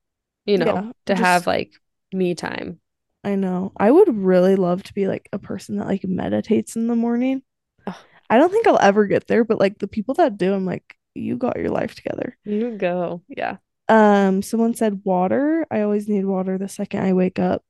you 0.47 0.59
know, 0.59 0.75
yeah, 0.75 0.93
to 1.07 1.15
just 1.15 1.17
have 1.17 1.47
like 1.47 1.73
me 2.13 2.35
time. 2.35 2.81
I 3.23 3.37
know. 3.37 3.73
I 3.77 3.91
would 3.91 4.15
really 4.15 4.57
love 4.57 4.83
to 4.85 4.95
be 4.95 5.09
like 5.09 5.29
a 5.33 5.39
person 5.39 5.77
that 5.77 5.87
like 5.87 6.05
meditates 6.05 6.77
in 6.77 6.87
the 6.89 6.97
morning. 6.97 7.43
Ugh, 7.87 7.97
I 8.31 8.39
don't 8.39 8.51
think 8.51 8.67
I'll 8.67 8.81
ever 8.81 9.07
get 9.07 9.27
there, 9.29 9.45
but 9.45 9.61
like 9.61 9.79
the 9.79 9.89
people 9.89 10.15
that 10.17 10.39
do, 10.39 10.55
I'm 10.55 10.67
like, 10.67 10.97
you 11.15 11.37
got 11.39 11.59
your 11.59 11.71
life 11.71 11.95
together. 11.95 12.39
you 12.45 12.77
go. 12.79 13.23
Yeah. 13.29 13.59
Um, 13.89 14.43
someone 14.43 14.75
said 14.75 15.03
water. 15.05 15.67
I 15.71 15.83
always 15.83 16.09
need 16.09 16.25
water 16.25 16.57
the 16.59 16.69
second 16.69 17.05
I 17.05 17.13
wake 17.13 17.39
up. 17.39 17.65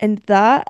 And 0.00 0.18
that 0.26 0.68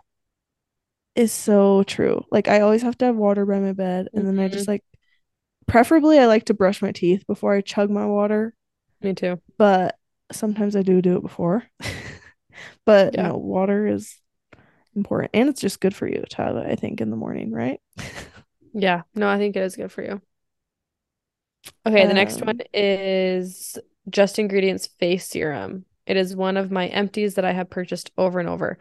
is 1.15 1.33
so 1.33 1.83
true. 1.85 2.25
Like 2.31 2.49
I 2.49 2.61
always 2.61 2.83
have 2.83 2.97
to 2.99 3.07
have 3.07 3.17
water 3.17 3.45
by 3.47 3.59
my 3.61 3.73
bed, 3.73 4.09
and 4.15 4.27
then 4.27 4.39
I 4.39 4.49
hmm 4.49 4.49
just 4.49 4.69
like 4.69 4.83
preferably 5.67 6.19
I 6.21 6.27
like 6.27 6.47
to 6.47 6.55
brush 6.55 6.83
my 6.83 6.93
teeth 6.93 7.27
before 7.27 7.55
I 7.55 7.63
chug 7.63 7.91
my 7.91 8.07
water, 8.07 8.55
Me 9.03 9.13
too. 9.15 9.41
but 9.59 9.97
sometimes 10.33 10.77
I 10.77 10.83
do 10.83 11.03
do 11.03 11.17
it 11.17 11.23
before. 11.23 11.65
But 12.85 13.15
Yeah. 13.15 13.19
no, 13.19 13.37
water 13.37 13.87
is 13.87 14.17
important 14.97 15.31
and 15.35 15.49
it's 15.49 15.61
just 15.61 15.81
good 15.81 15.95
for 15.97 16.09
you 16.09 16.25
to 16.29 16.37
have 16.39 16.57
it, 16.57 16.67
I 16.67 16.77
think, 16.77 17.01
in 17.01 17.11
the 17.11 17.17
morning, 17.17 17.53
right? 17.53 17.81
Yeah. 18.73 19.03
No, 19.15 19.29
I 19.29 19.39
think 19.39 19.57
it 19.57 19.63
is 19.63 19.77
good 19.77 19.93
for 19.93 20.03
you. 20.03 20.23
Okay, 21.87 22.07
the 22.07 22.15
next 22.15 22.43
one 22.45 22.55
Um, 22.55 22.63
is 22.73 23.79
Just 24.09 24.39
Ingredients 24.39 24.89
face 24.99 25.29
serum. 25.29 25.85
It 26.07 26.17
is 26.17 26.35
one 26.35 26.57
of 26.57 26.71
my 26.71 26.89
empties 26.89 27.35
that 27.35 27.45
I 27.45 27.53
have 27.53 27.71
purchased 27.71 28.11
over 28.19 28.41
and 28.41 28.49
over. 28.49 28.79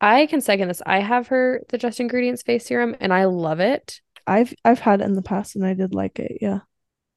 I 0.00 0.26
can 0.26 0.40
second 0.40 0.68
this. 0.68 0.82
I 0.86 1.00
have 1.00 1.28
her 1.28 1.62
the 1.70 1.78
Just 1.78 2.00
Ingredients 2.00 2.42
face 2.42 2.66
serum 2.66 2.96
and 3.00 3.12
I 3.12 3.26
love 3.26 3.60
it. 3.60 4.00
I've 4.26 4.54
I've 4.64 4.80
had 4.80 5.00
it 5.00 5.04
in 5.04 5.14
the 5.14 5.22
past 5.22 5.56
and 5.56 5.66
I 5.66 5.74
did 5.74 5.94
like 5.94 6.18
it. 6.18 6.38
Yeah. 6.40 6.60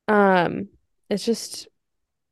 Um, 0.08 0.70
it's 1.10 1.26
just 1.26 1.68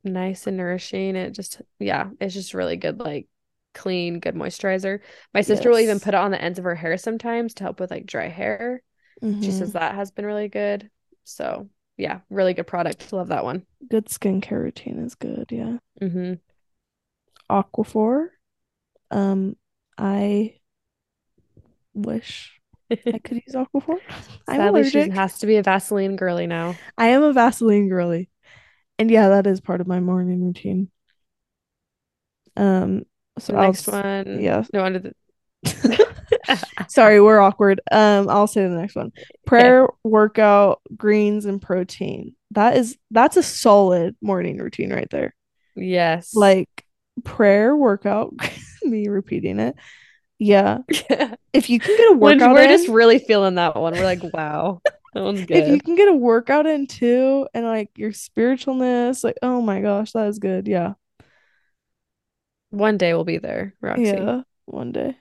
nice 0.03 0.47
and 0.47 0.57
nourishing. 0.57 1.15
It 1.15 1.31
just, 1.31 1.61
yeah, 1.79 2.09
it's 2.19 2.33
just 2.33 2.53
really 2.53 2.77
good, 2.77 2.99
like 2.99 3.27
clean, 3.73 4.19
good 4.19 4.35
moisturizer. 4.35 4.99
My 5.33 5.41
sister 5.41 5.69
will 5.69 5.79
even 5.79 5.99
put 5.99 6.13
it 6.13 6.17
on 6.19 6.31
the 6.31 6.41
ends 6.41 6.59
of 6.59 6.65
her 6.65 6.75
hair 6.75 6.97
sometimes 6.97 7.53
to 7.55 7.63
help 7.63 7.79
with 7.79 7.91
like 7.91 8.05
dry 8.05 8.27
hair. 8.27 8.81
She 9.39 9.51
says 9.51 9.71
hmm 9.71 9.73
that 9.73 9.95
has 9.95 10.11
been 10.11 10.25
really 10.25 10.49
good. 10.49 10.89
So, 11.23 11.69
yeah, 11.97 12.21
really 12.29 12.53
good 12.53 12.67
product. 12.67 13.11
Love 13.13 13.29
that 13.29 13.43
one. 13.43 13.65
Good 13.89 14.05
skincare 14.07 14.59
routine 14.63 14.97
is 14.99 15.13
good. 15.15 15.47
Yeah. 15.51 15.77
Mm-hmm. 16.01 16.33
Aquaphor. 17.49 18.29
Um, 19.11 19.57
I 19.97 20.59
wish 21.93 22.59
I 23.13 23.19
could 23.19 23.41
use 23.45 23.55
Aquaphor. 23.55 23.99
I'm 24.47 24.65
Sadly, 24.65 24.83
she 24.83 25.09
allergic. 25.09 25.11
has 25.11 25.39
to 25.39 25.47
be 25.47 25.57
a 25.57 25.63
Vaseline 25.63 26.15
girly 26.15 26.47
now. 26.47 26.81
I 26.97 27.07
am 27.09 27.23
a 27.23 27.33
Vaseline 27.33 27.89
girly. 27.89 28.29
And 28.99 29.09
yeah, 29.09 29.29
that 29.29 29.47
is 29.47 29.61
part 29.61 29.81
of 29.81 29.87
my 29.87 29.99
morning 29.99 30.43
routine. 30.45 30.89
Um, 32.55 33.03
so 33.39 33.55
I'll 33.55 33.67
next 33.67 33.87
s- 33.87 33.93
one, 33.93 34.41
yeah. 34.41 34.63
no, 34.73 34.83
under 34.83 34.99
the 34.99 35.13
Sorry, 36.87 37.21
we're 37.21 37.39
awkward. 37.39 37.81
Um, 37.91 38.29
I'll 38.29 38.47
say 38.47 38.63
the 38.63 38.69
next 38.75 38.95
one. 38.95 39.11
Prayer, 39.45 39.87
workout, 40.03 40.81
greens, 40.95 41.45
and 41.45 41.61
protein. 41.61 42.35
That 42.51 42.77
is 42.77 42.97
that's 43.11 43.37
a 43.37 43.43
solid 43.43 44.15
morning 44.21 44.57
routine 44.57 44.91
right 44.91 45.09
there. 45.09 45.33
Yes. 45.75 46.35
Like 46.35 46.69
prayer, 47.23 47.75
workout, 47.75 48.33
me 48.83 49.07
repeating 49.07 49.59
it. 49.59 49.75
Yeah. 50.39 50.79
If 51.53 51.69
you 51.69 51.81
can 51.81 51.97
get 51.97 52.13
a 52.13 52.17
workout 52.17 52.53
we're 52.53 52.61
in, 52.61 52.69
just 52.69 52.87
really 52.87 53.19
feeling 53.19 53.55
that 53.55 53.75
one. 53.75 53.93
We're 53.93 54.05
like, 54.05 54.23
wow, 54.33 54.79
that 55.13 55.23
one's 55.23 55.41
if 55.41 55.67
you 55.67 55.79
can 55.81 55.95
get 55.95 56.07
a 56.07 56.13
workout 56.13 56.65
in 56.65 56.87
too, 56.87 57.47
and 57.53 57.65
like 57.65 57.89
your 57.97 58.11
spiritualness, 58.11 59.23
like 59.23 59.37
oh 59.41 59.61
my 59.61 59.81
gosh, 59.81 60.11
that 60.13 60.27
is 60.27 60.39
good. 60.39 60.67
Yeah. 60.67 60.93
One 62.69 62.97
day 62.97 63.13
we'll 63.13 63.25
be 63.25 63.37
there, 63.37 63.75
Roxy. 63.81 64.03
Yeah. 64.03 64.41
One 64.65 64.91
day. 64.91 65.17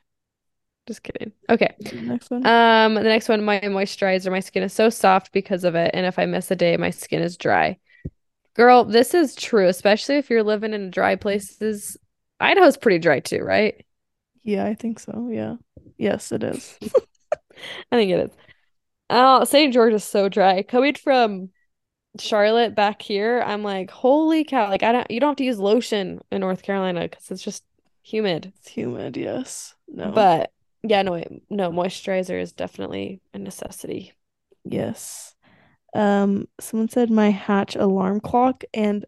Just 0.87 1.03
kidding. 1.03 1.33
Okay. 1.49 1.75
Next 1.93 2.31
one. 2.31 2.47
Um, 2.47 2.95
the 2.95 3.03
next 3.03 3.29
one, 3.29 3.45
my 3.45 3.61
moisturizer. 3.61 4.31
My 4.31 4.41
skin 4.41 4.63
is 4.63 4.73
so 4.73 4.91
soft 4.91 5.33
because 5.33 5.65
of 5.65 5.75
it, 5.75 5.91
and 5.95 6.07
if 6.07 6.19
I 6.19 6.27
miss 6.27 6.51
a 6.51 6.57
day, 6.57 6.77
my 6.77 6.91
skin 6.91 7.23
is 7.23 7.37
dry. 7.37 7.79
Girl, 8.55 8.85
this 8.85 9.15
is 9.15 9.35
true, 9.35 9.69
especially 9.69 10.17
if 10.17 10.31
you're 10.31 10.43
living 10.43 10.73
in 10.73 10.91
dry 10.91 11.17
places. 11.17 11.97
Idaho's 12.41 12.77
pretty 12.77 12.99
dry 12.99 13.21
too, 13.21 13.43
right? 13.43 13.85
yeah, 14.43 14.65
I 14.65 14.75
think 14.75 14.99
so. 14.99 15.29
Yeah. 15.31 15.57
Yes, 15.99 16.33
it 16.33 16.43
is. 16.43 16.79
I 17.93 17.97
think 17.97 18.11
it 18.11 18.21
is. 18.21 18.31
Oh, 19.11 19.45
St. 19.45 19.73
George 19.73 19.93
is 19.93 20.05
so 20.05 20.29
dry. 20.29 20.63
Coming 20.63 20.95
from 20.95 21.51
Charlotte 22.19 22.75
back 22.75 23.03
here, 23.03 23.43
I'm 23.45 23.63
like, 23.63 23.91
holy 23.91 24.45
cow! 24.45 24.69
Like 24.69 24.83
I 24.83 24.93
don't, 24.93 25.11
you 25.11 25.21
don't 25.21 25.31
have 25.31 25.37
to 25.37 25.45
use 25.45 25.59
lotion 25.59 26.21
in 26.31 26.41
North 26.41 26.63
Carolina 26.63 27.03
because 27.03 27.31
it's 27.31 27.43
just 27.43 27.65
humid. 28.03 28.53
It's 28.59 28.69
humid. 28.69 29.17
Yes. 29.17 29.75
No. 29.89 30.13
But 30.13 30.53
yeah, 30.83 31.03
no, 31.03 31.23
no, 31.51 31.71
moisturizer 31.71 32.41
is 32.41 32.53
definitely 32.53 33.21
a 33.35 33.39
necessity. 33.39 34.15
Yes. 34.65 35.35
Um, 35.95 36.47
someone 36.61 36.89
said 36.89 37.11
my 37.11 37.31
Hatch 37.31 37.77
alarm 37.77 38.21
clock, 38.21 38.65
and 38.73 39.05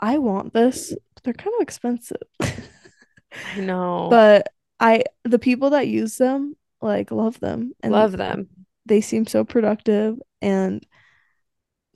I 0.00 0.18
want 0.18 0.52
this, 0.52 0.94
but 1.14 1.24
they're 1.24 1.34
kind 1.34 1.54
of 1.56 1.62
expensive. 1.62 2.22
I 2.40 3.60
know. 3.60 4.08
But 4.10 4.48
I, 4.78 5.04
the 5.24 5.38
people 5.38 5.70
that 5.70 5.88
use 5.88 6.16
them, 6.16 6.56
like, 6.82 7.10
love 7.10 7.38
them, 7.40 7.72
and 7.82 7.92
Love 7.92 8.12
them. 8.12 8.48
they 8.86 9.00
seem 9.00 9.26
so 9.26 9.44
productive. 9.44 10.18
And 10.40 10.84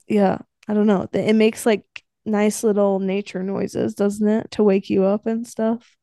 yeah, 0.07 0.39
I 0.67 0.73
don't 0.73 0.87
know. 0.87 1.07
It 1.13 1.35
makes 1.35 1.65
like 1.65 1.83
nice 2.25 2.63
little 2.63 2.99
nature 2.99 3.43
noises, 3.43 3.93
doesn't 3.95 4.27
it, 4.27 4.51
to 4.51 4.63
wake 4.63 4.89
you 4.89 5.03
up 5.03 5.25
and 5.25 5.45
stuff? 5.47 5.95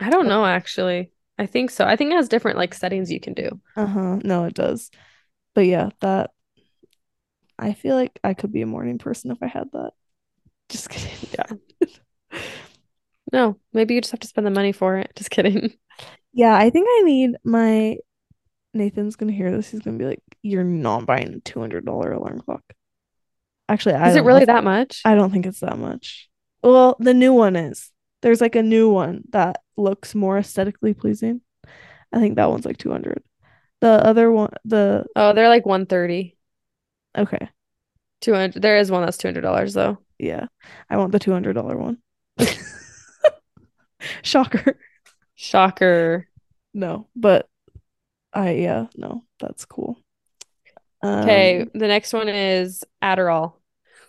I 0.00 0.10
don't 0.10 0.28
know 0.28 0.44
actually. 0.44 1.12
I 1.38 1.46
think 1.46 1.70
so. 1.70 1.84
I 1.86 1.96
think 1.96 2.12
it 2.12 2.16
has 2.16 2.28
different 2.28 2.58
like 2.58 2.74
settings 2.74 3.10
you 3.10 3.20
can 3.20 3.34
do. 3.34 3.60
Uh-huh. 3.76 4.18
No, 4.22 4.44
it 4.44 4.54
does. 4.54 4.90
But 5.54 5.66
yeah, 5.66 5.90
that 6.00 6.30
I 7.58 7.72
feel 7.74 7.94
like 7.96 8.18
I 8.24 8.34
could 8.34 8.52
be 8.52 8.62
a 8.62 8.66
morning 8.66 8.98
person 8.98 9.30
if 9.30 9.38
I 9.42 9.46
had 9.46 9.70
that. 9.72 9.92
Just 10.68 10.88
kidding. 10.90 11.10
Yeah. 11.32 11.56
No, 13.32 13.58
maybe 13.72 13.94
you 13.94 14.00
just 14.00 14.10
have 14.12 14.20
to 14.20 14.28
spend 14.28 14.46
the 14.46 14.50
money 14.50 14.72
for 14.72 14.98
it. 14.98 15.12
Just 15.16 15.30
kidding. 15.30 15.72
Yeah, 16.34 16.54
I 16.56 16.70
think 16.70 16.86
I 16.90 17.02
need 17.04 17.30
my 17.44 17.96
Nathan's 18.74 19.16
gonna 19.16 19.32
hear 19.32 19.50
this. 19.50 19.70
He's 19.70 19.80
gonna 19.80 19.98
be 19.98 20.04
like, 20.06 20.22
"You're 20.42 20.64
not 20.64 21.06
buying 21.06 21.34
a 21.34 21.40
two 21.40 21.60
hundred 21.60 21.84
dollar 21.84 22.12
alarm 22.12 22.40
clock." 22.40 22.62
Actually, 23.68 23.94
I 23.96 24.10
Is 24.10 24.16
it 24.16 24.24
really 24.24 24.44
that 24.46 24.64
much? 24.64 25.02
I 25.04 25.14
don't 25.14 25.30
think 25.30 25.46
it's 25.46 25.60
that 25.60 25.78
much. 25.78 26.28
Well, 26.62 26.96
the 27.00 27.14
new 27.14 27.32
one 27.32 27.56
is. 27.56 27.90
There's 28.22 28.40
like 28.40 28.54
a 28.54 28.62
new 28.62 28.90
one 28.90 29.22
that 29.30 29.60
looks 29.76 30.14
more 30.14 30.38
aesthetically 30.38 30.94
pleasing. 30.94 31.40
I 32.12 32.20
think 32.20 32.36
that 32.36 32.50
one's 32.50 32.64
like 32.66 32.76
two 32.78 32.90
hundred. 32.90 33.22
The 33.80 33.88
other 34.06 34.30
one, 34.30 34.52
the 34.64 35.06
Oh, 35.16 35.32
they're 35.32 35.48
like 35.48 35.66
130. 35.66 36.36
okay, 37.18 37.48
200. 38.20 38.62
There 38.62 38.76
is 38.76 38.90
one 38.92 39.02
that's 39.04 39.16
$200 39.18 39.74
though. 39.74 39.98
yeah, 40.18 40.46
I 40.88 40.98
want 40.98 41.12
the 41.12 41.18
two 41.18 41.32
hundred 41.32 41.54
dollar 41.54 41.76
one. 41.76 41.98
Shocker. 44.22 44.78
Shocker. 45.34 46.28
No, 46.74 47.08
but 47.16 47.48
I 48.32 48.52
yeah, 48.52 48.86
no, 48.96 49.24
that's 49.40 49.64
cool. 49.64 49.98
Okay, 51.04 51.62
Um, 51.62 51.70
the 51.74 51.88
next 51.88 52.12
one 52.12 52.28
is 52.28 52.84
Adderall. 53.02 53.54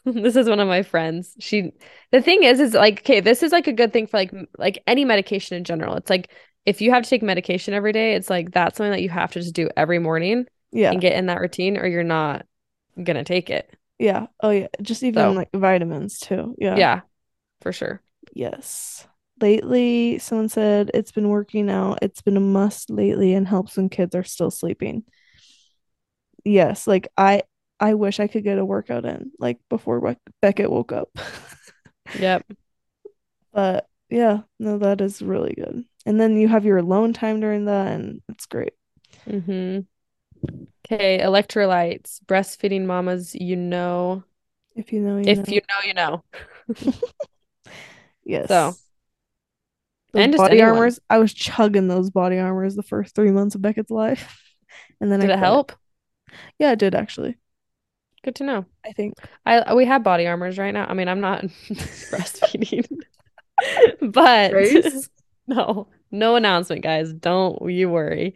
This 0.05 0.35
is 0.35 0.49
one 0.49 0.59
of 0.59 0.67
my 0.67 0.83
friends. 0.83 1.33
She 1.39 1.71
the 2.11 2.21
thing 2.21 2.43
is 2.43 2.59
is 2.59 2.73
like 2.73 2.99
okay, 2.99 3.21
this 3.21 3.41
is 3.41 3.51
like 3.53 3.67
a 3.67 3.73
good 3.73 3.93
thing 3.93 4.05
for 4.07 4.17
like 4.17 4.33
like 4.57 4.83
any 4.85 5.05
medication 5.05 5.55
in 5.57 5.63
general. 5.63 5.95
It's 5.95 6.09
like 6.09 6.29
if 6.65 6.81
you 6.81 6.91
have 6.91 7.03
to 7.03 7.09
take 7.09 7.23
medication 7.23 7.73
every 7.73 7.93
day, 7.93 8.13
it's 8.15 8.29
like 8.29 8.51
that's 8.51 8.77
something 8.77 8.91
that 8.91 9.01
you 9.01 9.09
have 9.09 9.31
to 9.33 9.39
just 9.39 9.55
do 9.55 9.69
every 9.77 9.99
morning 9.99 10.45
yeah, 10.73 10.91
and 10.91 10.99
get 11.01 11.13
in 11.13 11.27
that 11.27 11.39
routine 11.39 11.77
or 11.77 11.87
you're 11.87 12.03
not 12.03 12.45
gonna 13.01 13.23
take 13.23 13.49
it. 13.49 13.73
yeah. 13.97 14.27
Oh 14.41 14.49
yeah, 14.49 14.67
just 14.81 15.03
even 15.03 15.23
So- 15.23 15.31
like 15.31 15.49
vitamins 15.53 16.19
too. 16.19 16.53
Yeah. 16.57 16.75
Yeah, 16.75 17.01
for 17.61 17.71
sure. 17.71 18.01
Yes. 18.33 19.07
Lately, 19.41 20.19
someone 20.19 20.49
said 20.49 20.91
it's 20.93 21.11
been 21.11 21.29
working 21.29 21.69
out. 21.69 21.99
It's 22.01 22.21
been 22.21 22.37
a 22.37 22.41
must 22.41 22.89
lately 22.89 23.33
and 23.33 23.47
helps 23.47 23.77
when 23.77 23.89
kids 23.89 24.15
are 24.15 24.23
still 24.23 24.51
sleeping. 24.51 25.03
Yes, 26.45 26.87
like 26.87 27.07
I 27.17 27.43
I 27.79 27.95
wish 27.95 28.19
I 28.19 28.27
could 28.27 28.43
get 28.43 28.59
a 28.59 28.65
workout 28.65 29.05
in 29.05 29.31
like 29.39 29.59
before 29.69 29.99
Be- 29.99 30.17
Beckett 30.41 30.71
woke 30.71 30.91
up. 30.91 31.09
Yep. 32.19 32.45
But 33.51 33.87
yeah, 34.09 34.41
no, 34.59 34.77
that 34.79 35.01
is 35.01 35.21
really 35.21 35.53
good. 35.53 35.85
And 36.05 36.19
then 36.19 36.37
you 36.37 36.47
have 36.47 36.65
your 36.65 36.77
alone 36.77 37.13
time 37.13 37.39
during 37.39 37.65
that, 37.65 37.87
and 37.93 38.21
it's 38.29 38.45
great. 38.45 38.73
Mm-hmm. 39.27 39.81
Okay, 40.85 41.19
electrolytes. 41.19 42.19
Breastfeeding 42.25 42.85
mamas, 42.85 43.33
you 43.33 43.55
know. 43.55 44.23
If 44.75 44.91
you 44.91 44.99
know, 45.01 45.17
you 45.17 45.29
If 45.29 45.47
know. 45.47 45.53
you 45.53 45.61
know, 45.69 45.79
you 45.85 45.93
know. 45.93 46.23
Yes. 48.25 48.47
So, 48.47 48.75
Those 50.13 50.23
and 50.23 50.35
body 50.35 50.59
anyone. 50.59 50.75
armors, 50.75 50.99
I 51.09 51.17
was 51.17 51.33
chugging 51.33 51.87
those 51.87 52.09
body 52.09 52.37
armors 52.37 52.75
the 52.75 52.83
first 52.83 53.15
three 53.15 53.31
months 53.31 53.55
of 53.55 53.61
Beckett's 53.61 53.91
life. 53.91 54.39
And 54.99 55.11
then 55.11 55.19
Did 55.19 55.29
I 55.29 55.33
it 55.33 55.39
help? 55.39 55.71
Yeah, 56.57 56.71
it 56.71 56.79
did 56.79 56.95
actually. 56.95 57.37
Good 58.23 58.35
to 58.35 58.43
know. 58.43 58.65
I 58.85 58.93
think. 58.93 59.15
I 59.45 59.73
we 59.73 59.85
have 59.85 60.03
body 60.03 60.25
armors 60.27 60.57
right 60.57 60.73
now. 60.73 60.85
I 60.87 60.93
mean, 60.93 61.07
I'm 61.09 61.19
not 61.19 61.41
breastfeeding, 61.69 62.87
but 64.01 64.51
Grace? 64.51 65.09
no, 65.47 65.87
no 66.09 66.35
announcement, 66.35 66.83
guys. 66.83 67.13
Don't 67.13 67.69
you 67.69 67.89
worry. 67.89 68.35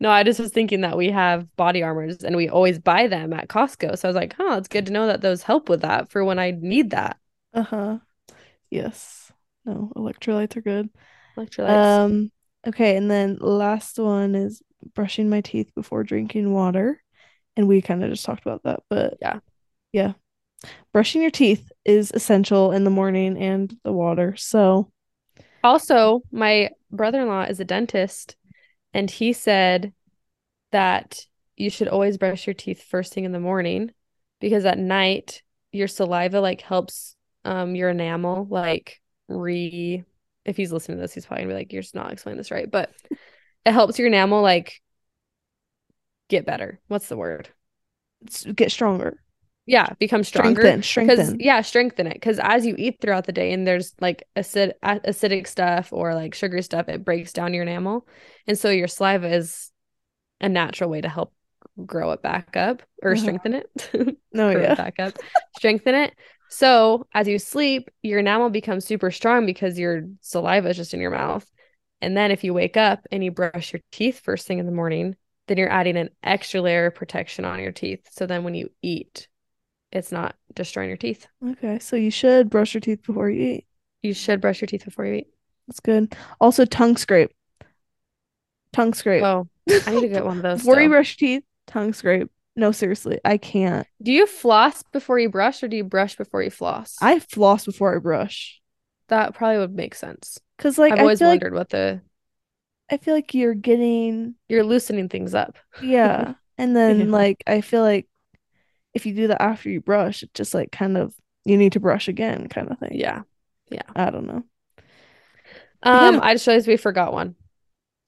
No, 0.00 0.10
I 0.10 0.22
just 0.22 0.40
was 0.40 0.50
thinking 0.52 0.82
that 0.82 0.96
we 0.96 1.10
have 1.10 1.54
body 1.56 1.82
armors 1.82 2.22
and 2.24 2.36
we 2.36 2.48
always 2.48 2.78
buy 2.78 3.06
them 3.08 3.32
at 3.32 3.48
Costco. 3.48 3.98
So 3.98 4.08
I 4.08 4.10
was 4.10 4.16
like, 4.16 4.34
huh, 4.36 4.56
it's 4.58 4.68
good 4.68 4.86
to 4.86 4.92
know 4.92 5.06
that 5.06 5.20
those 5.20 5.42
help 5.42 5.68
with 5.68 5.82
that 5.82 6.10
for 6.10 6.24
when 6.24 6.38
I 6.38 6.52
need 6.52 6.90
that. 6.90 7.18
Uh-huh. 7.52 7.98
Yes. 8.70 9.32
No, 9.64 9.92
electrolytes 9.96 10.56
are 10.56 10.60
good. 10.62 10.90
Electrolytes. 11.36 12.04
Um, 12.04 12.30
okay, 12.66 12.96
and 12.96 13.10
then 13.10 13.38
last 13.40 13.98
one 13.98 14.34
is 14.34 14.62
brushing 14.94 15.28
my 15.28 15.40
teeth 15.40 15.70
before 15.74 16.02
drinking 16.04 16.52
water. 16.52 17.02
And 17.56 17.68
we 17.68 17.82
kind 17.82 18.02
of 18.02 18.10
just 18.10 18.24
talked 18.24 18.44
about 18.44 18.62
that, 18.64 18.80
but 18.90 19.16
Yeah. 19.20 19.38
Yeah. 19.92 20.12
Brushing 20.92 21.22
your 21.22 21.30
teeth 21.30 21.70
is 21.84 22.10
essential 22.12 22.72
in 22.72 22.84
the 22.84 22.90
morning 22.90 23.38
and 23.38 23.76
the 23.84 23.92
water. 23.92 24.34
So, 24.36 24.90
Also, 25.62 26.22
my 26.32 26.70
brother-in-law 26.90 27.44
is 27.44 27.60
a 27.60 27.64
dentist, 27.64 28.36
and 28.92 29.10
he 29.10 29.32
said 29.32 29.92
that 30.72 31.26
you 31.56 31.70
should 31.70 31.88
always 31.88 32.18
brush 32.18 32.46
your 32.46 32.54
teeth 32.54 32.82
first 32.82 33.12
thing 33.12 33.24
in 33.24 33.32
the 33.32 33.40
morning 33.40 33.92
because 34.40 34.64
at 34.64 34.78
night 34.78 35.42
your 35.70 35.88
saliva 35.88 36.40
like 36.40 36.60
helps 36.60 37.16
um 37.44 37.74
your 37.76 37.90
enamel 37.90 38.46
like 38.50 39.00
re 39.28 40.04
if 40.44 40.56
he's 40.56 40.72
listening 40.72 40.98
to 40.98 41.02
this, 41.02 41.14
he's 41.14 41.26
probably 41.26 41.44
gonna 41.44 41.54
be 41.54 41.58
like, 41.60 41.72
You're 41.72 41.82
just 41.82 41.94
not 41.94 42.12
explaining 42.12 42.38
this 42.38 42.50
right, 42.50 42.70
but 42.70 42.90
it 43.64 43.72
helps 43.72 43.98
your 43.98 44.08
enamel 44.08 44.42
like 44.42 44.80
get 46.28 46.46
better. 46.46 46.80
What's 46.88 47.08
the 47.08 47.16
word? 47.16 47.48
get 48.54 48.72
stronger. 48.72 49.20
Yeah, 49.66 49.94
become 49.98 50.24
stronger. 50.24 50.60
Strengthen, 50.60 50.82
strengthen. 50.82 51.40
yeah, 51.40 51.62
strengthen 51.62 52.06
it. 52.06 52.14
Because 52.14 52.38
as 52.38 52.66
you 52.66 52.74
eat 52.76 53.00
throughout 53.00 53.24
the 53.26 53.32
day, 53.32 53.52
and 53.52 53.66
there's 53.66 53.94
like 54.00 54.22
acid 54.36 54.74
acidic 54.84 55.46
stuff 55.46 55.90
or 55.92 56.14
like 56.14 56.34
sugar 56.34 56.60
stuff, 56.60 56.88
it 56.88 57.04
breaks 57.04 57.32
down 57.32 57.54
your 57.54 57.62
enamel, 57.62 58.06
and 58.46 58.58
so 58.58 58.68
your 58.70 58.88
saliva 58.88 59.28
is 59.34 59.70
a 60.40 60.48
natural 60.48 60.90
way 60.90 61.00
to 61.00 61.08
help 61.08 61.32
grow 61.86 62.12
it 62.12 62.22
back 62.22 62.56
up 62.56 62.82
or 63.02 63.12
Uh-huh. 63.12 63.20
strengthen 63.22 63.54
it, 63.54 63.90
No, 64.32 64.52
grow 64.52 64.62
yeah. 64.62 64.72
it 64.72 64.76
back 64.76 64.98
up, 64.98 65.14
strengthen 65.56 65.94
it. 65.94 66.14
So 66.48 67.06
as 67.12 67.26
you 67.26 67.38
sleep, 67.38 67.90
your 68.02 68.20
enamel 68.20 68.50
becomes 68.50 68.84
super 68.84 69.10
strong 69.10 69.46
because 69.46 69.78
your 69.78 70.02
saliva 70.20 70.68
is 70.70 70.76
just 70.76 70.94
in 70.94 71.00
your 71.00 71.10
mouth. 71.10 71.48
And 72.00 72.16
then 72.16 72.30
if 72.30 72.44
you 72.44 72.54
wake 72.54 72.76
up 72.76 73.06
and 73.10 73.24
you 73.24 73.30
brush 73.30 73.72
your 73.72 73.80
teeth 73.90 74.20
first 74.20 74.46
thing 74.46 74.58
in 74.58 74.66
the 74.66 74.72
morning, 74.72 75.16
then 75.48 75.58
you're 75.58 75.70
adding 75.70 75.96
an 75.96 76.10
extra 76.22 76.60
layer 76.60 76.86
of 76.86 76.94
protection 76.94 77.44
on 77.44 77.60
your 77.60 77.72
teeth. 77.72 78.06
So 78.12 78.26
then 78.26 78.44
when 78.44 78.54
you 78.54 78.70
eat, 78.82 79.28
it's 79.90 80.12
not 80.12 80.36
destroying 80.54 80.88
your 80.88 80.96
teeth. 80.96 81.26
Okay, 81.46 81.78
so 81.78 81.96
you 81.96 82.10
should 82.10 82.50
brush 82.50 82.74
your 82.74 82.80
teeth 82.80 83.02
before 83.06 83.30
you 83.30 83.42
eat. 83.42 83.66
You 84.02 84.14
should 84.14 84.40
brush 84.40 84.60
your 84.60 84.66
teeth 84.66 84.84
before 84.84 85.06
you 85.06 85.14
eat. 85.14 85.28
That's 85.66 85.80
good. 85.80 86.14
Also, 86.40 86.64
tongue 86.64 86.96
scrape. 86.96 87.32
tongue 88.72 88.94
scrape. 88.94 89.22
Oh, 89.22 89.48
I 89.86 89.90
need 89.92 90.00
to 90.02 90.08
get 90.08 90.24
one 90.24 90.38
of 90.38 90.42
those. 90.42 90.58
Before 90.60 90.80
you 90.80 90.88
brush 90.88 91.16
teeth, 91.16 91.44
tongue 91.66 91.92
scrape. 91.92 92.30
No, 92.56 92.70
seriously, 92.72 93.18
I 93.24 93.36
can't. 93.36 93.86
Do 94.02 94.12
you 94.12 94.26
floss 94.26 94.82
before 94.92 95.18
you 95.18 95.28
brush 95.28 95.62
or 95.62 95.68
do 95.68 95.76
you 95.76 95.84
brush 95.84 96.16
before 96.16 96.42
you 96.42 96.50
floss? 96.50 96.96
I 97.00 97.18
floss 97.18 97.64
before 97.64 97.94
I 97.96 97.98
brush. 97.98 98.60
that 99.08 99.34
probably 99.34 99.58
would 99.58 99.74
make 99.74 99.94
sense. 99.94 100.38
Cause 100.58 100.78
like 100.78 100.92
I've 100.92 100.98
I 101.00 101.02
always 101.02 101.18
feel 101.18 101.28
like 101.28 101.42
wondered 101.42 101.54
what 101.54 101.68
the 101.70 102.00
I 102.90 102.96
feel 102.98 103.14
like 103.14 103.34
you're 103.34 103.54
getting 103.54 104.34
you're 104.48 104.64
loosening 104.64 105.08
things 105.08 105.34
up. 105.34 105.56
yeah. 105.82 106.34
And 106.56 106.76
then 106.76 107.10
like 107.10 107.42
I 107.48 107.62
feel 107.62 107.82
like 107.82 108.06
if 108.94 109.06
you 109.06 109.14
do 109.14 109.26
that 109.26 109.42
after 109.42 109.68
you 109.68 109.80
brush, 109.80 110.22
it 110.22 110.32
just 110.34 110.54
like 110.54 110.70
kind 110.70 110.96
of 110.96 111.12
you 111.44 111.56
need 111.56 111.72
to 111.72 111.80
brush 111.80 112.06
again 112.06 112.48
kind 112.48 112.70
of 112.70 112.78
thing. 112.78 112.92
Yeah. 112.94 113.22
Yeah. 113.70 113.82
I 113.96 114.10
don't 114.10 114.26
know. 114.26 114.44
Um, 115.82 116.14
Yeah. 116.14 116.20
I 116.22 116.34
just 116.34 116.46
realized 116.46 116.68
we 116.68 116.76
forgot 116.76 117.12
one. 117.12 117.34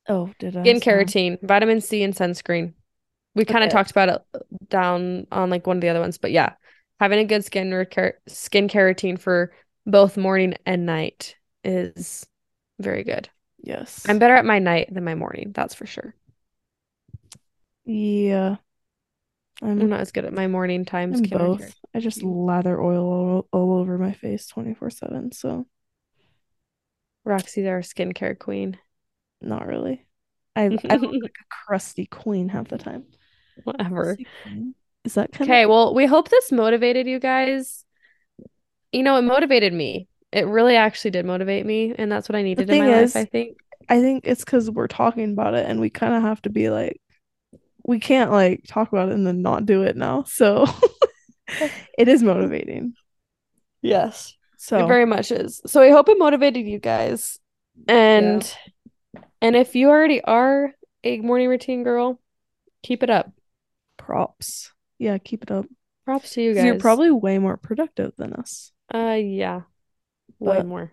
Oh, 0.09 0.31
did 0.39 0.57
I? 0.57 0.63
Skin 0.63 0.79
keratin, 0.81 1.39
vitamin 1.43 1.81
C, 1.81 2.05
and 2.05 2.15
sunscreen. 2.15 2.75
We 3.37 3.45
kind 3.45 3.65
of 3.65 3.69
Okay. 3.69 3.79
talked 3.79 3.93
about 3.93 4.09
it 4.09 4.23
uh, 4.35 4.39
down 4.69 5.29
on 5.31 5.51
like 5.51 5.67
one 5.67 5.79
of 5.79 5.81
the 5.83 5.91
other 5.91 6.01
ones, 6.01 6.19
but 6.19 6.33
yeah, 6.33 6.55
having 7.01 7.21
a 7.21 7.25
good 7.25 7.45
skin 7.45 7.71
care 7.91 8.19
skin 8.27 8.69
keratin 8.69 9.19
for 9.21 9.53
both 9.87 10.17
morning 10.17 10.55
and 10.67 10.87
night 10.87 11.37
is 11.65 12.27
very 12.81 13.05
good. 13.05 13.31
Yes. 13.63 14.07
I'm 14.09 14.19
better 14.19 14.35
at 14.35 14.45
my 14.45 14.59
night 14.59 14.93
than 14.93 15.05
my 15.05 15.15
morning, 15.15 15.53
that's 15.55 15.75
for 15.75 15.87
sure. 15.87 16.15
yeah. 17.85 18.57
I'm, 19.63 19.81
I'm 19.81 19.89
not 19.89 20.01
as 20.01 20.13
good 20.13 20.25
at 20.27 20.33
my 20.35 20.49
morning 20.49 20.85
times. 20.85 21.21
Care- 21.21 21.39
both. 21.39 21.75
I 21.95 22.01
just 22.01 22.21
mm. 22.21 22.47
lather 22.47 22.81
oil 22.81 23.05
all, 23.05 23.49
all 23.53 23.79
over 23.79 23.99
my 23.99 24.13
face 24.13 24.47
24/7, 24.49 25.33
so 25.35 25.67
Roxy's 27.25 27.67
our 27.67 27.81
skincare 27.81 28.39
queen. 28.39 28.79
not 29.41 29.67
really. 29.67 30.07
I 30.55 30.65
I 30.89 30.97
look 30.97 31.13
like 31.23 31.37
a 31.41 31.45
crusty 31.67 32.07
queen 32.07 32.49
half 32.49 32.69
the 32.69 32.79
time. 32.79 33.05
Whatever. 33.65 34.17
Is 35.05 35.15
that 35.15 35.33
kind 35.33 35.51
Okay, 35.51 35.65
of 35.65 35.71
well, 35.71 35.95
we 35.95 36.07
hope 36.07 36.29
this 36.29 36.51
motivated 36.51 37.07
you 37.07 37.19
guys. 37.19 37.85
You 38.93 39.03
know, 39.03 39.17
it 39.17 39.23
motivated 39.23 39.73
me. 39.73 40.09
It 40.33 40.47
really 40.47 40.77
actually 40.77 41.13
did 41.13 41.25
motivate 41.27 41.65
me, 41.65 41.95
and 41.97 42.11
that's 42.11 42.29
what 42.29 42.37
I 42.37 42.43
needed 42.43 42.69
in 42.71 42.79
my 42.79 43.03
is- 43.03 43.15
life, 43.15 43.27
I 43.27 43.29
think. 43.29 43.57
I 43.89 44.01
think 44.01 44.25
it's 44.27 44.45
because 44.45 44.69
we're 44.69 44.89
talking 44.89 45.33
about 45.33 45.55
it 45.55 45.65
and 45.65 45.81
we 45.81 45.91
kind 45.91 46.13
of 46.13 46.23
have 46.23 46.43
to 46.43 46.51
be 46.51 46.71
like, 46.71 47.01
we 47.85 48.01
can't 48.01 48.33
like 48.33 48.65
talk 48.67 48.89
about 48.89 49.11
it 49.11 49.15
and 49.15 49.25
then 49.25 49.43
not 49.43 49.65
do 49.65 49.83
it 49.85 49.97
now. 49.97 50.25
So 50.27 50.67
it 51.99 52.09
is 52.09 52.23
motivating. 52.23 52.95
Yes. 53.83 54.35
So 54.57 54.85
It 54.85 54.89
very 54.89 55.07
much 55.07 55.31
is. 55.31 55.61
So 55.67 55.81
I 55.83 55.91
hope 55.91 56.09
it 56.09 56.19
motivated 56.19 56.67
you 56.67 56.81
guys. 56.81 57.39
And 57.87 58.57
and 59.41 59.55
if 59.55 59.77
you 59.77 59.89
already 59.89 60.21
are 60.23 60.73
a 61.05 61.21
morning 61.21 61.49
routine 61.49 61.85
girl, 61.85 62.21
keep 62.83 63.05
it 63.05 63.11
up. 63.11 63.31
Props. 64.07 64.73
Yeah, 64.99 65.19
keep 65.19 65.43
it 65.43 65.51
up. 65.51 65.67
Props 66.05 66.31
to 66.35 66.43
you 66.43 66.51
'Cause 66.53 66.59
guys. 66.59 66.65
You're 66.67 66.79
probably 66.79 67.11
way 67.11 67.39
more 67.39 67.57
productive 67.57 68.13
than 68.17 68.33
us. 68.35 68.71
uh 68.95 69.19
yeah. 69.21 69.63
Way 70.39 70.59
But- 70.59 70.67
more. 70.67 70.93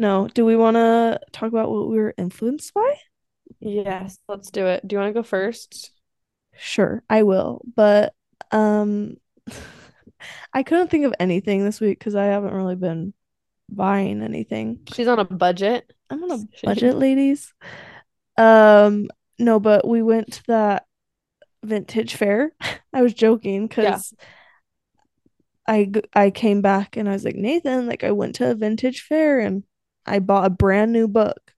No, 0.00 0.28
do 0.28 0.44
we 0.44 0.54
want 0.54 0.76
to 0.76 1.18
talk 1.32 1.48
about 1.48 1.70
what 1.72 1.88
we 1.88 1.98
were 1.98 2.14
influenced 2.16 2.72
by? 2.72 2.94
Yes, 3.58 4.16
let's 4.28 4.48
do 4.52 4.64
it. 4.66 4.86
Do 4.86 4.94
you 4.94 5.00
want 5.00 5.10
to 5.12 5.18
go 5.18 5.24
first? 5.24 5.90
Sure, 6.56 7.02
I 7.10 7.24
will. 7.24 7.62
But 7.74 8.14
um 8.52 9.16
I 10.52 10.62
couldn't 10.62 10.88
think 10.88 11.04
of 11.04 11.14
anything 11.18 11.64
this 11.64 11.80
week 11.80 11.98
because 11.98 12.14
I 12.14 12.26
haven't 12.26 12.54
really 12.54 12.76
been 12.76 13.12
buying 13.68 14.22
anything. 14.22 14.80
She's 14.94 15.08
on 15.08 15.18
a 15.18 15.24
budget. 15.24 15.92
I'm 16.10 16.22
on 16.24 16.30
a 16.30 16.44
budget, 16.66 16.96
ladies. 16.96 17.52
Um, 18.36 19.08
no, 19.38 19.60
but 19.60 19.86
we 19.86 20.00
went 20.02 20.32
to 20.34 20.42
that 20.46 20.86
vintage 21.64 22.14
fair. 22.14 22.52
I 22.92 23.02
was 23.02 23.14
joking 23.14 23.66
because 23.66 24.14
I 25.66 25.90
I 26.14 26.30
came 26.30 26.62
back 26.62 26.96
and 26.96 27.08
I 27.08 27.12
was 27.12 27.24
like, 27.24 27.36
Nathan, 27.36 27.86
like 27.86 28.04
I 28.04 28.12
went 28.12 28.36
to 28.36 28.50
a 28.50 28.54
vintage 28.54 29.02
fair 29.02 29.38
and 29.40 29.64
I 30.06 30.18
bought 30.18 30.46
a 30.46 30.50
brand 30.50 30.92
new 30.92 31.08
book. 31.08 31.52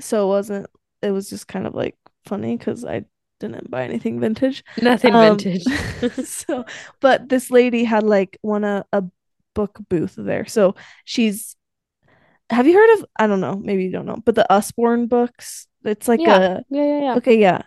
So 0.00 0.24
it 0.26 0.28
wasn't 0.28 0.66
it 1.02 1.10
was 1.10 1.28
just 1.28 1.46
kind 1.48 1.66
of 1.66 1.74
like 1.74 1.96
funny 2.26 2.56
because 2.56 2.84
I 2.84 3.04
didn't 3.40 3.70
buy 3.70 3.84
anything 3.84 4.20
vintage. 4.20 4.64
Nothing 4.80 5.14
Um, 5.14 5.36
vintage. 5.36 5.64
so 6.24 6.64
but 7.00 7.28
this 7.28 7.50
lady 7.50 7.84
had 7.84 8.02
like 8.02 8.38
one 8.42 8.64
a, 8.64 8.84
a 8.92 9.04
book 9.54 9.78
booth 9.88 10.14
there 10.18 10.46
so 10.46 10.74
she's 11.04 11.54
have 12.50 12.66
you 12.66 12.74
heard 12.74 12.98
of 12.98 13.06
i 13.18 13.26
don't 13.26 13.40
know 13.40 13.56
maybe 13.56 13.84
you 13.84 13.90
don't 13.90 14.06
know 14.06 14.18
but 14.24 14.34
the 14.34 14.50
usborne 14.52 15.06
books 15.06 15.66
it's 15.84 16.08
like 16.08 16.20
Yeah. 16.20 16.38
a 16.38 16.64
yeah, 16.70 16.84
yeah, 16.84 17.00
yeah. 17.00 17.14
okay 17.16 17.38
yeah 17.38 17.62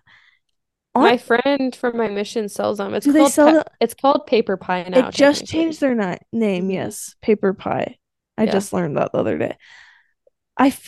My 1.02 1.18
friend 1.18 1.76
from 1.76 1.98
my 1.98 2.08
mission 2.08 2.50
sells 2.50 2.78
them. 2.80 2.94
It's 2.94 3.06
Do 3.06 3.12
they 3.12 3.20
called 3.20 3.32
sell 3.32 3.48
pa- 3.48 3.54
the- 3.54 3.66
it's 3.80 3.94
called 3.94 4.28
paper 4.28 4.58
pie 4.58 4.84
now. 4.90 5.08
it 5.08 5.14
just 5.14 5.46
changed 5.46 5.80
their 5.82 5.96
ni- 5.96 6.18
name 6.32 6.68
Mhm. 6.70 6.74
yes 6.74 7.16
paper 7.22 7.54
pie 7.54 7.98
i 8.38 8.44
Yeah. 8.44 8.52
just 8.52 8.74
learned 8.74 8.98
that 8.98 9.12
the 9.12 9.18
other 9.20 9.38
day 9.38 9.58
i 10.58 10.68
f- 10.68 10.88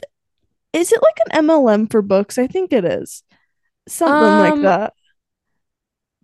is 0.74 0.92
it 0.92 1.02
like 1.02 1.18
an 1.26 1.46
mlm 1.48 1.90
for 1.92 2.02
books 2.02 2.38
i 2.38 2.46
think 2.48 2.72
it 2.74 2.86
is 2.86 3.24
something 3.88 4.40
like 4.40 4.54
Um, 4.54 4.62
that 4.64 4.94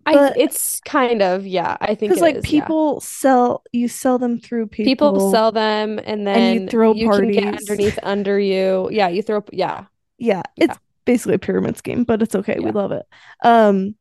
I 0.08 0.32
it's 0.36 0.78
kind 0.82 1.20
of 1.20 1.44
yeah. 1.48 1.76
I 1.80 1.96
think 1.96 2.10
because 2.12 2.22
like 2.22 2.36
is, 2.36 2.44
yeah. 2.52 2.60
people 2.60 3.00
sell 3.00 3.64
you 3.72 3.88
sell 3.88 4.18
them 4.20 4.38
through 4.38 4.68
people 4.68 4.84
people 4.88 5.30
sell 5.32 5.50
them 5.50 5.98
and 5.98 6.20
you 6.20 6.24
then 6.26 6.68
throw 6.68 6.94
you 6.94 7.10
can 7.10 7.32
get 7.32 7.42
parties. 7.42 7.68
underneath 7.68 7.98
under 8.04 8.38
you. 8.38 8.88
Yeah, 8.92 9.08
you 9.08 9.22
throw 9.22 9.42
yeah. 9.52 9.86
yeah, 10.18 10.42
Yeah. 10.56 10.76
Basically 11.06 11.34
a 11.34 11.38
pyramid 11.38 11.78
scheme, 11.78 12.04
but 12.04 12.20
it's 12.20 12.34
okay. 12.34 12.58
We 12.58 12.70
love 12.70 12.92
it. 12.92 13.06
Um, 13.42 13.94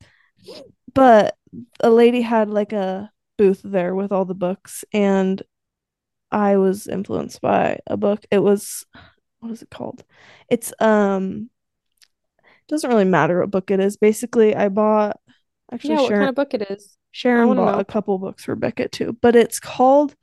but 0.94 1.38
a 1.80 1.90
lady 1.90 2.22
had 2.22 2.50
like 2.50 2.74
a 2.74 3.10
booth 3.38 3.62
there 3.64 3.96
with 3.96 4.12
all 4.12 4.26
the 4.26 4.36
books, 4.36 4.84
and 4.92 5.42
I 6.32 6.58
was 6.58 6.88
influenced 6.88 7.40
by 7.40 7.80
a 7.88 7.96
book. 7.96 8.26
It 8.30 8.40
was 8.40 8.86
what 9.40 9.52
is 9.52 9.62
it 9.62 9.70
called? 9.70 10.04
It's 10.50 10.74
um, 10.80 11.50
doesn't 12.68 12.90
really 12.90 13.06
matter 13.06 13.40
what 13.40 13.52
book 13.52 13.72
it 13.72 13.80
is. 13.80 13.96
Basically, 13.96 14.56
I 14.56 14.70
bought 14.70 15.20
actually 15.72 15.96
Yeah, 15.96 16.02
what 16.02 16.12
kind 16.12 16.30
of 16.30 16.36
book 16.36 16.54
it 16.54 16.64
is? 16.70 16.98
Sharon 17.12 17.56
bought 17.56 17.76
know. 17.76 17.80
a 17.80 17.86
couple 17.86 18.18
books 18.18 18.44
for 18.44 18.56
Beckett 18.56 18.92
too, 18.92 19.18
but 19.22 19.36
it's 19.36 19.60
called 19.60 20.16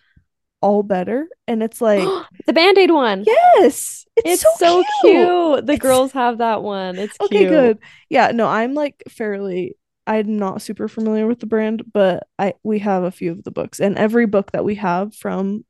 All 0.62 0.82
Better, 0.82 1.28
and 1.46 1.62
it's 1.62 1.80
like 1.80 2.08
the 2.46 2.52
Band-Aid 2.52 2.90
one. 2.90 3.24
yes, 3.26 4.06
it's, 4.16 4.42
It's 4.44 4.58
so 4.58 4.82
cute. 5.02 5.14
cute. 5.16 5.66
The 5.66 5.72
It's- 5.74 5.78
girls 5.78 6.12
have 6.12 6.38
that 6.38 6.62
one. 6.62 6.96
It's 6.98 7.16
Okay, 7.20 7.38
cute. 7.40 7.50
good. 7.50 7.78
Yeah, 8.08 8.30
no, 8.30 8.46
I'm 8.46 8.74
like 8.74 9.02
fairly 9.08 9.76
I'm 10.06 10.36
not 10.36 10.62
super 10.62 10.88
familiar 10.88 11.26
with 11.28 11.38
the 11.40 11.46
brand, 11.46 11.84
but 11.92 12.26
I 12.38 12.54
we 12.64 12.80
have 12.80 13.04
a 13.04 13.10
few 13.12 13.30
of 13.32 13.44
the 13.44 13.50
books 13.52 13.78
and 13.80 13.96
every 13.98 14.26
book 14.26 14.50
that 14.52 14.64
we 14.64 14.74
have 14.76 15.14
from 15.14 15.64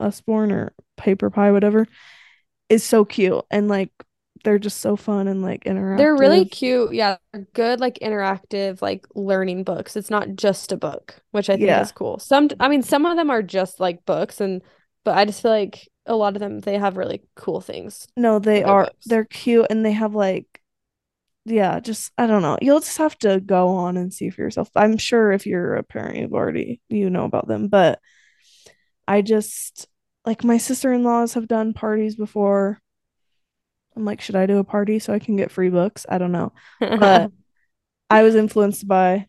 Usborne 0.00 0.50
or 0.52 0.72
Paper 0.96 1.30
Pie 1.30 1.52
whatever 1.52 1.86
is 2.68 2.82
so 2.82 3.04
cute 3.04 3.44
and 3.50 3.68
like 3.68 3.90
they're 4.46 4.58
just 4.60 4.78
so 4.80 4.94
fun 4.94 5.26
and 5.26 5.42
like 5.42 5.64
interactive. 5.64 5.98
They're 5.98 6.14
really 6.16 6.44
cute. 6.44 6.94
Yeah, 6.94 7.16
good 7.52 7.80
like 7.80 7.98
interactive 8.00 8.80
like 8.80 9.04
learning 9.16 9.64
books. 9.64 9.96
It's 9.96 10.08
not 10.10 10.36
just 10.36 10.70
a 10.70 10.76
book, 10.76 11.16
which 11.32 11.50
I 11.50 11.54
think 11.56 11.66
Yeah. 11.66 11.82
is 11.82 11.90
cool. 11.92 12.20
Some 12.20 12.48
I 12.60 12.68
mean 12.68 12.82
some 12.82 13.06
of 13.06 13.16
them 13.16 13.28
are 13.28 13.42
just 13.42 13.80
like 13.80 14.06
books 14.06 14.40
and 14.40 14.62
but 15.04 15.18
I 15.18 15.24
just 15.24 15.42
feel 15.42 15.50
like 15.50 15.88
a 16.06 16.14
lot 16.14 16.36
of 16.36 16.40
them 16.40 16.60
they 16.60 16.78
have 16.78 16.96
really 16.96 17.22
cool 17.34 17.60
things. 17.60 18.06
No, 18.16 18.38
they 18.38 18.62
are 18.62 18.84
books. 18.84 19.06
they're 19.06 19.24
cute 19.24 19.66
and 19.68 19.84
they 19.84 19.92
have 19.92 20.14
like 20.14 20.46
yeah, 21.44 21.80
just 21.80 22.12
I 22.18 22.26
don't 22.26 22.42
know. 22.42 22.58
You'll 22.62 22.80
just 22.80 22.98
have 22.98 23.18
to 23.20 23.40
go 23.40 23.68
on 23.68 23.96
and 23.96 24.12
see 24.12 24.30
for 24.30 24.42
yourself. 24.42 24.70
I'm 24.76 24.98
sure 24.98 25.32
if 25.32 25.46
you're 25.46 25.76
a 25.76 25.82
parent, 25.84 26.18
you've 26.18 26.34
already 26.34 26.80
you 26.88 27.10
know 27.10 27.24
about 27.24 27.48
them, 27.48 27.68
but 27.68 28.00
I 29.08 29.22
just 29.22 29.88
like 30.24 30.44
my 30.44 30.58
sister-in-laws 30.58 31.34
have 31.34 31.48
done 31.48 31.72
parties 31.72 32.16
before. 32.16 32.80
I'm 33.96 34.04
like, 34.04 34.20
should 34.20 34.36
I 34.36 34.46
do 34.46 34.58
a 34.58 34.64
party 34.64 34.98
so 34.98 35.12
I 35.12 35.18
can 35.18 35.36
get 35.36 35.50
free 35.50 35.70
books? 35.70 36.06
I 36.08 36.18
don't 36.18 36.32
know. 36.32 36.52
But 36.94 37.30
I 38.10 38.22
was 38.22 38.34
influenced 38.36 38.88
by 38.88 39.28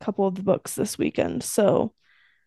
a 0.00 0.04
couple 0.04 0.26
of 0.26 0.36
the 0.36 0.42
books 0.42 0.74
this 0.74 0.98
weekend, 0.98 1.44
so 1.44 1.94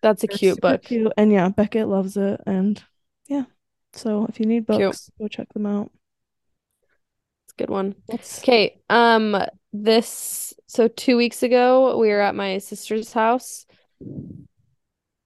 That's 0.01 0.23
a 0.23 0.27
cute 0.27 0.61
book. 0.61 0.83
cute. 0.83 1.11
And 1.17 1.31
yeah, 1.31 1.49
Beckett 1.49 1.87
loves 1.87 2.17
it, 2.17 2.41
and 2.45 2.83
yeah. 3.27 3.45
So 3.93 4.25
if 4.27 4.39
you 4.39 4.45
need 4.45 4.65
Cute. 4.71 4.95
books, 4.95 5.11
go 5.19 5.27
check 5.27 5.51
them 5.53 5.65
out. 5.65 5.91
It's 7.45 7.53
a 7.53 7.57
good 7.57 7.69
one. 7.69 7.95
That's 8.07 8.39
Okay, 8.39 8.79
um 8.89 9.35
this 9.73 10.53
so 10.67 10.87
2 10.87 11.17
weeks 11.17 11.43
ago 11.43 11.97
we 11.97 12.09
were 12.09 12.21
at 12.21 12.35
my 12.35 12.57
sister's 12.57 13.13
house 13.13 13.65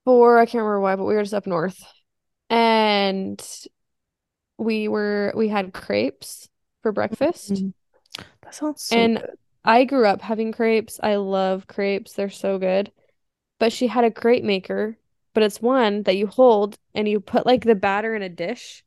for 0.05 0.39
I 0.39 0.45
can't 0.45 0.55
remember 0.63 0.79
why, 0.81 0.95
but 0.95 1.05
we 1.05 1.13
were 1.15 1.23
just 1.23 1.33
up 1.33 1.47
north. 1.47 1.81
And 2.49 3.41
we 4.61 4.87
were 4.87 5.33
we 5.35 5.49
had 5.49 5.73
crepes 5.73 6.49
for 6.83 6.91
breakfast. 6.91 7.65
Mm, 7.65 7.73
that 8.41 8.55
sounds 8.55 8.83
so 8.83 9.09
And 9.09 9.21
good. 9.21 9.37
I 9.63 9.85
grew 9.85 10.05
up 10.05 10.21
having 10.21 10.51
crepes. 10.51 10.99
I 11.01 11.15
love 11.15 11.67
crepes. 11.67 12.13
They're 12.13 12.29
so 12.29 12.57
good. 12.57 12.91
But 13.59 13.73
she 13.73 13.87
had 13.87 14.03
a 14.05 14.11
crepe 14.11 14.43
maker, 14.43 14.97
but 15.33 15.43
it's 15.43 15.61
one 15.61 16.03
that 16.03 16.17
you 16.17 16.27
hold 16.27 16.77
and 16.95 17.07
you 17.09 17.19
put 17.19 17.45
like 17.45 17.63
the 17.65 17.75
batter 17.75 18.15
in 18.15 18.21
a 18.23 18.29
dish 18.29 18.83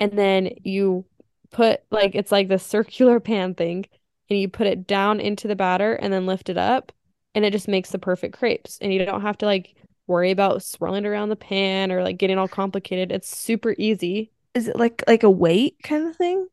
and 0.00 0.12
then 0.18 0.50
you 0.64 1.06
put 1.50 1.82
like 1.90 2.14
it's 2.14 2.32
like 2.32 2.48
the 2.48 2.58
circular 2.58 3.20
pan 3.22 3.54
thing 3.54 3.86
and 4.30 4.38
you 4.40 4.48
put 4.48 4.66
it 4.66 4.86
down 4.86 5.20
into 5.20 5.48
the 5.48 5.56
batter 5.56 5.94
and 5.94 6.12
then 6.12 6.26
lift 6.26 6.48
it 6.50 6.58
up 6.58 6.92
and 7.34 7.44
it 7.44 7.52
just 7.52 7.68
makes 7.68 7.90
the 7.90 7.98
perfect 8.00 8.38
crepes 8.38 8.78
and 8.80 8.92
you 8.94 9.04
don't 9.04 9.22
have 9.22 9.38
to 9.38 9.46
like 9.46 9.76
worry 10.06 10.30
about 10.32 10.62
swirling 10.62 11.06
around 11.06 11.30
the 11.30 11.36
pan 11.36 11.92
or 11.92 12.02
like 12.04 12.18
getting 12.18 12.38
all 12.38 12.48
complicated. 12.48 13.12
It's 13.12 13.36
super 13.36 13.74
easy. 13.78 14.32
Is 14.54 14.68
it 14.68 14.76
like 14.76 15.02
like 15.08 15.22
a 15.24 15.30
weight 15.30 15.76
kind 15.82 16.06
of 16.06 16.16
thing? 16.16 16.48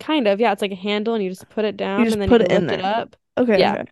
Kind 0.00 0.26
of, 0.28 0.40
yeah. 0.40 0.52
It's 0.52 0.62
like 0.62 0.72
a 0.72 0.74
handle 0.76 1.14
and 1.14 1.22
you 1.24 1.30
just 1.30 1.48
put 1.48 1.64
it 1.64 1.76
down 1.76 2.12
and 2.12 2.20
then 2.20 2.30
put 2.30 2.40
you 2.40 2.42
it 2.42 2.50
in 2.50 2.66
lift 2.66 2.72
it 2.72 2.80
there. 2.80 2.84
up. 2.84 3.16
Okay. 3.38 3.56
Yeah. 3.56 3.78
okay. 3.78 3.86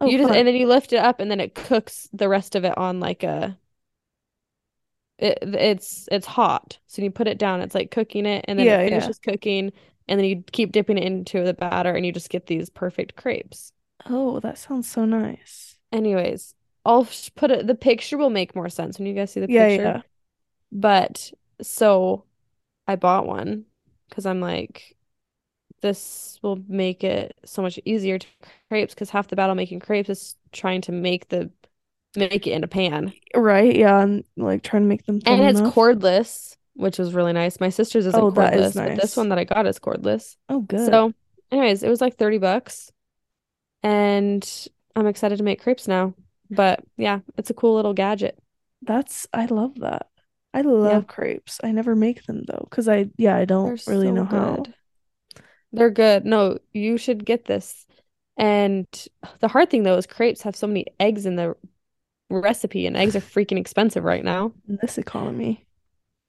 Oh, 0.00 0.10
you 0.10 0.18
just 0.18 0.30
fun. 0.30 0.32
and 0.32 0.48
then 0.48 0.56
you 0.56 0.68
lift 0.68 0.92
it 0.92 0.98
up 0.98 1.20
and 1.20 1.30
then 1.30 1.40
it 1.40 1.54
cooks 1.56 2.08
the 2.12 2.28
rest 2.28 2.56
of 2.56 2.64
it 2.64 2.76
on 2.78 3.00
like 3.00 3.22
a 3.24 3.58
it, 5.18 5.38
it's 5.42 6.08
it's 6.12 6.26
hot. 6.26 6.78
So 6.86 7.02
you 7.02 7.10
put 7.10 7.28
it 7.28 7.38
down, 7.38 7.60
it's 7.60 7.74
like 7.74 7.90
cooking 7.90 8.26
it 8.26 8.44
and 8.48 8.58
then 8.58 8.66
Yeah, 8.66 8.80
it 8.80 8.82
yeah. 8.82 8.84
finishes 8.84 9.18
cooking 9.18 9.72
and 10.08 10.18
then 10.20 10.26
you 10.26 10.42
keep 10.52 10.72
dipping 10.72 10.98
it 10.98 11.04
into 11.04 11.44
the 11.44 11.54
batter 11.54 11.92
and 11.94 12.04
you 12.04 12.12
just 12.12 12.30
get 12.30 12.46
these 12.46 12.68
perfect 12.70 13.16
crepes. 13.16 13.72
oh, 14.06 14.40
that 14.40 14.58
sounds 14.58 14.90
so 14.90 15.04
nice. 15.04 15.78
Anyways, 15.92 16.54
I'll 16.84 17.08
put 17.36 17.50
it 17.50 17.66
the 17.66 17.74
picture 17.74 18.18
will 18.18 18.30
make 18.30 18.54
more 18.54 18.68
sense 18.68 18.98
when 18.98 19.06
you 19.06 19.14
guys 19.14 19.32
see 19.32 19.40
the 19.40 19.48
Yeah, 19.48 19.68
picture. 19.68 19.94
yeah. 19.94 20.02
But 20.72 21.32
so 21.62 22.26
I 22.86 22.96
bought 22.96 23.26
one 23.26 23.66
because 24.08 24.26
I'm 24.26 24.40
like, 24.40 24.96
this 25.82 26.38
will 26.42 26.62
make 26.68 27.04
it 27.04 27.36
so 27.44 27.62
much 27.62 27.78
easier 27.84 28.18
to 28.18 28.26
crepes 28.68 28.94
because 28.94 29.10
half 29.10 29.28
the 29.28 29.36
battle 29.36 29.54
making 29.54 29.80
crepes 29.80 30.08
is 30.10 30.36
trying 30.52 30.80
to 30.82 30.92
make 30.92 31.28
the 31.28 31.50
make 32.16 32.46
it 32.46 32.52
in 32.52 32.64
a 32.64 32.68
pan. 32.68 33.12
Right, 33.34 33.74
yeah, 33.74 34.00
and 34.00 34.24
like 34.36 34.62
trying 34.62 34.82
to 34.84 34.88
make 34.88 35.06
them 35.06 35.20
And 35.26 35.42
it's 35.44 35.60
enough. 35.60 35.74
cordless, 35.74 36.56
which 36.74 36.98
was 36.98 37.14
really 37.14 37.32
nice. 37.32 37.60
My 37.60 37.68
sister's 37.68 38.06
isn't 38.06 38.20
Oh, 38.20 38.30
that 38.32 38.54
is 38.54 38.74
cordless, 38.74 38.76
but 38.76 38.96
this 38.96 39.16
one 39.16 39.28
that 39.30 39.38
I 39.38 39.44
got 39.44 39.66
is 39.66 39.78
cordless. 39.78 40.36
Oh, 40.48 40.60
good. 40.60 40.86
So, 40.86 41.12
anyways, 41.50 41.82
it 41.82 41.88
was 41.88 42.00
like 42.00 42.16
30 42.16 42.38
bucks. 42.38 42.90
And 43.82 44.48
I'm 44.96 45.06
excited 45.06 45.38
to 45.38 45.44
make 45.44 45.62
crepes 45.62 45.88
now. 45.88 46.14
But 46.50 46.80
yeah, 46.96 47.20
it's 47.36 47.50
a 47.50 47.54
cool 47.54 47.74
little 47.74 47.94
gadget. 47.94 48.38
That's 48.82 49.26
I 49.32 49.46
love 49.46 49.80
that. 49.80 50.08
I 50.54 50.60
love 50.62 51.06
crepes. 51.08 51.60
I 51.64 51.72
never 51.72 51.94
make 51.96 52.24
them 52.26 52.44
though, 52.46 52.66
because 52.70 52.88
I 52.88 53.10
yeah, 53.18 53.36
I 53.36 53.44
don't 53.44 53.76
They're 53.84 53.94
really 53.94 54.08
so 54.08 54.14
know 54.14 54.24
how. 54.24 54.54
good. 54.56 54.74
They're 55.72 55.90
good. 55.90 56.24
No, 56.24 56.58
you 56.72 56.96
should 56.96 57.24
get 57.26 57.44
this. 57.46 57.84
And 58.36 58.86
the 59.40 59.48
hard 59.48 59.70
thing 59.70 59.82
though 59.82 59.96
is 59.96 60.06
crepes 60.06 60.42
have 60.42 60.56
so 60.56 60.66
many 60.66 60.86
eggs 61.00 61.26
in 61.26 61.36
the 61.36 61.56
recipe, 62.30 62.86
and 62.86 62.96
eggs 62.96 63.16
are 63.16 63.20
freaking 63.34 63.58
expensive 63.58 64.04
right 64.04 64.24
now. 64.24 64.52
In 64.68 64.78
this 64.80 64.98
economy. 64.98 65.66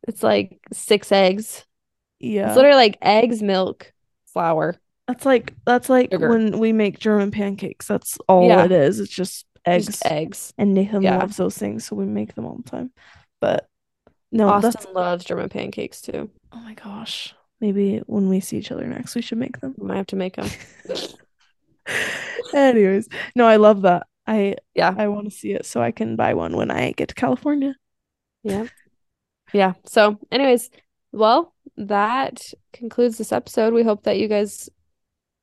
It's 0.07 0.23
like 0.23 0.59
six 0.73 1.11
eggs. 1.11 1.65
Yeah. 2.19 2.47
It's 2.47 2.55
literally 2.55 2.78
like 2.78 2.97
eggs, 3.01 3.41
milk, 3.41 3.91
flour. 4.34 4.76
That's 5.07 5.26
like 5.26 5.53
that's 5.65 5.89
like 5.89 6.11
Sugar. 6.11 6.30
when 6.30 6.57
we 6.59 6.73
make 6.73 6.97
German 6.99 7.30
pancakes. 7.32 7.88
That's 7.88 8.17
all 8.28 8.47
Yeah. 8.47 8.65
it 8.65 8.71
is. 8.71 8.99
It's 8.99 9.11
just 9.11 9.45
eggs. 9.65 9.86
Just 9.88 10.05
eggs. 10.05 10.53
And 10.57 10.73
Nathan 10.73 11.03
Yeah. 11.03 11.17
loves 11.17 11.38
those 11.38 11.57
things, 11.57 11.86
so 11.86 11.95
we 11.95 12.05
make 12.05 12.34
them 12.34 12.45
all 12.45 12.57
the 12.57 12.69
time. 12.69 12.91
But 13.39 13.67
no, 14.32 14.49
Austin 14.49 14.71
that's 14.71 14.86
loves 14.93 15.26
German 15.26 15.49
pancakes 15.49 16.01
too. 16.01 16.30
oh 16.51 16.59
my 16.59 16.73
gosh. 16.73 17.34
Maybe 17.61 17.99
when 18.05 18.28
we 18.28 18.41
see 18.41 18.57
each 18.57 18.71
other 18.71 18.86
next, 18.86 19.15
we 19.15 19.21
should 19.21 19.38
make 19.38 19.59
them. 19.61 19.76
We 19.78 19.88
might 19.88 19.97
have 19.97 20.07
to 20.07 20.15
make 20.17 20.36
them. 20.36 20.49
Anyways, 22.53 23.07
no, 23.36 23.45
I 23.47 23.55
love 23.55 23.84
that. 23.84 24.07
I 24.28 24.55
Yeah. 24.73 24.93
I 24.97 25.07
want 25.07 25.26
to 25.26 25.32
see 25.32 25.53
it 25.53 25.65
so 25.65 25.82
I 25.82 25.91
can 25.91 26.15
buy 26.15 26.34
one 26.34 26.55
when 26.57 26.69
I 26.71 26.91
get 26.91 27.09
to 27.09 27.15
California. 27.15 27.76
Yeah. 28.43 28.67
Yeah. 29.53 29.73
So, 29.86 30.19
anyways, 30.32 30.69
well, 31.11 31.53
that 31.78 32.41
concludes 32.73 33.17
this 33.17 33.32
episode. 33.32 33.73
We 33.73 33.84
hope 33.84 34.03
that 34.03 34.19
you 34.19 34.28
guys 34.28 34.69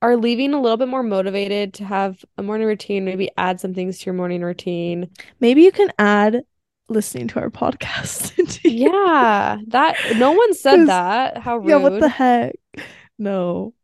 are 0.03 0.17
leaving 0.17 0.53
a 0.53 0.61
little 0.61 0.77
bit 0.77 0.89
more 0.89 1.03
motivated 1.03 1.75
to 1.75 1.85
have 1.85 2.25
a 2.37 2.43
morning 2.43 2.67
routine, 2.67 3.05
maybe 3.05 3.31
add 3.37 3.61
some 3.61 3.73
things 3.73 4.01
to 4.01 4.07
your 4.07 4.15
morning 4.15 4.43
routine. 4.43 5.09
Maybe 5.41 5.63
you 5.63 5.73
can 5.73 5.91
add 5.99 6.43
listening 6.89 7.29
to 7.29 7.41
our 7.41 7.51
podcast 7.51 8.61
Yeah. 8.65 9.59
That 9.69 9.97
no 10.17 10.33
one 10.33 10.55
said 10.55 10.87
that. 10.87 11.39
How 11.39 11.59
rude. 11.59 11.69
Yeah, 11.69 11.77
what 11.77 12.01
the 12.01 12.09
heck? 12.09 12.57
No. 13.19 13.75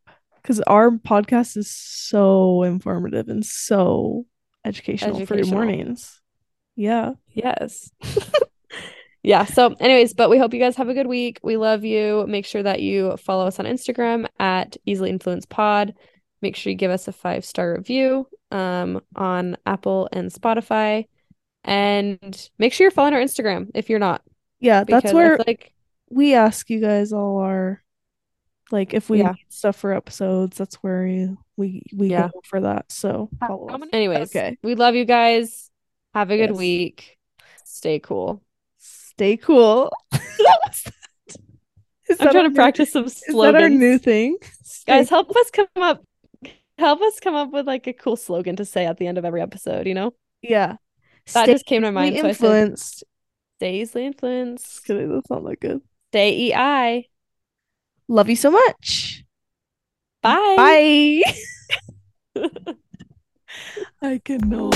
Because 0.41 0.61
our 0.61 0.91
podcast 0.91 1.57
is 1.57 1.69
so 1.69 2.63
informative 2.63 3.29
and 3.29 3.45
so 3.45 4.25
educational, 4.65 5.25
for 5.25 5.35
your 5.35 5.47
mornings. 5.47 6.21
Yeah. 6.75 7.13
Yes. 7.33 7.91
Yeah. 9.21 9.45
So, 9.45 9.75
anyways, 9.79 10.13
but 10.13 10.29
we 10.29 10.37
hope 10.37 10.53
you 10.53 10.59
guys 10.59 10.77
have 10.77 10.89
a 10.89 10.93
good 10.93 11.07
week. 11.07 11.39
We 11.43 11.57
love 11.57 11.83
you. 11.83 12.25
Make 12.27 12.45
sure 12.45 12.63
that 12.63 12.81
you 12.81 13.17
follow 13.17 13.47
us 13.47 13.59
on 13.59 13.65
Instagram 13.65 14.27
at 14.39 14.77
Easily 14.85 15.09
Influenced 15.09 15.49
Pod. 15.49 15.93
Make 16.41 16.55
sure 16.55 16.71
you 16.71 16.77
give 16.77 16.91
us 16.91 17.07
a 17.07 17.11
five 17.11 17.43
star 17.43 17.73
review 17.73 18.27
um, 18.51 19.01
on 19.15 19.57
Apple 19.65 20.07
and 20.13 20.31
Spotify. 20.31 21.05
And 21.69 22.49
make 22.57 22.73
sure 22.73 22.85
you're 22.85 22.91
following 22.91 23.13
our 23.13 23.19
Instagram 23.21 23.69
if 23.75 23.89
you're 23.89 23.99
not. 23.99 24.23
Yeah, 24.59 24.83
that's 24.83 25.13
where 25.13 25.37
like 25.45 25.71
we 26.09 26.33
ask 26.33 26.69
you 26.69 26.79
guys 26.81 27.13
all 27.13 27.37
our 27.37 27.83
like 28.71 28.93
if 28.93 29.09
we 29.09 29.19
Yeah. 29.19 29.31
need 29.33 29.45
stuff 29.49 29.75
for 29.75 29.93
episodes, 29.93 30.57
that's 30.57 30.75
where 30.77 31.05
you, 31.05 31.37
we 31.57 31.83
we 31.95 32.09
Yeah. 32.09 32.29
go 32.33 32.41
for 32.43 32.61
that. 32.61 32.91
So 32.91 33.29
follow 33.39 33.67
us. 33.69 33.81
anyways, 33.93 34.35
Okay. 34.35 34.57
we 34.63 34.75
love 34.75 34.95
you 34.95 35.05
guys. 35.05 35.69
Have 36.15 36.31
a 36.31 36.37
good 36.37 36.49
Yes. 36.51 36.57
week. 36.57 37.17
Stay 37.65 37.99
cool. 37.99 38.41
Stay 38.79 39.37
cool. 39.37 39.91
Is 42.09 42.19
I'm 42.19 42.25
trying 42.29 42.35
our 42.37 42.43
to 42.43 42.49
new- 42.49 42.55
practice 42.55 42.91
some 42.91 43.05
Is 43.05 43.19
that 43.27 43.35
our 43.55 43.69
new 43.69 43.97
slogans. 43.99 44.01
thing? 44.01 44.37
Guys, 44.87 45.09
help 45.09 45.29
us 45.35 45.51
come 45.51 45.67
up 45.75 46.03
help 46.79 47.01
us 47.01 47.19
come 47.19 47.35
up 47.35 47.51
with 47.51 47.67
like 47.67 47.85
a 47.87 47.93
cool 47.93 48.15
slogan 48.15 48.55
to 48.55 48.65
say 48.65 48.85
at 48.85 48.97
the 48.97 49.05
end 49.05 49.17
of 49.19 49.25
every 49.25 49.41
episode, 49.41 49.85
you 49.85 49.93
know? 49.93 50.13
yeah. 50.41 50.77
That 51.33 51.43
stay 51.43 51.53
just 51.53 51.65
came 51.65 51.81
to 51.83 51.91
mind. 51.91 52.15
Influenced. 52.15 52.99
So 52.99 53.05
stay 53.57 53.81
easily 53.81 54.05
influenced. 54.05 54.85
Kidding, 54.85 55.13
that's 55.13 55.29
not 55.29 55.43
that 55.45 55.59
good. 55.59 55.81
Stay 56.11 56.53
EI. 56.53 57.07
Love 58.07 58.29
you 58.29 58.35
so 58.35 58.51
much. 58.51 59.23
Bye. 60.21 61.21
Bye. 62.35 62.45
I 64.01 64.17
cannot. 64.23 64.75